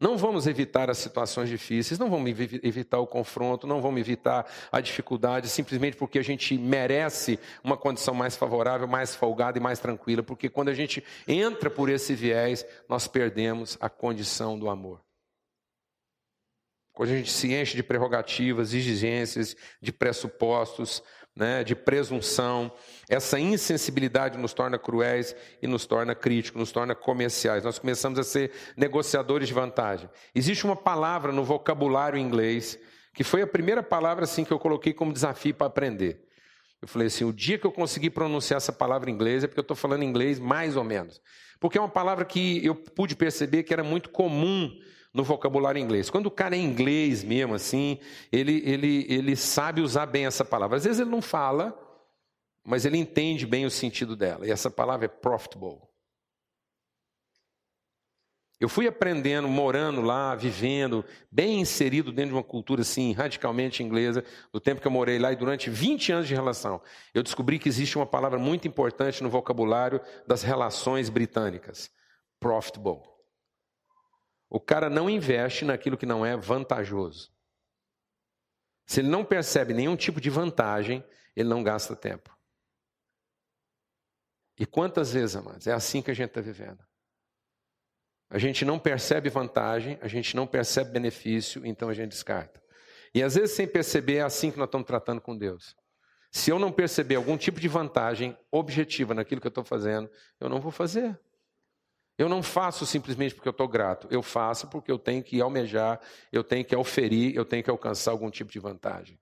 Não 0.00 0.16
vamos 0.16 0.46
evitar 0.46 0.88
as 0.88 0.98
situações 0.98 1.48
difíceis, 1.48 1.98
não 1.98 2.08
vamos 2.08 2.30
evitar 2.30 3.00
o 3.00 3.06
confronto, 3.06 3.66
não 3.66 3.80
vamos 3.80 4.00
evitar 4.00 4.46
a 4.70 4.80
dificuldade, 4.80 5.48
simplesmente 5.48 5.96
porque 5.96 6.18
a 6.18 6.24
gente 6.24 6.56
merece 6.56 7.38
uma 7.64 7.76
condição 7.76 8.14
mais 8.14 8.36
favorável, 8.36 8.86
mais 8.86 9.14
folgada 9.14 9.58
e 9.58 9.60
mais 9.60 9.80
tranquila, 9.80 10.22
porque 10.22 10.48
quando 10.48 10.68
a 10.68 10.74
gente 10.74 11.02
entra 11.26 11.68
por 11.68 11.88
esse 11.88 12.14
viés, 12.14 12.64
nós 12.88 13.08
perdemos 13.08 13.76
a 13.80 13.88
condição 13.88 14.58
do 14.58 14.68
amor. 14.68 15.00
Quando 16.98 17.10
a 17.10 17.16
gente 17.16 17.30
se 17.30 17.54
enche 17.54 17.76
de 17.76 17.82
prerrogativas, 17.84 18.74
exigências, 18.74 19.54
de 19.80 19.92
pressupostos, 19.92 21.00
né, 21.38 21.62
de 21.62 21.76
presunção. 21.76 22.70
Essa 23.08 23.38
insensibilidade 23.38 24.36
nos 24.36 24.52
torna 24.52 24.76
cruéis 24.76 25.34
e 25.62 25.68
nos 25.68 25.86
torna 25.86 26.14
críticos, 26.14 26.58
nos 26.58 26.72
torna 26.72 26.94
comerciais. 26.94 27.62
Nós 27.62 27.78
começamos 27.78 28.18
a 28.18 28.24
ser 28.24 28.50
negociadores 28.76 29.46
de 29.46 29.54
vantagem. 29.54 30.10
Existe 30.34 30.64
uma 30.64 30.76
palavra 30.76 31.32
no 31.32 31.44
vocabulário 31.44 32.18
inglês 32.18 32.78
que 33.14 33.24
foi 33.24 33.42
a 33.42 33.46
primeira 33.46 33.82
palavra 33.82 34.24
assim 34.24 34.44
que 34.44 34.52
eu 34.52 34.58
coloquei 34.58 34.92
como 34.92 35.12
desafio 35.12 35.54
para 35.54 35.68
aprender. 35.68 36.24
Eu 36.82 36.88
falei 36.88 37.06
assim: 37.06 37.24
o 37.24 37.32
dia 37.32 37.58
que 37.58 37.66
eu 37.66 37.72
conseguir 37.72 38.10
pronunciar 38.10 38.58
essa 38.58 38.72
palavra 38.72 39.08
em 39.10 39.14
inglês 39.14 39.42
é 39.42 39.46
porque 39.46 39.60
eu 39.60 39.62
estou 39.62 39.76
falando 39.76 40.04
inglês 40.04 40.38
mais 40.38 40.76
ou 40.76 40.84
menos. 40.84 41.20
Porque 41.60 41.78
é 41.78 41.80
uma 41.80 41.88
palavra 41.88 42.24
que 42.24 42.64
eu 42.64 42.74
pude 42.74 43.16
perceber 43.16 43.62
que 43.64 43.72
era 43.72 43.82
muito 43.82 44.10
comum 44.10 44.70
no 45.12 45.24
vocabulário 45.24 45.80
inglês. 45.80 46.10
Quando 46.10 46.26
o 46.26 46.30
cara 46.30 46.56
é 46.56 46.58
inglês 46.58 47.24
mesmo, 47.24 47.54
assim, 47.54 47.98
ele, 48.30 48.62
ele, 48.64 49.06
ele 49.08 49.36
sabe 49.36 49.80
usar 49.80 50.06
bem 50.06 50.26
essa 50.26 50.44
palavra. 50.44 50.76
Às 50.76 50.84
vezes 50.84 51.00
ele 51.00 51.10
não 51.10 51.22
fala, 51.22 51.76
mas 52.64 52.84
ele 52.84 52.98
entende 52.98 53.46
bem 53.46 53.64
o 53.64 53.70
sentido 53.70 54.14
dela. 54.14 54.46
E 54.46 54.50
essa 54.50 54.70
palavra 54.70 55.06
é 55.06 55.08
profitable. 55.08 55.88
Eu 58.60 58.68
fui 58.68 58.88
aprendendo, 58.88 59.46
morando 59.46 60.00
lá, 60.00 60.34
vivendo, 60.34 61.04
bem 61.30 61.60
inserido 61.60 62.10
dentro 62.10 62.30
de 62.30 62.36
uma 62.36 62.42
cultura 62.42 62.80
assim, 62.82 63.12
radicalmente 63.12 63.84
inglesa, 63.84 64.24
do 64.52 64.58
tempo 64.58 64.80
que 64.80 64.86
eu 64.86 64.90
morei 64.90 65.16
lá 65.16 65.32
e 65.32 65.36
durante 65.36 65.70
20 65.70 66.12
anos 66.12 66.28
de 66.28 66.34
relação. 66.34 66.82
Eu 67.14 67.22
descobri 67.22 67.58
que 67.60 67.68
existe 67.68 67.96
uma 67.96 68.06
palavra 68.06 68.36
muito 68.36 68.66
importante 68.66 69.22
no 69.22 69.30
vocabulário 69.30 70.00
das 70.26 70.42
relações 70.42 71.08
britânicas: 71.08 71.88
profitable. 72.40 73.17
O 74.48 74.58
cara 74.58 74.88
não 74.88 75.10
investe 75.10 75.64
naquilo 75.64 75.96
que 75.96 76.06
não 76.06 76.24
é 76.24 76.36
vantajoso. 76.36 77.30
Se 78.86 79.00
ele 79.00 79.08
não 79.08 79.24
percebe 79.24 79.74
nenhum 79.74 79.96
tipo 79.96 80.20
de 80.20 80.30
vantagem, 80.30 81.04
ele 81.36 81.48
não 81.48 81.62
gasta 81.62 81.94
tempo. 81.94 82.36
E 84.58 84.64
quantas 84.64 85.12
vezes, 85.12 85.36
amados, 85.36 85.66
é 85.66 85.72
assim 85.72 86.00
que 86.00 86.10
a 86.10 86.14
gente 86.14 86.30
está 86.30 86.40
vivendo. 86.40 86.82
A 88.30 88.38
gente 88.38 88.64
não 88.64 88.78
percebe 88.78 89.30
vantagem, 89.30 89.98
a 90.02 90.08
gente 90.08 90.34
não 90.34 90.46
percebe 90.46 90.90
benefício, 90.90 91.64
então 91.64 91.88
a 91.88 91.94
gente 91.94 92.10
descarta. 92.10 92.62
E 93.14 93.22
às 93.22 93.34
vezes, 93.34 93.54
sem 93.54 93.66
perceber, 93.66 94.16
é 94.16 94.22
assim 94.22 94.50
que 94.50 94.58
nós 94.58 94.66
estamos 94.66 94.86
tratando 94.86 95.20
com 95.20 95.36
Deus. 95.36 95.76
Se 96.30 96.50
eu 96.50 96.58
não 96.58 96.70
perceber 96.70 97.14
algum 97.14 97.38
tipo 97.38 97.58
de 97.60 97.68
vantagem 97.68 98.36
objetiva 98.50 99.14
naquilo 99.14 99.40
que 99.40 99.46
eu 99.46 99.50
estou 99.50 99.64
fazendo, 99.64 100.10
eu 100.38 100.48
não 100.48 100.60
vou 100.60 100.70
fazer. 100.70 101.18
Eu 102.18 102.28
não 102.28 102.42
faço 102.42 102.84
simplesmente 102.84 103.32
porque 103.32 103.48
eu 103.48 103.52
estou 103.52 103.68
grato, 103.68 104.08
eu 104.10 104.24
faço 104.24 104.66
porque 104.66 104.90
eu 104.90 104.98
tenho 104.98 105.22
que 105.22 105.40
almejar, 105.40 106.00
eu 106.32 106.42
tenho 106.42 106.64
que 106.64 106.74
oferir, 106.74 107.36
eu 107.36 107.44
tenho 107.44 107.62
que 107.62 107.70
alcançar 107.70 108.10
algum 108.10 108.28
tipo 108.28 108.50
de 108.50 108.58
vantagem. 108.58 109.16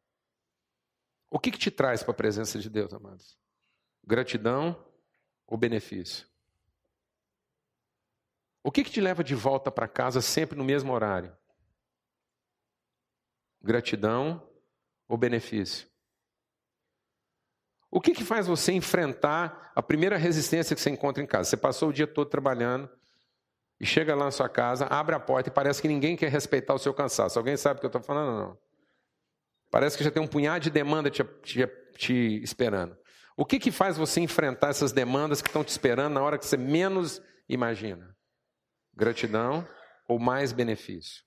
O 1.31 1.39
que, 1.39 1.51
que 1.51 1.59
te 1.59 1.71
traz 1.71 2.03
para 2.03 2.13
a 2.13 2.17
presença 2.17 2.59
de 2.59 2.71
Deus, 2.71 2.95
amados? 2.95 3.37
Gratidão 4.03 4.83
ou 5.47 5.59
benefício? 5.59 6.27
O 8.63 8.73
que, 8.73 8.83
que 8.83 8.91
te 8.91 9.01
leva 9.01 9.23
de 9.23 9.35
volta 9.35 9.71
para 9.71 9.87
casa 9.87 10.23
sempre 10.23 10.57
no 10.57 10.65
mesmo 10.65 10.91
horário? 10.93 11.37
Gratidão 13.61 14.43
ou 15.07 15.19
benefício? 15.19 15.87
O 17.97 18.01
que, 18.03 18.13
que 18.13 18.23
faz 18.23 18.47
você 18.47 18.73
enfrentar 18.73 19.73
a 19.75 19.83
primeira 19.83 20.19
resistência 20.19 20.77
que 20.77 20.83
você 20.83 20.91
encontra 20.91 21.23
em 21.23 21.27
casa? 21.27 21.49
Você 21.49 21.57
passou 21.57 21.89
o 21.89 21.93
dia 21.95 22.07
todo 22.07 22.29
trabalhando 22.29 22.91
e 23.81 23.87
chega 23.87 24.15
lá 24.15 24.27
na 24.27 24.31
sua 24.31 24.51
casa, 24.51 24.85
abre 24.85 25.15
a 25.15 25.19
porta 25.19 25.49
e 25.49 25.53
parece 25.53 25.81
que 25.81 25.89
ninguém 25.89 26.15
quer 26.15 26.31
respeitar 26.31 26.75
o 26.75 26.79
seu 26.79 26.93
cansaço. 26.93 27.39
Alguém 27.39 27.57
sabe 27.57 27.79
o 27.79 27.81
que 27.81 27.87
eu 27.87 27.89
estou 27.89 28.03
falando? 28.03 28.39
Não. 28.39 28.59
Parece 29.71 29.97
que 29.97 30.05
já 30.05 30.11
tem 30.11 30.23
um 30.23 30.27
punhado 30.27 30.65
de 30.65 30.71
demanda 30.71 31.11
te, 31.11 31.25
te, 31.43 31.67
te 31.97 32.43
esperando. 32.43 32.95
O 33.35 33.47
que, 33.47 33.59
que 33.59 33.71
faz 33.71 33.97
você 33.97 34.21
enfrentar 34.21 34.69
essas 34.69 34.93
demandas 34.93 35.41
que 35.41 35.49
estão 35.49 35.65
te 35.65 35.71
esperando 35.71 36.13
na 36.13 36.23
hora 36.23 36.37
que 36.37 36.45
você 36.45 36.59
menos 36.59 37.23
imagina? 37.49 38.15
Gratidão 38.95 39.67
ou 40.07 40.19
mais 40.19 40.53
benefício? 40.53 41.25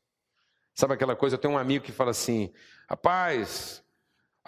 Sabe 0.76 0.94
aquela 0.94 1.16
coisa? 1.16 1.36
Eu 1.36 1.40
tenho 1.40 1.56
um 1.56 1.58
amigo 1.58 1.84
que 1.84 1.92
fala 1.92 2.12
assim: 2.12 2.54
rapaz, 2.88 3.84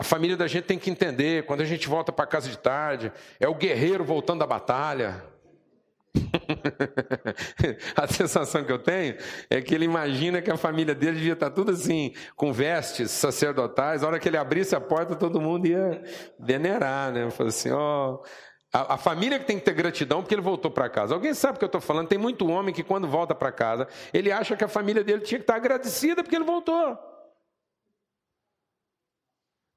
a 0.02 0.04
família 0.04 0.36
da 0.36 0.48
gente 0.48 0.64
tem 0.64 0.80
que 0.80 0.90
entender, 0.90 1.46
quando 1.46 1.62
a 1.62 1.64
gente 1.64 1.88
volta 1.88 2.12
para 2.12 2.26
casa 2.26 2.50
de 2.50 2.58
tarde, 2.58 3.12
é 3.40 3.48
o 3.48 3.54
guerreiro 3.54 4.04
voltando 4.04 4.40
da 4.40 4.48
batalha. 4.48 5.24
a 7.96 8.08
sensação 8.08 8.64
que 8.64 8.72
eu 8.72 8.80
tenho 8.80 9.16
é 9.48 9.62
que 9.62 9.76
ele 9.76 9.86
imagina 9.86 10.42
que 10.42 10.50
a 10.50 10.58
família 10.58 10.96
dele 10.96 11.18
devia 11.18 11.34
estar 11.34 11.52
tudo 11.52 11.70
assim, 11.70 12.16
com 12.36 12.52
vestes 12.52 13.12
sacerdotais. 13.12 14.02
A 14.02 14.08
hora 14.08 14.18
que 14.18 14.28
ele 14.28 14.38
abrisse 14.38 14.76
a 14.76 14.82
porta, 14.82 15.16
todo 15.16 15.40
mundo 15.40 15.68
ia 15.68 16.02
venerar, 16.40 17.12
né? 17.12 17.30
Falei 17.30 17.52
assim, 17.52 17.70
ó. 17.70 18.16
Oh, 18.16 18.24
a, 18.74 18.96
a, 18.96 18.98
família 18.98 19.38
que 19.38 19.46
tem 19.46 19.60
que 19.60 19.66
ter 19.66 19.74
gratidão 19.76 20.24
porque 20.24 20.34
ele 20.34 20.42
voltou 20.42 20.72
para 20.72 20.90
casa. 20.90 21.14
Alguém 21.14 21.36
sabe 21.36 21.58
o 21.58 21.60
que 21.60 21.66
eu 21.66 21.68
estou 21.68 21.80
falando? 21.80 22.08
Tem 22.08 22.18
muito 22.18 22.50
homem 22.50 22.74
que, 22.74 22.82
quando 22.82 23.08
volta 23.08 23.36
para 23.36 23.52
casa, 23.52 23.88
ele 24.12 24.32
acha 24.32 24.56
que 24.56 24.64
a 24.64 24.68
família 24.68 25.04
dele 25.04 25.22
tinha 25.22 25.38
que 25.38 25.44
estar 25.44 25.58
agradecida 25.58 26.24
porque 26.24 26.36
ele 26.36 26.46
voltou. 26.46 27.11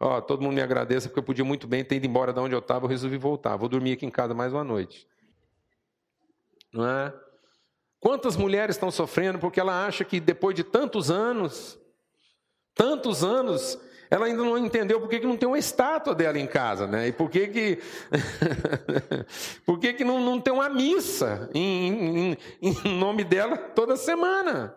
Ó, 0.05 0.21
todo 0.21 0.43
mundo 0.43 0.53
me 0.53 0.61
agradeça 0.61 1.09
porque 1.09 1.19
eu 1.19 1.25
podia 1.25 1.47
muito 1.47 1.67
bem 1.67 1.83
ter 1.83 1.97
ido 1.97 2.07
embora 2.07 2.31
de 2.31 2.39
onde 2.39 2.55
eu 2.55 2.59
estava, 2.59 2.85
eu 2.85 2.91
resolvi 2.91 3.17
voltar. 3.17 3.57
Vou 3.57 3.71
dormir 3.71 3.93
aqui 3.93 4.05
em 4.05 4.11
casa 4.11 4.35
mais 4.35 4.53
uma 4.53 4.63
noite. 4.63 5.09
Não 6.71 6.87
é? 6.87 7.15
Quantas 7.99 8.37
mulheres 8.37 8.77
estão 8.77 8.91
sofrendo 8.91 9.39
porque 9.39 9.59
ela 9.59 9.87
acha 9.87 10.05
que 10.05 10.21
depois 10.21 10.55
de 10.55 10.63
tantos 10.63 11.11
anos, 11.11 11.81
tantos 12.75 13.25
anos, 13.25 13.81
ela 14.11 14.27
ainda 14.27 14.43
não 14.43 14.59
entendeu 14.59 15.01
por 15.01 15.09
que, 15.09 15.21
que 15.21 15.27
não 15.27 15.39
tem 15.39 15.49
uma 15.49 15.59
estátua 15.59 16.15
dela 16.15 16.39
em 16.39 16.47
casa, 16.47 16.87
né? 16.87 17.09
E 17.09 17.13
por 17.13 17.31
que 17.31 17.47
que, 17.49 17.79
por 19.65 19.79
que, 19.79 19.95
que 19.95 20.05
não, 20.05 20.21
não 20.21 20.39
tem 20.39 20.53
uma 20.53 20.69
missa 20.69 21.49
em, 21.55 22.33
em, 22.33 22.39
em 22.61 22.99
nome 22.99 23.25
dela 23.25 23.57
toda 23.57 23.97
semana, 23.97 24.77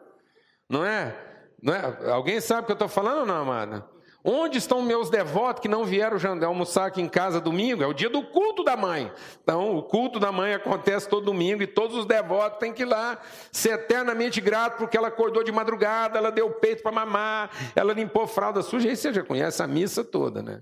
não 0.69 0.85
é? 0.85 1.13
Não 1.61 1.73
é? 1.73 2.11
Alguém 2.11 2.39
sabe 2.39 2.61
o 2.61 2.65
que 2.65 2.71
eu 2.71 2.75
estou 2.75 2.87
falando 2.87 3.25
não, 3.25 3.41
amada? 3.41 3.96
Onde 4.29 4.57
estão 4.57 4.81
meus 4.81 5.09
devotos 5.09 5.61
que 5.61 5.69
não 5.69 5.85
vieram 5.85 6.17
almoçar 6.45 6.87
aqui 6.87 7.01
em 7.01 7.07
casa 7.07 7.39
domingo? 7.39 7.81
É 7.81 7.87
o 7.87 7.93
dia 7.93 8.09
do 8.09 8.21
culto 8.21 8.61
da 8.61 8.75
mãe. 8.75 9.09
Então, 9.41 9.77
o 9.77 9.81
culto 9.81 10.19
da 10.19 10.33
mãe 10.33 10.53
acontece 10.53 11.07
todo 11.07 11.27
domingo 11.27 11.63
e 11.63 11.67
todos 11.67 11.95
os 11.95 12.05
devotos 12.05 12.59
têm 12.59 12.73
que 12.73 12.81
ir 12.81 12.87
lá 12.87 13.17
ser 13.53 13.75
eternamente 13.75 14.41
grato 14.41 14.79
porque 14.79 14.97
ela 14.97 15.07
acordou 15.07 15.45
de 15.45 15.51
madrugada, 15.53 16.17
ela 16.17 16.29
deu 16.29 16.51
peito 16.51 16.83
para 16.83 16.91
mamar, 16.91 17.51
ela 17.73 17.93
limpou 17.93 18.27
fralda 18.27 18.61
suja. 18.61 18.91
E 18.91 18.97
você 18.97 19.13
já 19.13 19.23
conhece 19.23 19.63
a 19.63 19.67
missa 19.67 20.03
toda, 20.03 20.43
né? 20.43 20.61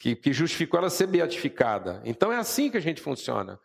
Que, 0.00 0.16
que 0.16 0.32
justificou 0.32 0.80
ela 0.80 0.90
ser 0.90 1.06
beatificada. 1.06 2.02
Então, 2.04 2.32
é 2.32 2.36
assim 2.36 2.72
que 2.72 2.76
a 2.76 2.82
gente 2.82 3.00
funciona. 3.00 3.60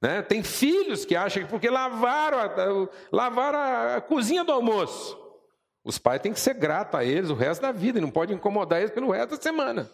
Né? 0.00 0.22
Tem 0.22 0.42
filhos 0.42 1.04
que 1.04 1.14
acham 1.14 1.42
que 1.42 1.50
porque 1.50 1.68
lavaram 1.68 2.38
a, 2.38 2.88
lavaram 3.12 3.96
a 3.96 4.00
cozinha 4.00 4.42
do 4.42 4.52
almoço 4.52 5.25
os 5.86 5.98
pais 5.98 6.20
têm 6.20 6.32
que 6.32 6.40
ser 6.40 6.54
gratos 6.54 6.98
a 6.98 7.04
eles 7.04 7.30
o 7.30 7.34
resto 7.34 7.62
da 7.62 7.70
vida, 7.70 7.98
e 7.98 8.02
não 8.02 8.10
pode 8.10 8.34
incomodar 8.34 8.80
eles 8.80 8.90
pelo 8.90 9.12
resto 9.12 9.36
da 9.36 9.40
semana. 9.40 9.88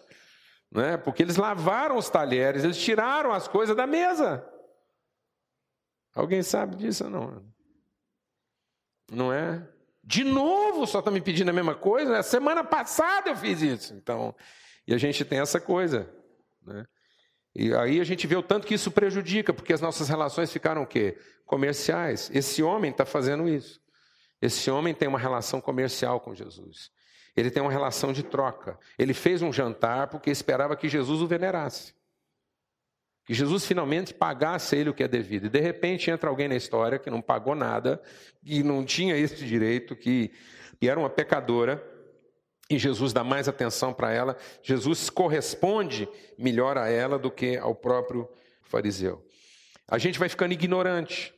Né? 0.71 0.97
Porque 0.97 1.21
eles 1.21 1.35
lavaram 1.35 1.97
os 1.97 2.09
talheres, 2.09 2.63
eles 2.63 2.79
tiraram 2.79 3.31
as 3.31 3.47
coisas 3.47 3.75
da 3.75 3.85
mesa. 3.85 4.43
Alguém 6.15 6.41
sabe 6.41 6.77
disso 6.77 7.03
ou 7.03 7.09
não? 7.11 7.53
Não 9.11 9.31
é? 9.31 9.69
De 10.03 10.23
novo, 10.23 10.87
só 10.87 10.97
está 10.97 11.11
me 11.11 11.21
pedindo 11.21 11.49
a 11.49 11.53
mesma 11.53 11.75
coisa? 11.75 12.17
A 12.17 12.23
semana 12.23 12.63
passada 12.63 13.29
eu 13.29 13.37
fiz 13.37 13.61
isso. 13.61 13.93
Então, 13.93 14.35
e 14.87 14.95
a 14.95 14.97
gente 14.97 15.23
tem 15.23 15.41
essa 15.41 15.61
coisa. 15.61 16.11
Né? 16.65 16.87
E 17.53 17.71
aí 17.75 17.99
a 17.99 18.03
gente 18.03 18.25
vê 18.25 18.35
o 18.35 18.41
tanto 18.41 18.65
que 18.65 18.73
isso 18.73 18.89
prejudica, 18.89 19.53
porque 19.53 19.73
as 19.73 19.79
nossas 19.79 20.09
relações 20.09 20.51
ficaram 20.51 20.81
o 20.81 20.87
quê? 20.87 21.19
Comerciais. 21.45 22.31
Esse 22.33 22.63
homem 22.63 22.89
está 22.89 23.05
fazendo 23.05 23.47
isso. 23.47 23.82
Esse 24.43 24.69
homem 24.69 24.93
tem 24.93 25.07
uma 25.07 25.17
relação 25.17 25.61
comercial 25.61 26.19
com 26.19 26.35
Jesus. 26.35 26.91
Ele 27.33 27.49
tem 27.49 27.63
uma 27.63 27.71
relação 27.71 28.11
de 28.11 28.23
troca. 28.23 28.77
Ele 28.99 29.13
fez 29.13 29.41
um 29.41 29.53
jantar 29.53 30.09
porque 30.09 30.29
esperava 30.29 30.75
que 30.75 30.89
Jesus 30.89 31.21
o 31.21 31.27
venerasse. 31.27 31.95
Que 33.23 33.33
Jesus 33.33 33.65
finalmente 33.65 34.13
pagasse 34.13 34.75
a 34.75 34.79
ele 34.79 34.89
o 34.89 34.93
que 34.93 35.01
é 35.01 35.07
devido. 35.07 35.45
E 35.45 35.49
de 35.49 35.61
repente 35.61 36.11
entra 36.11 36.29
alguém 36.29 36.49
na 36.49 36.57
história 36.57 36.99
que 36.99 37.09
não 37.09 37.21
pagou 37.21 37.55
nada, 37.55 38.03
que 38.43 38.61
não 38.61 38.83
tinha 38.83 39.15
esse 39.15 39.45
direito, 39.45 39.95
que, 39.95 40.29
que 40.77 40.89
era 40.89 40.99
uma 40.99 41.09
pecadora, 41.09 41.81
e 42.69 42.77
Jesus 42.77 43.13
dá 43.13 43.23
mais 43.23 43.47
atenção 43.47 43.93
para 43.93 44.11
ela. 44.11 44.35
Jesus 44.61 45.09
corresponde 45.09 46.05
melhor 46.37 46.77
a 46.77 46.89
ela 46.89 47.17
do 47.17 47.31
que 47.31 47.55
ao 47.55 47.73
próprio 47.73 48.27
fariseu. 48.61 49.25
A 49.87 49.97
gente 49.97 50.19
vai 50.19 50.27
ficando 50.27 50.51
ignorante. 50.51 51.33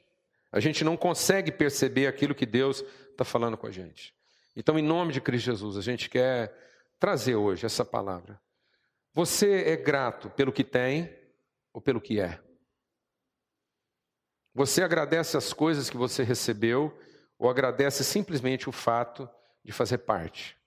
A 0.51 0.59
gente 0.59 0.83
não 0.83 0.95
consegue 0.95 1.51
perceber 1.51 2.07
aquilo 2.07 2.35
que 2.35 2.45
Deus 2.45 2.83
está 3.11 3.23
falando 3.23 3.57
com 3.57 3.67
a 3.67 3.71
gente. 3.71 4.13
Então, 4.55 4.79
em 4.79 4.83
nome 4.83 5.11
de 5.11 5.19
Cristo 5.19 5.45
Jesus, 5.45 5.77
a 5.77 5.81
gente 5.81 6.09
quer 6.09 6.55
trazer 6.99 7.35
hoje 7.35 7.65
essa 7.65 7.83
palavra. 7.83 8.39
Você 9.13 9.63
é 9.63 9.75
grato 9.75 10.29
pelo 10.29 10.51
que 10.51 10.63
tem 10.63 11.13
ou 11.73 11.81
pelo 11.81 12.01
que 12.01 12.19
é? 12.19 12.39
Você 14.53 14.81
agradece 14.81 15.35
as 15.35 15.51
coisas 15.51 15.89
que 15.89 15.97
você 15.97 16.23
recebeu 16.23 16.97
ou 17.37 17.49
agradece 17.49 18.03
simplesmente 18.03 18.69
o 18.69 18.71
fato 18.71 19.29
de 19.63 19.73
fazer 19.73 19.99
parte? 19.99 20.57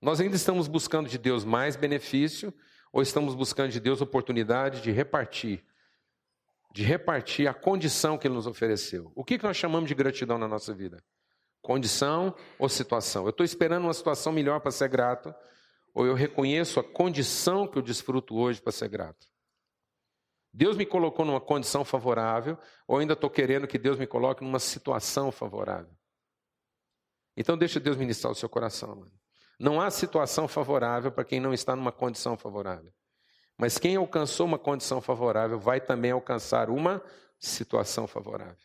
Nós 0.00 0.20
ainda 0.20 0.36
estamos 0.36 0.68
buscando 0.68 1.08
de 1.08 1.16
Deus 1.16 1.46
mais 1.46 1.76
benefício 1.76 2.52
ou 2.92 3.00
estamos 3.00 3.34
buscando 3.34 3.72
de 3.72 3.80
Deus 3.80 4.02
oportunidade 4.02 4.82
de 4.82 4.90
repartir, 4.90 5.64
de 6.74 6.82
repartir 6.82 7.46
a 7.46 7.54
condição 7.54 8.18
que 8.18 8.26
Ele 8.26 8.34
nos 8.34 8.48
ofereceu? 8.48 9.12
O 9.14 9.24
que 9.24 9.40
nós 9.40 9.56
chamamos 9.56 9.86
de 9.86 9.94
gratidão 9.94 10.36
na 10.36 10.48
nossa 10.48 10.74
vida? 10.74 11.00
Condição 11.62 12.34
ou 12.58 12.68
situação? 12.68 13.22
Eu 13.22 13.30
estou 13.30 13.44
esperando 13.44 13.84
uma 13.84 13.94
situação 13.94 14.32
melhor 14.32 14.58
para 14.58 14.72
ser 14.72 14.88
grato 14.88 15.32
ou 15.94 16.04
eu 16.04 16.14
reconheço 16.14 16.80
a 16.80 16.84
condição 16.84 17.68
que 17.68 17.78
eu 17.78 17.82
desfruto 17.82 18.34
hoje 18.34 18.60
para 18.60 18.72
ser 18.72 18.88
grato? 18.88 19.24
Deus 20.52 20.76
me 20.76 20.84
colocou 20.84 21.24
numa 21.24 21.40
condição 21.40 21.84
favorável, 21.84 22.58
ou 22.88 22.98
ainda 22.98 23.12
estou 23.12 23.30
querendo 23.30 23.68
que 23.68 23.78
Deus 23.78 23.96
me 23.96 24.06
coloque 24.06 24.42
numa 24.42 24.58
situação 24.58 25.30
favorável? 25.30 25.96
Então 27.36 27.56
deixa 27.56 27.78
Deus 27.78 27.96
ministrar 27.96 28.32
o 28.32 28.36
seu 28.36 28.48
coração, 28.48 28.96
mano. 28.96 29.12
Não 29.60 29.80
há 29.80 29.90
situação 29.92 30.48
favorável 30.48 31.12
para 31.12 31.24
quem 31.24 31.38
não 31.38 31.54
está 31.54 31.76
numa 31.76 31.92
condição 31.92 32.36
favorável. 32.36 32.92
Mas 33.56 33.78
quem 33.78 33.96
alcançou 33.96 34.46
uma 34.46 34.58
condição 34.58 35.00
favorável 35.00 35.58
vai 35.58 35.80
também 35.80 36.10
alcançar 36.10 36.68
uma 36.68 37.02
situação 37.38 38.06
favorável. 38.06 38.56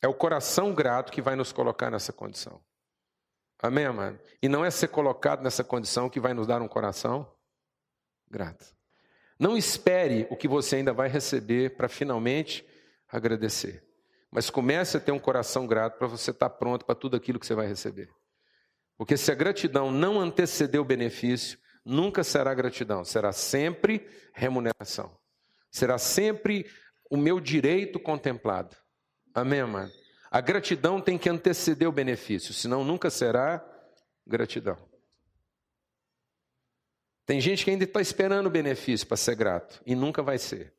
É 0.00 0.08
o 0.08 0.14
coração 0.14 0.74
grato 0.74 1.10
que 1.10 1.22
vai 1.22 1.34
nos 1.34 1.52
colocar 1.52 1.90
nessa 1.90 2.12
condição. 2.12 2.62
Amém, 3.60 3.88
mano? 3.90 4.18
E 4.40 4.48
não 4.48 4.64
é 4.64 4.70
ser 4.70 4.88
colocado 4.88 5.42
nessa 5.42 5.64
condição 5.64 6.08
que 6.08 6.20
vai 6.20 6.32
nos 6.32 6.46
dar 6.46 6.62
um 6.62 6.68
coração 6.68 7.30
grato. 8.30 8.76
Não 9.38 9.56
espere 9.56 10.26
o 10.30 10.36
que 10.36 10.46
você 10.46 10.76
ainda 10.76 10.92
vai 10.92 11.08
receber 11.08 11.76
para 11.76 11.88
finalmente 11.88 12.66
agradecer. 13.08 13.84
Mas 14.30 14.50
comece 14.50 14.96
a 14.96 15.00
ter 15.00 15.12
um 15.12 15.18
coração 15.18 15.66
grato 15.66 15.98
para 15.98 16.06
você 16.06 16.30
estar 16.30 16.48
tá 16.50 16.54
pronto 16.54 16.84
para 16.84 16.94
tudo 16.94 17.16
aquilo 17.16 17.40
que 17.40 17.46
você 17.46 17.54
vai 17.54 17.66
receber. 17.66 18.10
Porque 18.96 19.16
se 19.16 19.32
a 19.32 19.34
gratidão 19.34 19.90
não 19.90 20.20
anteceder 20.20 20.80
o 20.80 20.84
benefício, 20.84 21.58
nunca 21.88 22.22
será 22.22 22.52
gratidão, 22.52 23.02
será 23.02 23.32
sempre 23.32 24.06
remuneração. 24.34 25.18
Será 25.70 25.96
sempre 25.96 26.70
o 27.10 27.16
meu 27.16 27.40
direito 27.40 27.98
contemplado. 27.98 28.76
Amém, 29.34 29.64
mano? 29.64 29.90
A 30.30 30.40
gratidão 30.42 31.00
tem 31.00 31.16
que 31.16 31.30
anteceder 31.30 31.88
o 31.88 31.92
benefício, 31.92 32.52
senão 32.52 32.84
nunca 32.84 33.08
será 33.08 33.64
gratidão. 34.26 34.76
Tem 37.24 37.40
gente 37.40 37.64
que 37.64 37.70
ainda 37.70 37.84
está 37.84 38.00
esperando 38.00 38.46
o 38.46 38.50
benefício 38.50 39.06
para 39.06 39.16
ser 39.16 39.34
grato 39.34 39.82
e 39.86 39.94
nunca 39.94 40.22
vai 40.22 40.36
ser. 40.36 40.74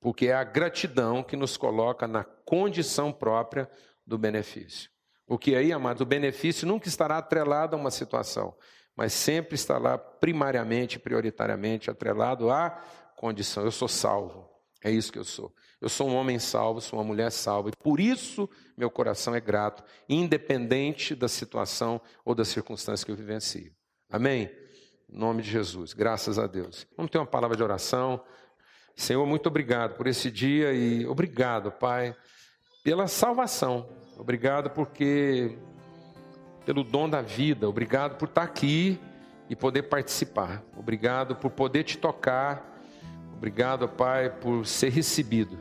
Porque 0.00 0.28
é 0.28 0.34
a 0.34 0.44
gratidão 0.44 1.24
que 1.24 1.36
nos 1.36 1.56
coloca 1.56 2.06
na 2.06 2.22
condição 2.22 3.12
própria 3.12 3.68
do 4.06 4.16
benefício. 4.16 4.88
O 5.28 5.36
que 5.36 5.54
aí, 5.54 5.72
amados, 5.72 6.00
o 6.00 6.06
benefício 6.06 6.66
nunca 6.66 6.88
estará 6.88 7.18
atrelado 7.18 7.76
a 7.76 7.78
uma 7.78 7.90
situação, 7.90 8.56
mas 8.96 9.12
sempre 9.12 9.54
estará 9.54 9.98
primariamente, 9.98 10.98
prioritariamente 10.98 11.90
atrelado 11.90 12.50
à 12.50 12.70
condição. 13.14 13.62
Eu 13.62 13.70
sou 13.70 13.88
salvo. 13.88 14.48
É 14.82 14.90
isso 14.90 15.12
que 15.12 15.18
eu 15.18 15.24
sou. 15.24 15.52
Eu 15.80 15.88
sou 15.88 16.08
um 16.08 16.16
homem 16.16 16.38
salvo, 16.38 16.80
sou 16.80 16.98
uma 16.98 17.04
mulher 17.04 17.30
salva, 17.30 17.68
e 17.68 17.72
por 17.82 18.00
isso 18.00 18.48
meu 18.76 18.90
coração 18.90 19.34
é 19.34 19.40
grato, 19.40 19.84
independente 20.08 21.14
da 21.14 21.28
situação 21.28 22.00
ou 22.24 22.34
da 22.34 22.44
circunstância 22.44 23.04
que 23.04 23.12
eu 23.12 23.16
vivencio. 23.16 23.72
Amém? 24.08 24.50
Em 25.08 25.18
nome 25.18 25.42
de 25.42 25.50
Jesus, 25.50 25.92
graças 25.92 26.38
a 26.38 26.46
Deus. 26.46 26.86
Vamos 26.96 27.10
ter 27.10 27.18
uma 27.18 27.26
palavra 27.26 27.56
de 27.56 27.62
oração. 27.62 28.24
Senhor, 28.96 29.24
muito 29.26 29.46
obrigado 29.46 29.94
por 29.94 30.06
esse 30.06 30.30
dia 30.30 30.72
e 30.72 31.06
obrigado, 31.06 31.70
Pai, 31.70 32.16
pela 32.82 33.06
salvação. 33.06 33.88
Obrigado 34.18 34.70
porque 34.70 35.56
pelo 36.66 36.84
dom 36.84 37.08
da 37.08 37.22
vida. 37.22 37.68
Obrigado 37.68 38.16
por 38.18 38.28
estar 38.28 38.42
aqui 38.42 39.00
e 39.48 39.56
poder 39.56 39.84
participar. 39.84 40.62
Obrigado 40.76 41.36
por 41.36 41.50
poder 41.50 41.84
te 41.84 41.96
tocar. 41.96 42.78
Obrigado, 43.34 43.88
Pai, 43.88 44.28
por 44.28 44.66
ser 44.66 44.90
recebido. 44.90 45.56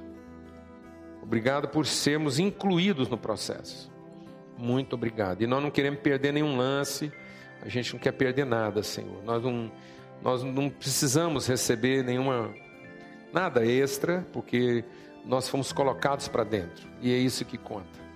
Obrigado 1.21 1.67
por 1.67 1.85
sermos 1.85 2.39
incluídos 2.39 3.07
no 3.07 3.17
processo. 3.17 3.91
Muito 4.57 4.95
obrigado. 4.95 5.43
E 5.43 5.47
nós 5.47 5.61
não 5.61 5.69
queremos 5.69 5.99
perder 5.99 6.33
nenhum 6.33 6.57
lance. 6.57 7.11
A 7.61 7.69
gente 7.69 7.93
não 7.93 7.99
quer 7.99 8.13
perder 8.13 8.45
nada, 8.45 8.81
Senhor. 8.81 9.23
Nós 9.23 9.43
não, 9.43 9.71
nós 10.21 10.43
não 10.43 10.69
precisamos 10.69 11.47
receber 11.47 12.03
nenhuma 12.03 12.53
nada 13.31 13.65
extra, 13.65 14.25
porque 14.33 14.83
nós 15.23 15.47
fomos 15.47 15.71
colocados 15.71 16.27
para 16.27 16.43
dentro. 16.43 16.87
E 17.01 17.13
é 17.13 17.17
isso 17.17 17.45
que 17.45 17.57
conta. 17.57 18.06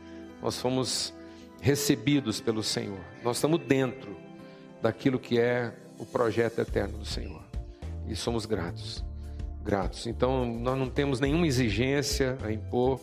Nós 0.41 0.59
fomos 0.59 1.13
recebidos 1.61 2.41
pelo 2.41 2.63
Senhor. 2.63 2.99
Nós 3.23 3.37
estamos 3.37 3.59
dentro 3.59 4.17
daquilo 4.81 5.19
que 5.19 5.39
é 5.39 5.73
o 5.97 6.05
projeto 6.05 6.59
eterno 6.59 6.97
do 6.97 7.05
Senhor. 7.05 7.43
E 8.07 8.15
somos 8.15 8.45
gratos. 8.45 9.03
Gratos. 9.63 10.07
Então, 10.07 10.45
nós 10.45 10.77
não 10.77 10.89
temos 10.89 11.19
nenhuma 11.19 11.45
exigência 11.45 12.37
a 12.43 12.51
impor, 12.51 12.99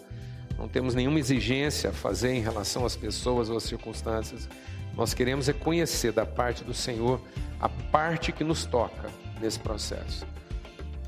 não 0.58 0.66
temos 0.66 0.94
nenhuma 0.94 1.20
exigência 1.20 1.90
a 1.90 1.92
fazer 1.92 2.32
em 2.32 2.40
relação 2.40 2.84
às 2.84 2.96
pessoas 2.96 3.48
ou 3.48 3.56
às 3.56 3.62
circunstâncias. 3.62 4.48
Nós 4.96 5.14
queremos 5.14 5.48
é 5.48 5.52
conhecer 5.52 6.10
da 6.10 6.26
parte 6.26 6.64
do 6.64 6.74
Senhor 6.74 7.20
a 7.60 7.68
parte 7.68 8.32
que 8.32 8.42
nos 8.42 8.66
toca 8.66 9.08
nesse 9.40 9.60
processo. 9.60 10.26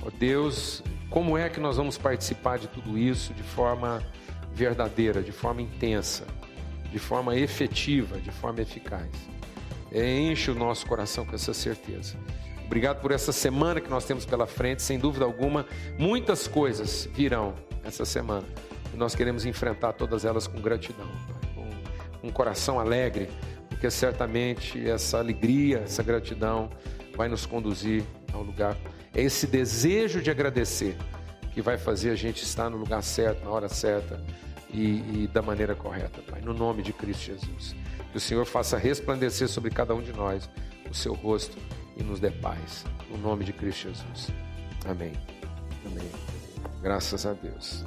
Oh 0.07 0.11
Deus, 0.13 0.83
como 1.11 1.37
é 1.37 1.49
que 1.49 1.59
nós 1.59 1.77
vamos 1.77 1.99
participar 1.99 2.61
de 2.61 2.69
tudo 2.69 2.97
isso 2.97 3.35
de 3.35 3.43
forma 3.43 4.01
verdadeira, 4.53 5.23
de 5.23 5.33
forma 5.33 5.63
intensa, 5.63 6.27
de 6.91 6.99
forma 6.99 7.37
efetiva, 7.37 8.19
de 8.19 8.31
forma 8.31 8.61
eficaz? 8.61 9.09
É, 9.93 10.19
enche 10.19 10.51
o 10.51 10.55
nosso 10.55 10.87
coração 10.87 11.25
com 11.25 11.35
essa 11.35 11.53
certeza. 11.53 12.17
Obrigado 12.65 13.01
por 13.01 13.11
essa 13.11 13.33
semana 13.33 13.81
que 13.81 13.91
nós 13.91 14.05
temos 14.05 14.25
pela 14.25 14.47
frente, 14.47 14.83
sem 14.83 14.99
dúvida 14.99 15.25
alguma, 15.25 15.67
muitas 15.99 16.47
coisas 16.47 17.09
virão 17.13 17.55
essa 17.83 18.05
semana. 18.05 18.47
E 18.95 18.97
nós 18.97 19.15
queremos 19.15 19.45
enfrentar 19.45 19.93
todas 19.95 20.25
elas 20.25 20.47
com 20.47 20.61
gratidão, 20.61 21.09
com 21.55 22.29
um 22.29 22.31
coração 22.31 22.79
alegre, 22.79 23.29
porque 23.69 23.91
certamente 23.91 24.89
essa 24.89 25.19
alegria, 25.19 25.79
essa 25.79 26.03
gratidão 26.03 26.71
vai 27.17 27.29
nos 27.29 27.45
conduzir 27.45 28.05
ao 28.33 28.43
lugar. 28.43 28.77
É 29.13 29.23
esse 29.23 29.47
desejo 29.47 30.23
de 30.23 30.31
agradecer 30.31 30.97
que 31.53 31.61
vai 31.61 31.77
fazer 31.77 32.11
a 32.11 32.15
gente 32.15 32.43
estar 32.43 32.71
no 32.71 32.77
lugar 32.77 33.03
certo, 33.03 33.45
na 33.45 33.51
hora 33.51 33.69
certa 33.69 34.21
e, 34.73 35.23
e 35.25 35.31
da 35.33 35.43
maneira 35.43 35.75
correta, 35.75 36.23
Pai. 36.23 36.41
No 36.41 36.55
nome 36.55 36.83
de 36.83 36.93
Cristo 36.93 37.25
Jesus. 37.25 37.75
Que 38.11 38.17
o 38.17 38.21
Senhor 38.21 38.45
faça 38.45 38.77
resplandecer 38.77 39.49
sobre 39.49 39.71
cada 39.71 39.95
um 39.95 40.03
de 40.03 40.13
nós 40.13 40.49
o 40.91 40.95
seu 40.95 41.15
rosto 41.15 41.57
e 41.97 42.03
nos 42.03 42.21
dê 42.21 42.31
paz. 42.31 42.85
No 43.11 43.19
nome 43.19 43.45
de 43.45 43.53
Cristo 43.53 43.89
Jesus. 43.89 44.29
Amém. 44.85 45.13
Amém. 45.87 46.11
Graças 46.83 47.27
a 47.27 47.33
Deus. 47.33 47.85